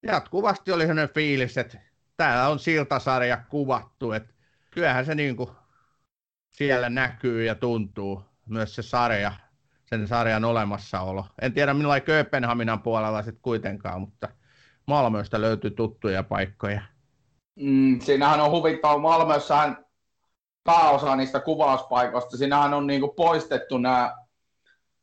jatkuvasti 0.03 0.73
oli 0.73 0.83
sellainen 0.83 1.15
fiilis, 1.15 1.59
että 1.59 1.79
täällä 2.17 2.49
on 2.49 2.59
siltasarja 2.59 3.37
kuvattu, 3.49 4.13
että 4.13 4.35
kyllähän 4.71 5.07
se 5.07 5.15
niin 5.15 5.37
kuin 5.37 5.51
siellä 6.51 6.91
näkyy 6.91 7.45
ja 7.45 7.55
tuntuu 7.55 8.23
myös 8.47 8.75
se 8.75 8.83
sarja 8.83 9.33
sen 9.87 10.09
sarjan 10.09 10.45
olemassaolo. 10.45 11.27
En 11.43 11.53
tiedä 11.53 11.75
millainen 11.75 12.07
Kööpenhaminan 12.07 12.83
puolella 12.83 13.23
sitten 13.23 13.43
kuitenkaan, 13.43 14.01
mutta 14.01 14.29
Malmöstä 14.87 15.41
löytyy 15.41 15.71
tuttuja 15.71 16.23
paikkoja. 16.23 16.83
Mm, 17.57 18.01
siinähän 18.01 18.41
on 18.41 18.51
huvittava. 18.51 18.99
Malmössähän 18.99 19.85
pääosa 20.65 21.17
niistä 21.17 21.41
kuvauspaikoista, 21.41 22.37
siinähän 22.37 22.75
on 22.75 22.87
niinku 22.87 23.09
poistettu 23.09 23.79
nämä, 23.79 24.17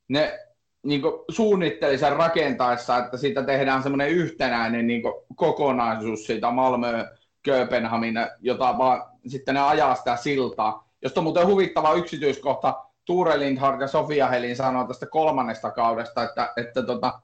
ne 0.08 0.47
niinku 0.88 1.26
suunnitteli 1.30 1.98
sen 1.98 2.16
rakentaessa, 2.16 2.98
että 2.98 3.18
siitä 3.18 3.44
tehdään 3.44 3.84
semmoinen 3.84 4.10
yhtenäinen 4.10 4.88
niinku 4.88 5.26
kokonaisuus 5.36 6.26
siitä 6.26 6.52
Malmö 6.52 7.06
Kööpenhamina, 7.44 8.28
jota 8.40 8.78
vaan 8.78 9.04
sitten 9.28 9.56
ne 9.56 9.62
ajaa 9.62 9.96
sitä 9.96 10.16
siltaa. 10.16 10.90
Josta 11.02 11.20
on 11.20 11.24
muuten 11.24 11.48
huvittava 11.48 11.94
yksityiskohta, 11.94 12.84
Tuure 13.06 13.40
Lindhard 13.40 13.82
ja 13.82 13.88
Sofia 13.88 14.28
Helin 14.28 14.56
sanoi 14.56 14.88
tästä 14.88 15.06
kolmannesta 15.06 15.72
kaudesta, 15.72 16.24
että, 16.24 16.54
että 16.58 16.84
tota, 16.84 17.22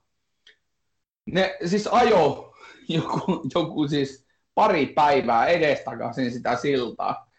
ne 1.26 1.58
siis 1.66 1.88
ajo 1.88 2.54
joku, 2.90 3.42
joku 3.56 3.88
siis 3.88 4.26
pari 4.56 4.86
päivää 4.86 5.46
edestakaisin 5.46 6.32
sitä 6.32 6.56
siltaa. 6.56 7.32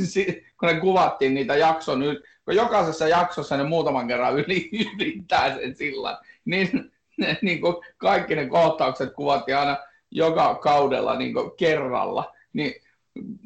kun 0.60 0.68
ne 0.68 0.80
kuvattiin 0.80 1.34
niitä 1.34 1.56
jakson, 1.56 2.02
kun 2.50 2.56
jokaisessa 2.56 3.08
jaksossa 3.08 3.56
ne 3.56 3.64
muutaman 3.64 4.08
kerran 4.08 4.38
yli, 4.38 4.70
ylittää 4.94 5.54
sen 5.54 5.74
sillan, 5.76 6.18
niin, 6.44 6.92
ne, 7.16 7.38
niin 7.42 7.60
kuin 7.60 7.76
kaikki 7.96 8.34
ne 8.34 8.46
kohtaukset 8.46 9.12
kuvattiin 9.12 9.56
aina 9.56 9.76
joka 10.10 10.54
kaudella 10.54 11.16
niin 11.16 11.34
kuin 11.34 11.50
kerralla. 11.56 12.34
Niin, 12.52 12.74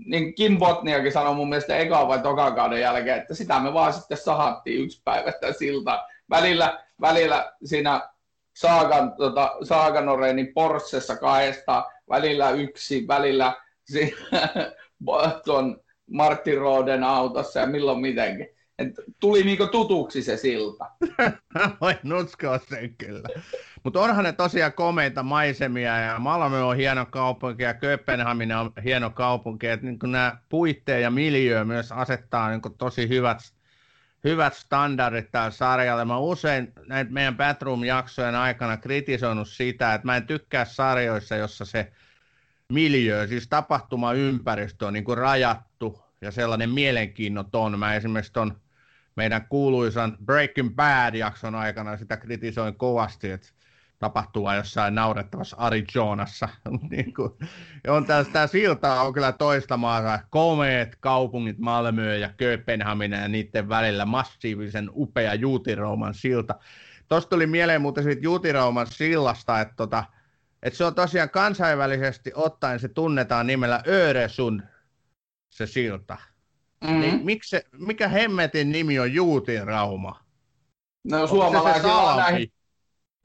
niin 0.06 0.34
Kim 0.34 0.58
Botniakin 0.58 1.12
sanoi 1.12 1.34
mun 1.34 1.48
mielestä 1.48 1.76
eka 1.76 2.08
vai 2.08 2.18
toka 2.18 2.50
kauden 2.50 2.80
jälkeen, 2.80 3.18
että 3.18 3.34
sitä 3.34 3.60
me 3.60 3.74
vaan 3.74 3.92
sitten 3.92 4.16
sahattiin 4.16 4.84
yksi 4.84 5.02
päivä 5.04 5.30
sitä 5.30 5.52
siltaa. 5.52 6.08
Välillä, 6.30 6.84
välillä 7.00 7.52
siinä 7.64 8.08
Saagan, 8.54 9.12
tota, 9.12 9.56
Saaganorenin 9.62 10.54
Porschessa 10.54 11.16
kahdesta, 11.16 11.84
välillä 12.08 12.50
yksi, 12.50 13.08
välillä 13.08 13.54
siinä, 13.84 14.16
tuon 15.44 15.80
Martin 16.10 16.58
Roden 16.58 17.04
autossa 17.04 17.60
ja 17.60 17.66
milloin 17.66 18.00
mitenkin. 18.00 18.54
Et 18.78 18.88
tuli 19.20 19.42
niinku 19.42 19.66
tutuksi 19.66 20.22
se 20.22 20.36
silta. 20.36 20.90
Voin 21.80 22.12
uskoa 22.22 22.58
sen 22.58 22.94
kyllä. 22.96 23.28
Mutta 23.84 24.00
onhan 24.00 24.24
ne 24.24 24.32
tosiaan 24.32 24.72
komeita 24.72 25.22
maisemia 25.22 25.98
ja 25.98 26.18
Malmö 26.18 26.64
on 26.64 26.76
hieno 26.76 27.06
kaupunki 27.06 27.62
ja 27.62 27.74
Kööpenhamina 27.74 28.60
on 28.60 28.72
hieno 28.84 29.10
kaupunki. 29.10 29.66
Että 29.66 29.86
niin 29.86 29.98
nämä 30.06 30.38
puitteet 30.48 31.02
ja 31.02 31.10
miljö 31.10 31.64
myös 31.64 31.92
asettaa 31.92 32.50
niin 32.50 32.60
tosi 32.78 33.08
hyvät, 33.08 33.38
hyvät 34.24 34.54
standardit 34.54 35.30
tällä 35.30 35.50
sarjalle. 35.50 36.04
Mä 36.04 36.18
usein 36.18 36.72
näitä 36.86 37.10
meidän 37.10 37.36
Batroom-jaksojen 37.36 38.34
aikana 38.34 38.76
kritisoinut 38.76 39.48
sitä, 39.48 39.94
että 39.94 40.06
mä 40.06 40.16
en 40.16 40.26
tykkää 40.26 40.64
sarjoissa, 40.64 41.36
jossa 41.36 41.64
se 41.64 41.92
miljö, 42.72 43.26
siis 43.26 43.48
tapahtumaympäristö 43.48 44.86
on 44.86 44.92
niin 44.92 45.04
kuin 45.04 45.18
rajattu 45.18 46.04
ja 46.20 46.30
sellainen 46.30 46.70
mielenkiinnoton. 46.70 47.78
Mä 47.78 47.94
esimerkiksi 47.94 48.32
ton 48.32 48.63
meidän 49.16 49.46
kuuluisan 49.48 50.16
Breaking 50.24 50.74
Bad-jakson 50.74 51.54
aikana 51.54 51.96
sitä 51.96 52.16
kritisoin 52.16 52.74
kovasti, 52.76 53.30
että 53.30 53.48
tapahtuu 53.98 54.52
jossain 54.52 54.94
naurettavassa 54.94 55.56
Arizonassa. 55.56 56.48
niin 56.90 57.14
kuin, 57.14 57.32
on 57.88 58.06
tämä 58.32 58.46
silta 58.46 59.00
on 59.00 59.12
kyllä 59.12 59.32
toista 59.32 59.76
maata. 59.76 60.18
Komeet 60.30 60.96
kaupungit 61.00 61.58
Malmö 61.58 62.16
ja 62.16 62.30
Kööpenhamina 62.36 63.16
ja 63.16 63.28
niiden 63.28 63.68
välillä 63.68 64.04
massiivisen 64.04 64.90
upea 64.94 65.34
Juutirauman 65.34 66.14
silta. 66.14 66.54
Tuosta 67.08 67.30
tuli 67.30 67.46
mieleen 67.46 67.82
muuten 67.82 68.04
siitä 68.04 68.22
Juutirauman 68.22 68.86
sillasta, 68.86 69.60
että, 69.60 69.74
tota, 69.76 70.04
että 70.62 70.76
se 70.76 70.84
on 70.84 70.94
tosiaan 70.94 71.30
kansainvälisesti 71.30 72.32
ottaen 72.34 72.80
se 72.80 72.88
tunnetaan 72.88 73.46
nimellä 73.46 73.82
Öresund, 73.86 74.60
se 75.50 75.66
silta. 75.66 76.16
Mm-hmm. 76.84 77.00
Niin 77.00 77.24
miksi 77.24 77.50
se, 77.50 77.64
mikä 77.78 78.08
hemmetin 78.08 78.72
nimi 78.72 78.98
on 78.98 79.14
Juutirauma? 79.14 80.24
No 81.04 81.26
suomalaisilla 81.26 82.12
on 82.12 82.16
näihin 82.16 82.52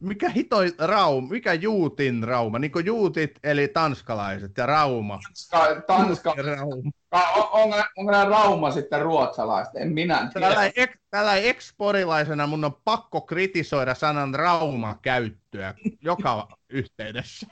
mikä 0.01 0.29
hitoi 0.29 0.73
rauma, 0.77 1.29
mikä 1.29 1.53
juutin 1.53 2.23
rauma, 2.23 2.59
niin 2.59 2.71
kuin 2.71 2.85
juutit 2.85 3.31
eli 3.43 3.67
tanskalaiset 3.67 4.57
ja 4.57 4.65
rauma. 4.65 5.19
Tanska, 5.51 5.81
tanska. 5.87 6.35
Rauma. 6.37 6.91
On, 7.11 7.49
onko, 7.51 7.83
onko 7.97 8.11
nämä 8.11 8.25
rauma 8.25 8.71
sitten 8.71 9.01
ruotsalaiset? 9.01 9.75
En 9.75 9.93
minä 9.93 10.29
tiedä. 10.33 10.47
Tällä, 10.47 10.71
ek, 10.75 10.99
tällä 11.09 11.35
eksporilaisena 11.35 12.47
mun 12.47 12.65
on 12.65 12.73
pakko 12.83 13.21
kritisoida 13.21 13.95
sanan 13.95 14.35
rauma 14.35 14.99
käyttöä 15.01 15.73
joka 16.01 16.47
yhteydessä. 16.69 17.47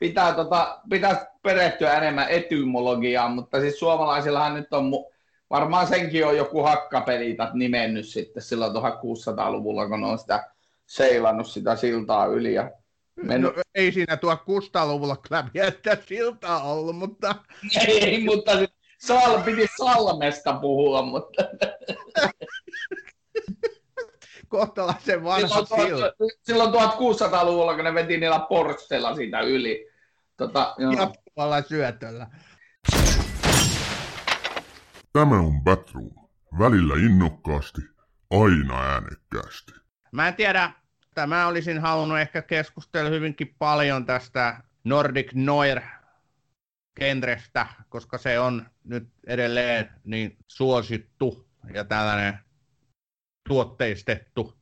Pitää, 0.00 0.32
tota, 0.32 0.80
pitää 0.90 1.26
perehtyä 1.42 1.94
enemmän 1.94 2.28
etymologiaan, 2.28 3.32
mutta 3.32 3.60
siis 3.60 3.78
suomalaisillahan 3.78 4.54
nyt 4.54 4.72
on 4.72 4.92
mu- 4.92 5.14
varmaan 5.50 5.86
senkin 5.86 6.26
on 6.26 6.36
joku 6.36 6.62
hakkapelitat 6.62 7.54
nimennyt 7.54 8.06
sitten 8.06 8.42
silloin 8.42 8.72
1600-luvulla, 8.72 9.88
kun 9.88 10.04
on 10.04 10.18
sitä 10.18 10.50
seilannut 10.86 11.46
sitä 11.46 11.76
siltaa 11.76 12.26
yli. 12.26 12.54
Ja 12.54 12.70
mennyt. 13.16 13.56
No, 13.56 13.62
ei 13.74 13.92
siinä 13.92 14.16
tuo 14.16 14.36
Kusta-luvulla 14.36 15.16
kyllä 15.16 15.48
että 15.54 15.98
siltaa 16.06 16.72
ollut, 16.72 16.96
mutta... 16.96 17.34
Ei, 17.88 18.24
mutta 18.24 18.52
Sal, 18.98 19.42
piti 19.42 19.66
Salmesta 19.76 20.52
puhua, 20.52 21.02
mutta... 21.02 21.42
Kohtalaisen 24.48 25.24
vanha 25.24 25.64
silloin. 25.64 26.12
Silloin 26.42 26.74
1600-luvulla, 26.74 27.74
kun 27.74 27.84
ne 27.84 27.94
veti 27.94 28.16
niillä 28.16 28.46
porstella 28.48 29.14
siitä 29.14 29.40
yli. 29.40 29.88
Tota, 30.36 30.74
Jatkuvalla 30.98 31.62
syötöllä. 31.62 32.26
Tämä 35.12 35.38
on 35.38 35.60
Batroom. 35.64 36.10
Välillä 36.58 36.94
innokkaasti, 36.94 37.80
aina 38.30 38.82
äänekkäästi. 38.82 39.72
Mä 40.12 40.28
en 40.28 40.34
tiedä, 40.34 40.70
että 41.08 41.26
mä 41.26 41.46
olisin 41.46 41.80
halunnut 41.80 42.18
ehkä 42.18 42.42
keskustella 42.42 43.10
hyvinkin 43.10 43.54
paljon 43.58 44.06
tästä 44.06 44.62
Nordic 44.84 45.30
Noir 45.34 45.80
genrestä, 47.00 47.66
koska 47.88 48.18
se 48.18 48.38
on 48.38 48.66
nyt 48.84 49.08
edelleen 49.26 49.90
niin 50.04 50.36
suosittu 50.46 51.48
ja 51.74 51.84
tällainen 51.84 52.38
tuotteistettu 53.48 54.58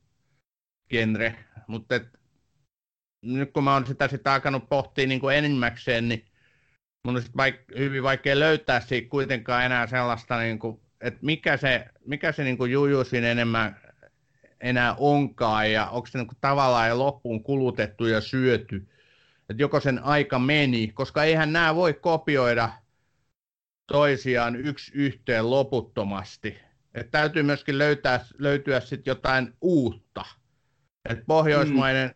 genre. 0.91 1.45
Mutta 1.67 2.01
nyt 3.23 3.53
kun 3.53 3.65
mä 3.65 3.73
oon 3.73 3.87
sitä, 3.87 4.09
sitä 4.09 4.33
alkanut 4.33 4.69
pohtia 4.69 5.07
niin 5.07 5.21
kuin 5.21 5.37
enimmäkseen, 5.37 6.09
niin 6.09 6.25
mun 7.05 7.17
on 7.17 7.23
vaik- 7.23 7.79
hyvin 7.79 8.03
vaikea 8.03 8.39
löytää 8.39 8.81
siitä 8.81 9.09
kuitenkaan 9.09 9.65
enää 9.65 9.87
sellaista, 9.87 10.39
niin 10.39 10.59
kuin, 10.59 10.81
että 11.01 11.21
mikä 11.23 11.57
se, 11.57 11.87
mikä 12.07 12.33
se 12.33 12.45
niin 12.45 12.59
kuin 12.59 12.73
jujusin 12.73 13.25
enemmän 13.25 13.81
enää 14.61 14.95
onkaan 14.99 15.73
ja 15.73 15.87
onko 15.87 16.07
se 16.07 16.19
niin 16.19 16.29
tavallaan 16.41 16.89
jo 16.89 16.99
loppuun 16.99 17.43
kulutettu 17.43 18.07
ja 18.07 18.21
syöty. 18.21 18.89
Että 19.51 19.63
joko 19.63 19.81
sen 19.81 20.05
aika 20.05 20.39
meni, 20.39 20.89
koska 20.89 21.25
eihän 21.25 21.53
nämä 21.53 21.75
voi 21.75 21.95
kopioida 21.95 22.71
toisiaan 23.87 24.57
yksi 24.57 24.93
yhteen 24.95 25.51
loputtomasti. 25.51 26.59
Et 26.95 27.11
täytyy 27.11 27.43
myöskin 27.43 27.79
löytää, 27.79 28.25
löytyä 28.39 28.81
sitten 28.81 29.11
jotain 29.11 29.55
uutta. 29.61 30.25
Et 31.09 31.19
pohjoismainen 31.27 32.09
mm. 32.09 32.15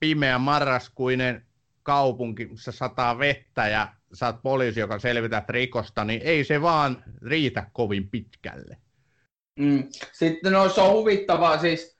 pimeä 0.00 0.38
marraskuinen 0.38 1.46
kaupunki, 1.82 2.46
missä 2.46 2.72
sataa 2.72 3.18
vettä 3.18 3.68
ja 3.68 3.88
saat 4.12 4.42
poliisi, 4.42 4.80
joka 4.80 4.98
selvität 4.98 5.48
rikosta, 5.48 6.04
niin 6.04 6.20
ei 6.24 6.44
se 6.44 6.62
vaan 6.62 7.04
riitä 7.22 7.66
kovin 7.72 8.10
pitkälle. 8.10 8.76
Mm. 9.58 9.88
Sitten 10.12 10.52
no, 10.52 10.68
se 10.68 10.80
on 10.80 10.92
huvittavaa, 10.92 11.58
siis 11.58 11.98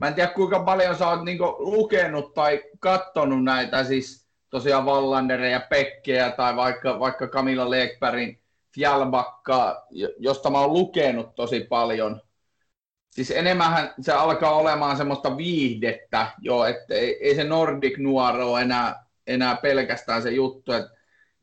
mä 0.00 0.08
en 0.08 0.14
tiedä 0.14 0.32
kuinka 0.32 0.64
paljon 0.64 0.96
sä 0.96 1.08
oot 1.08 1.24
niinku 1.24 1.44
lukenut 1.58 2.34
tai 2.34 2.62
kattonut 2.80 3.44
näitä 3.44 3.84
siis 3.84 4.28
tosiaan 4.50 4.84
Wallandereja, 4.84 5.60
Pekkejä 5.60 6.30
tai 6.30 6.56
vaikka, 6.56 7.00
vaikka 7.00 7.28
Camilla 7.28 7.70
Lekbergin 7.70 8.39
Fjallbakka, 8.74 9.86
josta 10.18 10.50
mä 10.50 10.60
oon 10.60 10.72
lukenut 10.72 11.34
tosi 11.34 11.60
paljon. 11.60 12.20
Siis 13.10 13.30
enemmän 13.30 13.94
se 14.00 14.12
alkaa 14.12 14.54
olemaan 14.54 14.96
semmoista 14.96 15.36
viihdettä 15.36 16.26
jo, 16.40 16.64
että 16.64 16.94
ei, 16.94 17.28
ei 17.28 17.34
se 17.34 17.44
Nordic 17.44 17.98
ole 18.44 18.60
enää, 18.60 19.04
enää 19.26 19.56
pelkästään 19.56 20.22
se 20.22 20.30
juttu, 20.30 20.72
että 20.72 20.90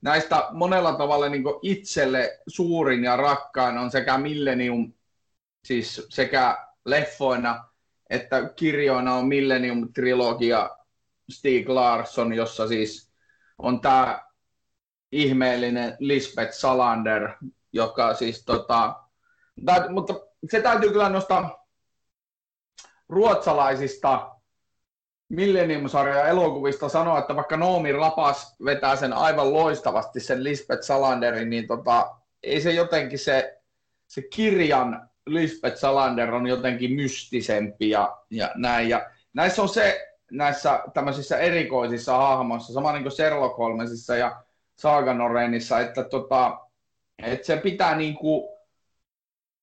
näistä 0.01 0.47
monella 0.51 0.93
tavalla 0.93 1.29
niin 1.29 1.43
itselle 1.61 2.39
suurin 2.47 3.03
ja 3.03 3.15
rakkain 3.15 3.77
on 3.77 3.91
sekä 3.91 4.17
Millennium 4.17 4.93
siis 5.65 6.07
sekä 6.09 6.67
leffoina 6.85 7.67
että 8.09 8.53
kirjoina 8.55 9.13
on 9.13 9.27
Millennium-trilogia 9.27 10.77
Stieg 11.31 11.69
Larsson, 11.69 12.33
jossa 12.33 12.67
siis 12.67 13.11
on 13.57 13.81
tämä 13.81 14.26
ihmeellinen 15.11 15.95
Lisbeth 15.99 16.51
Salander, 16.51 17.29
joka 17.73 18.13
siis 18.13 18.45
tota, 18.45 18.95
tä, 19.65 19.85
mutta 19.89 20.13
se 20.51 20.61
täytyy 20.61 20.91
kyllä 20.91 21.09
nostaa 21.09 21.67
ruotsalaisista 23.09 24.31
Millennium-sarja 25.29 26.27
elokuvista 26.27 26.89
sanoa, 26.89 27.19
että 27.19 27.35
vaikka 27.35 27.57
Noomi 27.57 27.91
Rapas 27.91 28.55
vetää 28.65 28.95
sen 28.95 29.13
aivan 29.13 29.53
loistavasti, 29.53 30.19
sen 30.19 30.43
Lisbeth 30.43 30.81
Salanderin, 30.81 31.49
niin 31.49 31.67
tota, 31.67 32.15
ei 32.43 32.61
se 32.61 32.71
jotenkin 32.71 33.19
se, 33.19 33.59
se 34.07 34.21
kirjan 34.21 35.09
Lisbeth 35.25 35.77
Salander 35.77 36.33
on 36.33 36.47
jotenkin 36.47 36.91
mystisempi 36.91 37.89
ja, 37.89 38.17
ja 38.29 38.51
näin. 38.55 38.89
Ja 38.89 39.09
näissä 39.33 39.61
on 39.61 39.69
se, 39.69 40.07
näissä 40.31 40.83
tämmöisissä 40.93 41.37
erikoisissa 41.37 42.17
hahmoissa, 42.17 42.73
sama 42.73 42.91
niin 42.91 43.03
kuin 43.03 43.11
Sherlock 43.11 43.57
Holmesissa 43.57 44.15
ja 44.15 44.43
Saga 44.77 45.13
Norenissa, 45.13 45.79
että, 45.79 46.03
tota, 46.03 46.59
että 47.23 47.45
se 47.45 47.57
pitää 47.57 47.95
niin 47.95 48.15
kuin, 48.15 48.49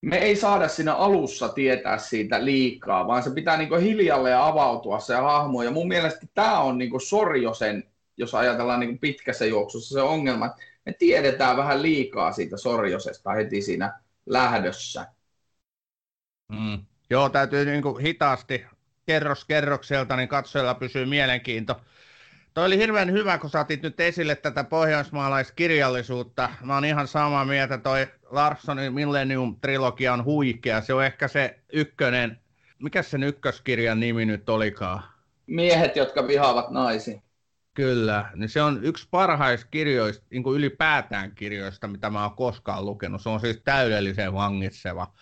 me 0.00 0.18
ei 0.18 0.36
saada 0.36 0.68
siinä 0.68 0.94
alussa 0.94 1.48
tietää 1.48 1.98
siitä 1.98 2.44
liikaa, 2.44 3.06
vaan 3.06 3.22
se 3.22 3.30
pitää 3.30 3.56
niin 3.56 3.80
hiljalleen 3.80 4.38
avautua 4.38 4.98
se 4.98 5.14
hahmo. 5.14 5.62
Ja 5.62 5.70
mun 5.70 5.88
mielestä 5.88 6.26
tämä 6.34 6.60
on 6.60 6.78
niin 6.78 7.00
Sorjosen 7.00 7.94
jos 8.16 8.34
ajatellaan 8.34 8.80
niin 8.80 8.98
pitkässä 8.98 9.46
juoksussa 9.46 9.94
se 9.94 10.02
ongelma, 10.02 10.46
että 10.46 10.62
me 10.86 10.92
tiedetään 10.92 11.56
vähän 11.56 11.82
liikaa 11.82 12.32
siitä 12.32 12.56
Sorjosesta 12.56 13.30
heti 13.30 13.62
siinä 13.62 14.00
lähdössä. 14.26 15.06
Mm. 16.52 16.84
Joo, 17.10 17.28
täytyy 17.28 17.64
niin 17.64 17.82
kuin 17.82 18.02
hitaasti 18.02 18.64
kerros 19.06 19.44
kerrokselta, 19.44 20.16
niin 20.16 20.28
katsojalla 20.28 20.74
pysyy 20.74 21.06
mielenkiinto. 21.06 21.80
Toi 22.54 22.66
oli 22.66 22.78
hirveän 22.78 23.12
hyvä, 23.12 23.38
kun 23.38 23.50
saatit 23.50 23.82
nyt 23.82 24.00
esille 24.00 24.34
tätä 24.34 24.64
pohjoismaalaiskirjallisuutta. 24.64 26.50
Mä 26.62 26.74
oon 26.74 26.84
ihan 26.84 27.08
samaa 27.08 27.44
mieltä, 27.44 27.78
toi 27.78 28.06
Larssonin 28.30 28.92
Millennium-trilogia 28.92 30.12
on 30.12 30.24
huikea. 30.24 30.80
Se 30.80 30.94
on 30.94 31.04
ehkä 31.04 31.28
se 31.28 31.58
ykkönen, 31.72 32.40
mikä 32.78 33.02
sen 33.02 33.22
ykköskirjan 33.22 34.00
nimi 34.00 34.26
nyt 34.26 34.48
olikaan? 34.48 35.02
Miehet, 35.46 35.96
jotka 35.96 36.26
vihaavat 36.26 36.70
naisia. 36.70 37.20
Kyllä, 37.74 38.30
niin 38.34 38.48
se 38.48 38.62
on 38.62 38.84
yksi 38.84 39.08
parhaista 39.10 39.66
kirjoista, 39.70 40.26
niin 40.30 40.42
kuin 40.42 40.58
ylipäätään 40.58 41.32
kirjoista, 41.34 41.88
mitä 41.88 42.10
mä 42.10 42.22
oon 42.22 42.36
koskaan 42.36 42.86
lukenut. 42.86 43.22
Se 43.22 43.28
on 43.28 43.40
siis 43.40 43.60
täydellisen 43.64 44.32
vangitseva. 44.32 45.12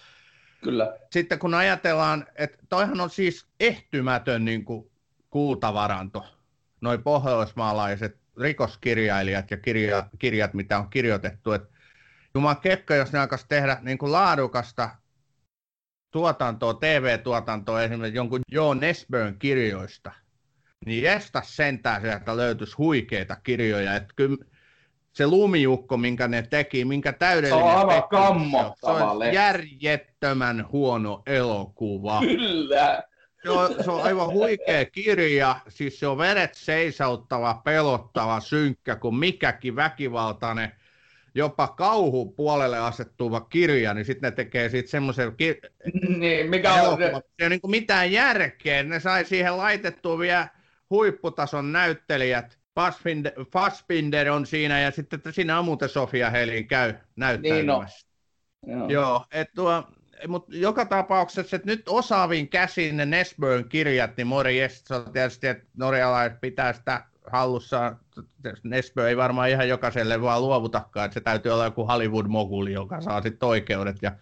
Kyllä. 0.65 0.99
Sitten 1.11 1.39
kun 1.39 1.55
ajatellaan, 1.55 2.27
että 2.35 2.59
toihan 2.69 3.01
on 3.01 3.11
siis 3.11 3.47
ehtymätön 3.61 4.45
niin 4.45 4.65
kuin 4.65 4.91
kultavaranto, 5.31 6.25
noin 6.83 7.03
pohjoismaalaiset 7.03 8.17
rikoskirjailijat 8.41 9.51
ja 9.51 9.57
kirja, 9.57 10.09
kirjat, 10.19 10.55
mitä 10.55 10.79
on 10.79 10.91
kirjoitettu. 10.91 11.53
Että 11.53 11.73
Jumala 12.35 12.55
kekka, 12.55 12.95
jos 12.95 13.13
ne 13.13 13.19
alkaisi 13.19 13.47
tehdä 13.49 13.79
niin 13.83 13.99
kuin 13.99 14.13
laadukasta 14.13 14.91
tuotantoa, 16.11 16.75
TV-tuotantoa 16.75 17.83
esimerkiksi 17.83 18.17
jonkun 18.17 18.41
Joo 18.53 18.75
Nesbön 18.75 19.39
kirjoista, 19.39 20.13
niin 20.87 21.03
jästä 21.03 21.43
sentään 21.45 22.03
sieltä 22.03 22.37
löytyisi 22.37 22.77
huikeita 22.79 23.37
kirjoja. 23.43 23.97
Että 23.97 24.15
kyllä 24.17 24.45
se 25.13 25.27
lumiukko, 25.27 25.97
minkä 25.97 26.29
ne 26.29 26.43
teki, 26.43 26.85
minkä 26.85 27.13
täydellinen 27.13 27.65
Se 27.65 27.75
on 27.75 27.91
aivan 27.91 28.75
Se 28.81 28.87
on 28.87 29.35
järjettömän 29.35 30.69
huono 30.73 31.23
elokuva. 31.27 32.21
Kyllä. 32.21 33.03
Se 33.43 33.51
on, 33.51 33.85
se 33.85 33.91
on 33.91 34.03
aivan 34.03 34.29
huikea 34.29 34.85
kirja, 34.85 35.57
siis 35.69 36.01
se 36.01 36.07
on 36.07 36.19
veret 36.19 36.55
seisauttava, 36.55 37.61
pelottava, 37.65 38.41
synkkä 38.41 38.97
kuin 38.97 39.15
mikäkin 39.15 39.77
väkivaltainen, 39.77 40.73
jopa 41.35 41.69
kauhu 41.69 42.33
puolelle 42.33 42.79
asettuva 42.79 43.41
kirja, 43.41 43.95
niin 43.95 44.05
sitten 44.05 44.29
ne 44.29 44.37
tekee 44.37 44.69
siitä 44.69 44.91
semmoisen 44.91 45.37
ki- 45.37 45.61
Niin, 46.19 46.51
mikä 46.51 46.75
on 46.75 46.99
se, 46.99 47.05
Se 47.05 47.23
ei 47.39 47.47
ole 47.47 47.49
niin 47.49 47.61
mitään 47.71 48.13
järkeä, 48.13 48.83
ne 48.83 49.01
sai 49.01 49.25
siihen 49.25 49.57
laitettua 49.57 50.19
vielä 50.19 50.49
huipputason 50.91 51.73
näyttelijät, 51.73 52.59
Fassbinder, 52.75 53.33
Fassbinder 53.53 54.31
on 54.31 54.47
siinä 54.47 54.81
ja 54.81 54.91
sitten 54.91 55.17
että 55.17 55.33
siinä 55.33 55.59
on 55.59 55.65
muuten 55.65 55.89
Sofia 55.89 56.31
Helin 56.31 56.69
käy 56.69 56.95
näyttelemässä. 57.17 58.07
Joo. 58.67 58.89
Joo, 58.89 59.25
et 59.31 59.49
tuo, 59.55 59.85
mutta 60.29 60.57
joka 60.57 60.85
tapauksessa, 60.85 61.57
että 61.57 61.67
nyt 61.67 61.83
osaavin 61.89 62.49
käsin 62.49 62.97
ne 62.97 63.07
Nesbön 63.07 63.69
kirjat, 63.69 64.17
niin 64.17 64.27
morjes, 64.27 64.85
se 64.85 64.95
on 64.95 65.13
tietysti, 65.13 65.47
että 65.47 65.65
norjalaiset 65.77 66.41
pitää 66.41 66.73
sitä 66.73 67.05
hallussa, 67.33 67.97
Nesbö 68.63 69.09
ei 69.09 69.17
varmaan 69.17 69.49
ihan 69.49 69.69
jokaiselle 69.69 70.23
vaan 70.23 70.43
luovutakaan, 70.43 71.05
että 71.05 71.15
se 71.15 71.21
täytyy 71.21 71.53
olla 71.53 71.65
joku 71.65 71.87
Hollywood-moguli, 71.87 72.73
joka 72.73 73.01
saa 73.01 73.23
sitten 73.23 73.49
oikeudet, 73.49 73.97
ja 74.03 74.13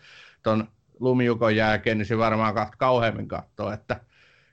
ton 0.43 0.69
lumiukon 1.01 1.57
jälkeen, 1.57 1.99
niin 1.99 2.07
se 2.07 2.19
varmaan 2.19 2.55
kauheammin 2.79 3.29
katsoo, 3.29 3.73
että 3.73 4.01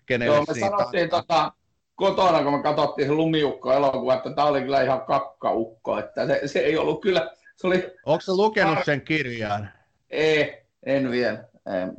kenelle 0.05 0.35
Joo, 0.35 0.45
me 0.47 0.53
siitä 0.53 0.69
sanottiin 0.69 1.09
tota, 1.09 1.51
kotona, 1.95 2.43
kun 2.43 2.53
me 2.53 2.63
katsottiin 2.63 3.07
se 3.07 3.13
lumiukko-elokuva, 3.13 4.13
että 4.13 4.33
tämä 4.33 4.47
oli 4.47 4.61
kyllä 4.61 4.81
ihan 4.81 5.01
kakkaukko, 5.01 5.97
että 5.97 6.27
se, 6.27 6.41
se 6.45 6.59
ei 6.59 6.77
ollut 6.77 7.01
kyllä, 7.01 7.31
se 7.55 7.67
oli, 7.67 7.91
Onko 8.05 8.21
se 8.21 8.31
lukenut 8.31 8.79
sen 8.85 9.01
kirjan? 9.01 9.69
ei, 10.09 10.66
en 10.87 11.11
vielä, 11.11 11.43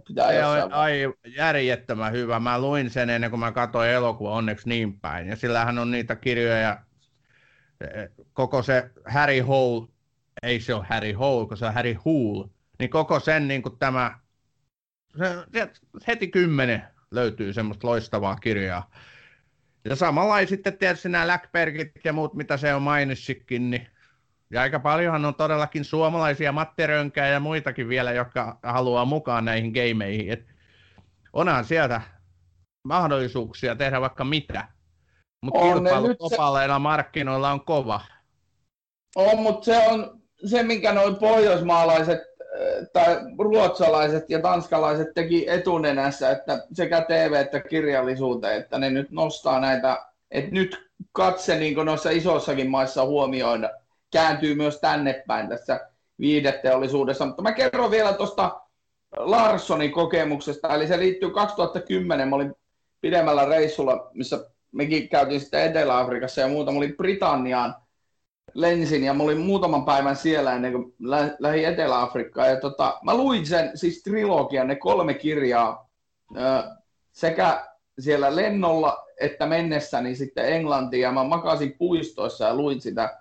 pitää 0.09 0.33
Se 0.33 0.63
on 0.63 0.73
ai, 0.73 1.13
järjettömän 1.37 2.13
hyvä. 2.13 2.41
Mä 2.41 2.61
luin 2.61 2.91
sen 2.91 3.11
ennen 3.11 3.31
kuin 3.31 3.41
mä 3.41 3.53
katsoin 3.53 3.91
elokuva 3.91 4.31
onneksi 4.31 4.69
niin 4.69 5.01
päin. 5.01 5.29
Ja 5.29 5.37
sillähän 5.37 5.79
on 5.79 5.91
niitä 5.91 6.17
kirjoja, 6.17 6.83
eh, 7.81 8.09
koko 8.33 8.63
se 8.63 8.91
Harry 9.07 9.41
Hole, 9.41 9.89
ei 10.43 10.61
se 10.61 10.75
ole 10.75 10.87
Harry 10.89 11.13
Hole, 11.13 11.49
kun 11.49 11.57
se 11.57 11.67
on 11.67 11.75
Harry 11.75 11.97
Hool, 12.05 12.45
niin 12.79 12.91
koko 12.91 13.21
sen 13.21 13.49
niin 13.49 13.63
kuin 13.63 13.79
tämä, 13.79 14.19
se, 15.19 15.69
heti 16.07 16.29
kymmenen 16.29 16.83
löytyy 17.11 17.53
semmoista 17.53 17.87
loistavaa 17.87 18.37
kirjaa. 18.37 18.91
Ja 19.85 19.97
samalla 19.97 20.47
sitten 20.47 20.79
tietysti 20.79 21.09
nämä 21.09 21.27
Läckbergit 21.27 21.91
ja 22.05 22.13
muut, 22.13 22.35
mitä 22.35 22.57
se 22.57 22.75
on 22.75 22.83
mainissikin, 22.83 23.71
niin 23.71 23.87
ja 24.51 24.61
aika 24.63 24.81
paljonhan 24.81 25.25
on 25.25 25.35
todellakin 25.35 25.85
suomalaisia 25.85 26.53
Matti 26.53 26.87
Rönkää 26.87 27.29
ja 27.29 27.41
muitakin 27.41 27.89
vielä, 27.89 28.13
jotka 28.13 28.59
haluaa 28.63 29.05
mukaan 29.05 29.45
näihin 29.45 29.73
gameihin. 29.73 30.33
Et 30.33 30.47
onhan 31.33 31.65
sieltä 31.65 32.01
mahdollisuuksia 32.85 33.77
tehdä 33.77 34.01
vaikka 34.01 34.25
mitä. 34.25 34.69
Mutta 35.43 35.61
kilpailu 35.61 36.09
nyt 36.09 36.19
se- 36.29 36.79
markkinoilla 36.79 37.53
on 37.53 37.65
kova. 37.65 38.01
On, 39.17 39.39
mutta 39.39 39.65
se 39.65 39.79
on 39.89 40.21
se, 40.47 40.63
minkä 40.63 40.93
noin 40.93 41.17
pohjoismaalaiset 41.17 42.19
äh, 42.19 42.89
tai 42.93 43.19
ruotsalaiset 43.39 44.31
ja 44.31 44.43
tanskalaiset 44.43 45.09
teki 45.15 45.51
etunenässä, 45.51 46.31
että 46.31 46.67
sekä 46.73 47.01
TV- 47.01 47.33
että 47.33 47.61
kirjallisuuteen, 47.61 48.61
että 48.61 48.79
ne 48.79 48.91
nyt 48.91 49.11
nostaa 49.11 49.61
näitä, 49.61 50.07
että 50.31 50.51
nyt 50.51 50.91
katse 51.13 51.59
niin 51.59 51.77
noissa 51.77 52.11
isoissakin 52.11 52.71
maissa 52.71 53.05
huomioida, 53.05 53.71
kääntyy 54.11 54.55
myös 54.55 54.81
tänne 54.81 55.25
päin 55.27 55.49
tässä 55.49 55.81
viideteollisuudessa. 56.21 57.27
Mutta 57.27 57.43
mä 57.43 57.53
kerron 57.53 57.91
vielä 57.91 58.13
tuosta 58.13 58.61
Larssonin 59.17 59.93
kokemuksesta, 59.93 60.75
eli 60.75 60.87
se 60.87 60.99
liittyy 60.99 61.31
2010, 61.31 62.29
mä 62.29 62.37
olin 62.37 62.55
pidemmällä 63.01 63.45
reissulla, 63.45 64.11
missä 64.15 64.51
mekin 64.73 65.09
käytiin 65.09 65.41
sitten 65.41 65.63
Etelä-Afrikassa 65.63 66.41
ja 66.41 66.49
muuta, 66.49 66.73
mä 66.73 66.79
olin 66.79 66.97
Britanniaan, 66.97 67.75
lensin 68.55 69.05
ja 69.05 69.15
mä 69.15 69.23
olin 69.23 69.39
muutaman 69.41 69.85
päivän 69.85 70.17
siellä 70.17 70.53
ennen 70.53 70.73
kuin 70.73 70.95
lä- 70.99 71.37
lähdin 71.39 71.69
Etelä-Afrikkaan. 71.69 72.51
Ja 72.51 72.61
tota, 72.61 72.99
mä 73.03 73.15
luin 73.15 73.47
sen, 73.47 73.71
siis 73.75 74.03
trilogian, 74.03 74.67
ne 74.67 74.77
kolme 74.77 75.15
kirjaa, 75.15 75.91
sekä 77.13 77.67
siellä 77.99 78.37
lennolla 78.37 79.05
että 79.21 79.47
mennessäni 79.47 80.17
sitten 80.17 80.53
Englantiin. 80.53 81.03
Ja 81.03 81.13
mä 81.13 81.25
makasin 81.25 81.75
puistoissa 81.79 82.45
ja 82.45 82.55
luin 82.55 82.81
sitä, 82.81 83.19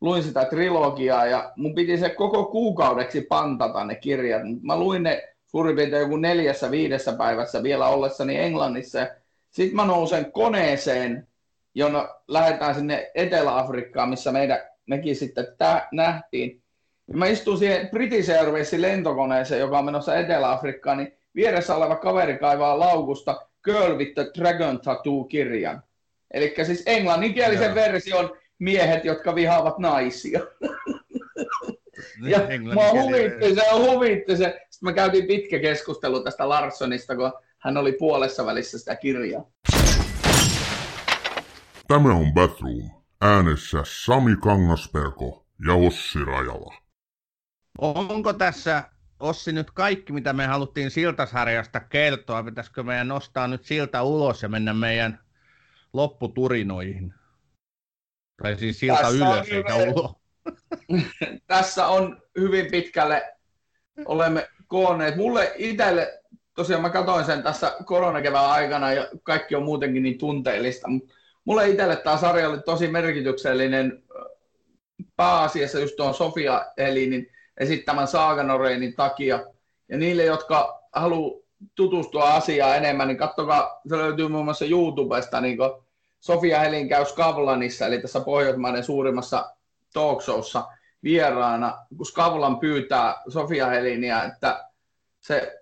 luin 0.00 0.22
sitä 0.22 0.44
trilogiaa 0.44 1.26
ja 1.26 1.52
mun 1.56 1.74
piti 1.74 1.98
se 1.98 2.08
koko 2.08 2.44
kuukaudeksi 2.44 3.20
pantata 3.20 3.84
ne 3.84 3.94
kirjat. 3.94 4.42
Mä 4.62 4.78
luin 4.78 5.02
ne 5.02 5.28
suurin 5.46 5.76
piirtein 5.76 6.02
joku 6.02 6.16
neljässä 6.16 6.70
viidessä 6.70 7.12
päivässä 7.12 7.62
vielä 7.62 7.88
ollessani 7.88 8.38
Englannissa. 8.38 9.06
Sitten 9.50 9.76
mä 9.76 9.84
nousen 9.84 10.32
koneeseen, 10.32 11.28
jona 11.74 12.08
lähdetään 12.28 12.74
sinne 12.74 13.10
Etelä-Afrikkaan, 13.14 14.08
missä 14.08 14.32
meidän, 14.32 14.58
mekin 14.86 15.16
sitten 15.16 15.46
tä, 15.58 15.88
nähtiin. 15.92 16.62
Ja 17.08 17.16
mä 17.16 17.26
istun 17.26 17.58
siihen 17.58 17.88
British 17.88 18.30
Airwaysin 18.30 18.82
lentokoneeseen, 18.82 19.60
joka 19.60 19.78
on 19.78 19.84
menossa 19.84 20.18
Etelä-Afrikkaan, 20.18 20.98
niin 20.98 21.12
vieressä 21.34 21.76
oleva 21.76 21.96
kaveri 21.96 22.38
kaivaa 22.38 22.78
laukusta 22.78 23.46
Girl 23.64 23.98
with 23.98 24.14
the 24.14 24.30
Dragon 24.38 24.80
Tattoo-kirjan. 24.80 25.82
Eli 26.30 26.54
siis 26.62 26.82
englanninkielisen 26.86 27.64
Joo. 27.66 27.74
version 27.74 28.39
miehet, 28.60 29.04
jotka 29.04 29.34
vihaavat 29.34 29.78
naisia. 29.78 30.40
Ja 32.22 32.38
mä 32.74 33.02
huvitti 33.02 33.54
se, 33.54 33.62
huvitti 33.74 34.36
se. 34.36 34.60
Sitten 34.70 34.88
me 34.88 34.92
käytiin 34.92 35.26
pitkä 35.26 35.58
keskustelu 35.58 36.24
tästä 36.24 36.48
Larssonista, 36.48 37.16
kun 37.16 37.32
hän 37.58 37.76
oli 37.76 37.92
puolessa 37.92 38.46
välissä 38.46 38.78
sitä 38.78 38.96
kirjaa. 38.96 39.44
Tämä 41.88 42.14
on 42.14 42.32
Batroom. 42.34 42.90
Äänessä 43.20 43.78
Sami 43.84 44.36
Kangasperko 44.36 45.46
ja 45.66 45.74
Ossi 45.74 46.18
Rajala. 46.24 46.74
Onko 47.78 48.32
tässä, 48.32 48.84
Ossi, 49.20 49.52
nyt 49.52 49.70
kaikki, 49.70 50.12
mitä 50.12 50.32
me 50.32 50.46
haluttiin 50.46 50.90
siltasarjasta 50.90 51.80
kertoa? 51.80 52.42
Pitäisikö 52.42 52.82
meidän 52.82 53.08
nostaa 53.08 53.48
nyt 53.48 53.64
siltä 53.64 54.02
ulos 54.02 54.42
ja 54.42 54.48
mennä 54.48 54.74
meidän 54.74 55.18
lopputurinoihin? 55.92 57.14
Tai 58.42 58.56
siis 58.58 58.78
silta 58.78 59.02
Tässä 59.02 59.08
on 59.08 59.34
ylös 59.34 59.48
eikä 59.48 59.74
hyvä- 59.74 59.92
ulos. 59.92 60.10
tässä 61.46 61.86
on 61.86 62.22
hyvin 62.38 62.66
pitkälle 62.70 63.32
olemme 64.04 64.48
koonneet. 64.66 65.16
Mulle 65.16 65.52
itselle, 65.56 66.22
tosiaan 66.54 66.82
mä 66.82 66.90
katsoin 66.90 67.24
sen 67.24 67.42
tässä 67.42 67.76
koronakevään 67.84 68.50
aikana 68.50 68.92
ja 68.92 69.08
kaikki 69.22 69.54
on 69.54 69.62
muutenkin 69.62 70.02
niin 70.02 70.18
tunteellista, 70.18 70.88
mutta 70.88 71.14
mulle 71.44 71.68
itselle 71.68 71.96
tämä 71.96 72.16
sarja 72.16 72.48
oli 72.48 72.58
tosi 72.60 72.88
merkityksellinen 72.88 74.02
äh, 74.16 74.26
pääasiassa 75.16 75.78
just 75.78 75.96
tuon 75.96 76.14
Sofia 76.14 76.66
Elinin 76.76 77.26
esittämän 77.56 78.08
Saaganoreinin 78.08 78.96
takia. 78.96 79.44
Ja 79.88 79.98
niille, 79.98 80.24
jotka 80.24 80.82
haluaa 80.92 81.40
tutustua 81.74 82.34
asiaan 82.34 82.76
enemmän, 82.76 83.08
niin 83.08 83.18
katsokaa, 83.18 83.80
se 83.88 83.96
löytyy 83.96 84.28
muun 84.28 84.44
muassa 84.44 84.64
YouTubesta, 84.64 85.40
niin 85.40 85.56
kuin 85.56 85.70
Sofia 86.20 86.60
Helin 86.60 86.88
käy 86.88 87.04
Skavlanissa, 87.04 87.86
eli 87.86 88.00
tässä 88.00 88.20
Pohjoismaiden 88.20 88.84
suurimmassa 88.84 89.54
talkshowssa 89.92 90.68
vieraana, 91.02 91.86
kun 91.96 92.06
Skavlan 92.06 92.58
pyytää 92.58 93.22
Sofia 93.28 93.66
Helinia, 93.66 94.24
että 94.24 94.68
se 95.20 95.60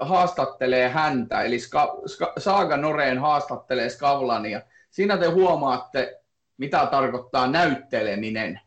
haastattelee 0.00 0.88
häntä, 0.88 1.42
eli 1.42 1.58
Ska, 1.58 2.00
Ska, 2.06 2.32
Saaga 2.38 2.76
Noreen 2.76 3.18
haastattelee 3.18 3.88
Skavlania. 3.88 4.60
Siinä 4.90 5.16
te 5.16 5.26
huomaatte, 5.26 6.20
mitä 6.56 6.86
tarkoittaa 6.86 7.46
näytteleminen. 7.46 8.60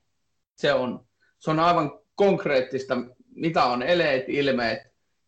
Se 0.55 0.73
on, 0.73 1.05
se 1.39 1.51
on 1.51 1.59
aivan 1.59 1.99
konkreettista, 2.15 2.97
mitä 3.35 3.63
on 3.63 3.83
eleet, 3.83 4.25
ilmeet, 4.27 4.79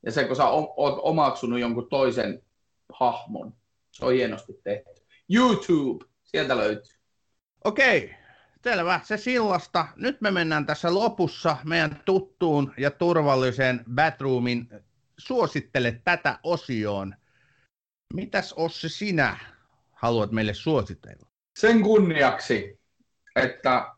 ja 0.05 0.11
se, 0.11 0.23
kun 0.23 0.35
sä 0.35 0.47
oot 0.47 0.99
omaksunut 1.01 1.59
jonkun 1.59 1.89
toisen 1.89 2.41
hahmon. 2.93 3.53
Se 3.91 4.05
on 4.05 4.13
hienosti 4.13 4.59
tehty. 4.63 4.96
YouTube, 5.29 6.05
sieltä 6.23 6.57
löytyy. 6.57 6.93
Okei, 7.63 8.15
selvä. 8.63 8.99
Se 9.03 9.17
sillasta. 9.17 9.87
Nyt 9.95 10.21
me 10.21 10.31
mennään 10.31 10.65
tässä 10.65 10.93
lopussa 10.93 11.57
meidän 11.63 12.01
tuttuun 12.05 12.73
ja 12.77 12.91
turvalliseen 12.91 13.83
Batroomin. 13.95 14.69
Suosittele 15.17 16.01
tätä 16.03 16.39
osioon. 16.43 17.15
Mitäs 18.13 18.53
Ossi 18.53 18.89
sinä 18.89 19.37
haluat 19.91 20.31
meille 20.31 20.53
suositella? 20.53 21.29
Sen 21.59 21.81
kunniaksi, 21.81 22.79
että 23.35 23.93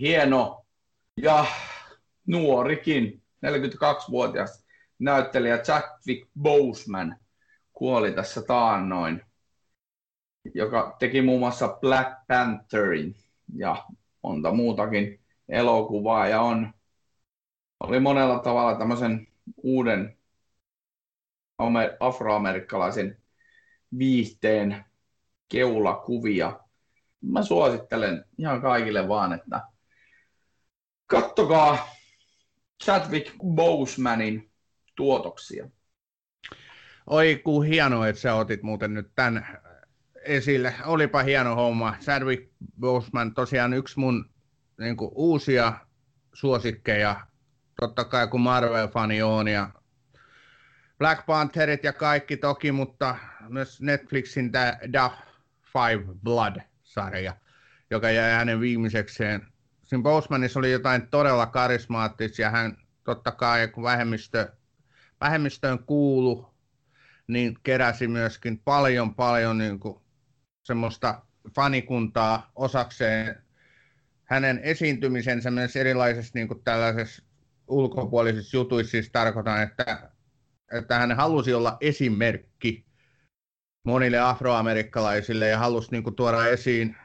hieno 0.00 0.66
ja 1.16 1.46
nuorikin, 2.26 3.22
42-vuotias 3.46 4.64
näyttelijä 4.98 5.58
Chadwick 5.58 6.28
Boseman 6.40 7.16
kuoli 7.72 8.12
tässä 8.12 8.42
taannoin, 8.42 9.22
joka 10.54 10.96
teki 10.98 11.22
muun 11.22 11.40
muassa 11.40 11.78
Black 11.80 12.26
Pantherin 12.26 13.16
ja 13.56 13.84
monta 14.22 14.52
muutakin 14.52 15.20
elokuvaa 15.48 16.28
ja 16.28 16.40
on, 16.40 16.72
oli 17.80 18.00
monella 18.00 18.38
tavalla 18.38 18.78
tämmöisen 18.78 19.26
uuden 19.62 20.18
afroamerikkalaisen 22.00 23.22
viihteen 23.98 24.84
keulakuvia. 25.48 26.60
Mä 27.20 27.42
suosittelen 27.42 28.24
ihan 28.38 28.62
kaikille 28.62 29.08
vaan, 29.08 29.32
että 29.32 29.60
kattokaa 31.06 31.88
Chadwick 32.84 33.36
Bosemanin 33.54 34.50
tuotoksia. 34.96 35.70
Oi 37.06 37.40
ku 37.44 37.62
hienoa, 37.62 38.08
että 38.08 38.22
sä 38.22 38.34
otit 38.34 38.62
muuten 38.62 38.94
nyt 38.94 39.10
tämän 39.14 39.59
esille. 40.24 40.74
Olipa 40.84 41.22
hieno 41.22 41.54
homma. 41.54 41.96
Chadwick 42.00 42.52
Boseman 42.80 43.34
tosiaan 43.34 43.74
yksi 43.74 43.98
mun 43.98 44.30
niin 44.78 44.96
kuin, 44.96 45.10
uusia 45.14 45.72
suosikkeja. 46.32 47.26
Totta 47.80 48.04
kai 48.04 48.28
kun 48.28 48.40
Marvel-fani 48.40 49.22
on 49.22 49.48
ja 49.48 49.70
Black 50.98 51.26
Pantherit 51.26 51.84
ja 51.84 51.92
kaikki 51.92 52.36
toki, 52.36 52.72
mutta 52.72 53.16
myös 53.48 53.80
Netflixin 53.80 54.52
tämä 54.52 54.78
The 54.90 55.10
Five 55.72 56.14
Blood-sarja, 56.24 57.36
joka 57.90 58.10
jäi 58.10 58.32
hänen 58.32 58.60
viimeisekseen. 58.60 59.46
Siinä 59.84 60.02
Bosemanissa 60.02 60.58
oli 60.58 60.72
jotain 60.72 61.08
todella 61.08 61.46
karismaattisia. 61.46 62.50
Hän 62.50 62.76
totta 63.04 63.32
kai, 63.32 63.68
kun 63.68 63.84
vähemmistö, 63.84 64.52
vähemmistöön 65.20 65.78
kuulu, 65.78 66.54
niin 67.26 67.58
keräsi 67.62 68.08
myöskin 68.08 68.58
paljon, 68.58 69.14
paljon 69.14 69.58
niin 69.58 69.80
kuin 69.80 69.99
semmoista 70.70 71.22
fanikuntaa 71.54 72.52
osakseen. 72.56 73.42
Hänen 74.24 74.60
esiintymisensä 74.62 75.50
myös 75.50 75.76
erilaisissa 75.76 76.32
niin 76.34 76.48
tällaisissa 76.64 77.22
ulkopuolisissa 77.68 78.56
jutuissa 78.56 78.90
siis 78.90 79.10
tarkoitan, 79.12 79.62
että, 79.62 80.10
että 80.72 80.98
hän 80.98 81.16
halusi 81.16 81.54
olla 81.54 81.76
esimerkki 81.80 82.86
monille 83.84 84.18
afroamerikkalaisille 84.18 85.48
ja 85.48 85.58
halusi 85.58 85.90
niin 85.90 86.02
kuin, 86.02 86.16
tuoda 86.16 86.46
esiin 86.46 86.96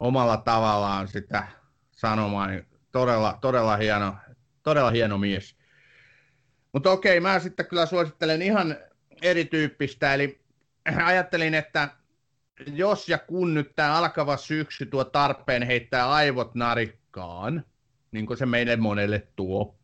omalla 0.00 0.36
tavallaan 0.36 1.08
sitä 1.08 1.48
sanomaa. 1.90 2.46
Niin 2.46 2.66
todella, 2.92 3.38
todella, 3.40 3.76
hieno, 3.76 4.16
todella 4.62 4.90
hieno 4.90 5.18
mies. 5.18 5.56
Mutta 6.72 6.90
okei, 6.90 7.20
mä 7.20 7.38
sitten 7.38 7.66
kyllä 7.66 7.86
suosittelen 7.86 8.42
ihan 8.42 8.76
erityyppistä, 9.22 10.14
eli 10.14 10.40
ajattelin, 11.04 11.54
että 11.54 11.88
jos 12.66 13.08
ja 13.08 13.18
kun 13.18 13.54
nyt 13.54 13.74
tämä 13.76 13.98
alkava 13.98 14.36
syksy 14.36 14.86
tuo 14.86 15.04
tarpeen 15.04 15.62
heittää 15.62 16.12
aivot 16.12 16.54
narikkaan, 16.54 17.64
niin 18.12 18.26
kuin 18.26 18.36
se 18.36 18.46
meille 18.46 18.76
monelle 18.76 19.28
tuo, 19.36 19.78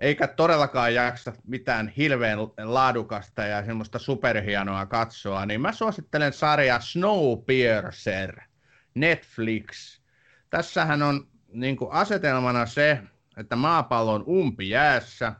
eikä 0.00 0.26
todellakaan 0.26 0.94
jaksa 0.94 1.32
mitään 1.44 1.88
hilveän 1.88 2.38
laadukasta 2.64 3.42
ja 3.42 3.64
semmoista 3.64 3.98
superhienoa 3.98 4.86
katsoa, 4.86 5.46
niin 5.46 5.60
mä 5.60 5.72
suosittelen 5.72 6.32
sarja 6.32 6.80
Snowpiercer, 6.80 8.40
Netflix. 8.94 10.00
Tässähän 10.50 11.02
on 11.02 11.28
niin 11.48 11.76
kuin 11.76 11.92
asetelmana 11.92 12.66
se, 12.66 13.02
että 13.36 13.56
maapallo 13.56 14.14
on 14.14 14.24
jäässä, 14.62 15.32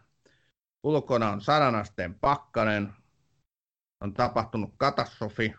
ulkona 0.82 1.30
on 1.30 1.40
sadanasteen 1.40 2.14
pakkanen, 2.14 2.92
on 4.00 4.14
tapahtunut 4.14 4.74
katastrofi, 4.76 5.54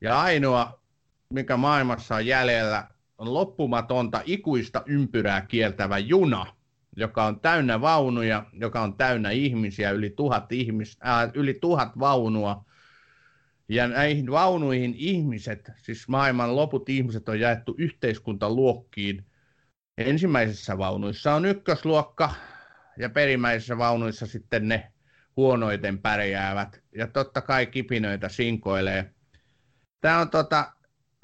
ja 0.00 0.20
ainoa, 0.20 0.80
mikä 1.34 1.56
maailmassa 1.56 2.14
on 2.14 2.26
jäljellä, 2.26 2.88
on 3.18 3.34
loppumatonta 3.34 4.22
ikuista 4.24 4.82
ympyrää 4.86 5.40
kieltävä 5.40 5.98
juna, 5.98 6.46
joka 6.96 7.24
on 7.24 7.40
täynnä 7.40 7.80
vaunuja, 7.80 8.46
joka 8.52 8.80
on 8.80 8.96
täynnä 8.96 9.30
ihmisiä, 9.30 9.90
yli 9.90 10.10
tuhat, 10.10 10.52
ihmis, 10.52 10.98
äh, 11.06 11.30
yli 11.34 11.54
tuhat 11.54 11.98
vaunua. 11.98 12.64
Ja 13.68 13.88
näihin 13.88 14.30
vaunuihin 14.30 14.94
ihmiset, 14.96 15.70
siis 15.76 16.08
maailman 16.08 16.56
loput 16.56 16.88
ihmiset 16.88 17.28
on 17.28 17.40
jaettu 17.40 17.74
yhteiskuntaluokkiin. 17.78 19.24
Ensimmäisessä 19.98 20.78
vaunuissa 20.78 21.34
on 21.34 21.44
ykkösluokka 21.44 22.34
ja 22.98 23.10
perimmäisissä 23.10 23.78
vaunuissa 23.78 24.26
sitten 24.26 24.68
ne 24.68 24.92
huonoiten 25.36 25.98
pärjäävät. 25.98 26.82
Ja 26.94 27.06
totta 27.06 27.40
kai 27.40 27.66
kipinöitä 27.66 28.28
sinkoilee– 28.28 29.10
Tämä 30.00 30.18
on 30.18 30.30
tota, 30.30 30.72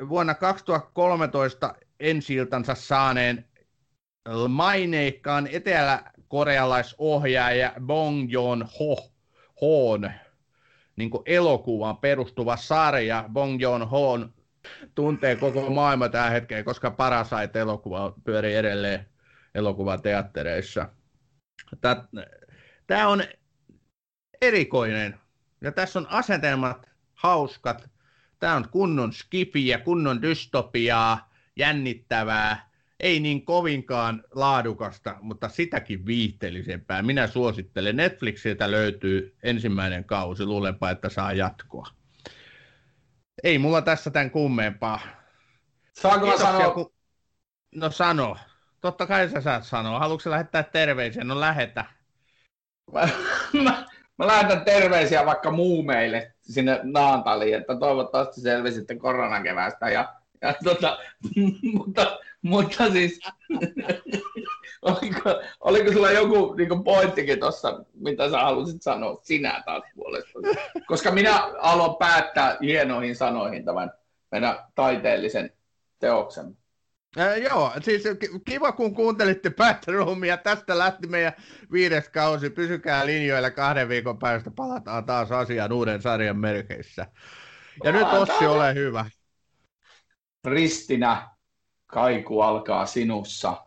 vuonna 0.09 0.35
2013 0.35 1.75
ensi 2.01 2.35
saaneen 2.75 3.49
maineikkaan 4.49 5.49
etelä-korealaisohjaaja 5.53 7.73
Bong 7.81 8.33
Joon-ho 8.33 9.11
Hoon 9.61 10.11
niin 10.97 11.11
elokuvaan 11.27 11.97
perustuva 11.97 12.57
sarja. 12.57 13.25
Bong 13.33 13.61
Joon-ho 13.61 14.19
tuntee 14.95 15.37
koko 15.37 15.71
maailma 15.71 16.09
tähän 16.09 16.33
hetkeen, 16.33 16.65
koska 16.65 16.91
Parasite-elokuva 16.91 18.15
pyörii 18.25 18.55
edelleen 18.55 19.07
elokuvateattereissa. 19.55 20.89
Tämä 22.87 23.09
on 23.09 23.23
erikoinen 24.43 25.21
ja 25.61 25.73
tässä 25.73 25.99
on 25.99 26.07
asetelmat 26.11 26.91
hauskat 27.15 27.91
Tämä 28.39 28.57
on 28.57 28.69
kunnon 28.69 29.13
skifiä, 29.13 29.79
kunnon 29.79 30.23
dystopiaa, 30.23 31.31
jännittävää, 31.57 32.71
ei 33.01 33.21
niin 33.21 33.45
kovinkaan 33.45 34.25
laadukasta, 34.35 35.17
mutta 35.21 35.49
sitäkin 35.49 36.07
viihteellisempää. 36.07 37.03
Minä 37.03 37.27
suosittelen. 37.27 37.97
Netflixiltä 37.97 38.71
löytyy 38.71 39.37
ensimmäinen 39.43 40.05
kausi, 40.05 40.45
luulenpa, 40.45 40.91
että 40.91 41.09
saa 41.09 41.33
jatkoa. 41.33 41.87
Ei 43.43 43.59
mulla 43.59 43.83
tässä 43.83 44.11
tämän 44.11 44.31
kummempaa. 44.31 45.01
Saanko 45.93 46.27
mä 46.27 46.37
sanoa? 46.37 46.71
Ku... 46.71 46.95
No 47.75 47.91
sano. 47.91 48.37
Totta 48.81 49.07
kai 49.07 49.29
sä 49.29 49.41
saat 49.41 49.65
sanoa. 49.65 49.99
Haluatko 49.99 50.31
lähettää 50.31 50.63
terveisiä? 50.63 51.25
No 51.25 51.41
lähetä. 51.41 51.85
Mä, 53.63 53.87
mä, 54.19 54.27
lähetän 54.27 54.65
terveisiä 54.65 55.27
vaikka 55.27 55.51
muumeille 55.51 56.33
sinne 56.41 56.81
Naantaliin, 56.83 57.55
että 57.55 57.77
toivottavasti 57.77 58.41
selvisitte 58.41 58.97
koronakeväästä. 58.97 59.89
Ja, 59.89 60.15
ja 60.43 60.55
tota, 60.65 60.99
mutta, 61.79 62.19
mutta 62.43 62.91
siis, 62.91 63.21
oliko, 64.83 65.41
oliko 65.61 65.93
sulla 65.93 66.11
joku 66.11 66.55
niin 66.55 66.85
pointtikin 66.85 67.41
tuossa, 67.41 67.85
mitä 67.95 68.31
sä 68.31 68.39
halusit 68.39 68.83
sanoa 68.83 69.21
sinä 69.23 69.63
taas 69.67 69.83
puolesta? 69.95 70.39
Koska 70.87 71.11
minä 71.11 71.51
haluan 71.61 71.97
päättää 71.97 72.57
hienoihin 72.63 73.17
sanoihin 73.17 73.65
tämän 73.65 73.93
meidän 74.31 74.59
taiteellisen 74.75 75.53
teoksen. 75.99 76.57
Äh, 77.19 77.39
joo, 77.39 77.73
siis 77.81 78.03
kiva 78.45 78.73
kun 78.73 78.95
kuuntelitte 78.95 79.51
Batroomia. 79.51 80.37
Tästä 80.37 80.79
lähti 80.79 81.07
meidän 81.07 81.33
viides 81.73 82.09
kausi. 82.09 82.51
Pysykää 82.51 83.07
linjoilla 83.07 83.51
kahden 83.51 83.89
viikon 83.89 84.19
päästä. 84.19 84.51
Palataan 84.51 85.05
taas 85.05 85.33
asiaan 85.33 85.73
uuden 85.73 86.03
sarjan 86.03 86.37
merkeissä. 86.37 87.07
Ja 87.85 87.93
nyt 87.93 88.09
Ossi, 88.13 88.47
ole 88.47 88.75
hyvä. 88.75 89.07
Ristinä 90.45 91.29
kaiku 91.87 92.41
alkaa 92.41 92.87
sinussa. 92.87 93.67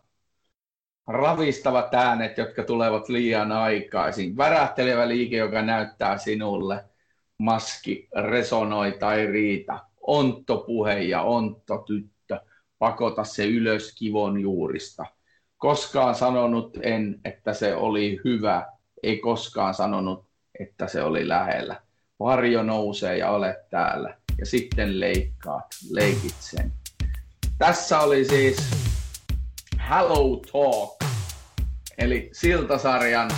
Ravistavat 1.08 1.94
äänet, 1.94 2.38
jotka 2.38 2.64
tulevat 2.64 3.10
liian 3.10 3.52
aikaisin. 3.52 4.38
Värähtelevä 4.38 5.08
liike, 5.08 5.38
joka 5.38 5.62
näyttää 5.62 6.18
sinulle. 6.18 6.86
Maski 7.40 8.08
resonoi 8.30 8.92
tai 9.00 9.26
riitä. 9.26 9.80
Ontto 10.02 10.58
puhe 10.58 11.00
ja 11.00 11.22
ontto 11.22 11.78
tyttö. 11.78 12.17
Pakota 12.80 13.24
se 13.24 13.46
ylös 13.46 13.96
kivon 13.96 14.40
juurista. 14.40 15.06
Koskaan 15.58 16.16
sanonut 16.16 16.78
en, 16.82 17.20
että 17.26 17.54
se 17.54 17.76
oli 17.76 18.20
hyvä. 18.26 18.66
Ei 19.04 19.18
koskaan 19.18 19.74
sanonut, 19.74 20.28
että 20.60 20.88
se 20.88 21.04
oli 21.04 21.28
lähellä. 21.28 21.82
Varjo 22.20 22.64
nousee 22.64 23.18
ja 23.18 23.30
olet 23.30 23.70
täällä. 23.70 24.18
Ja 24.38 24.46
sitten 24.46 25.00
leikkaat, 25.00 25.66
leikit 25.90 26.36
sen. 26.40 26.74
Tässä 27.58 28.00
oli 28.00 28.26
siis 28.26 28.58
Hello 29.90 30.42
Talk, 30.52 31.12
eli 31.98 32.30
Siltasarjan 32.34 33.32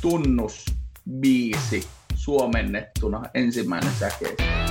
tunnusbiisi 0.00 1.88
suomennettuna 2.14 3.22
ensimmäinen 3.34 3.92
säkeistö. 3.92 4.61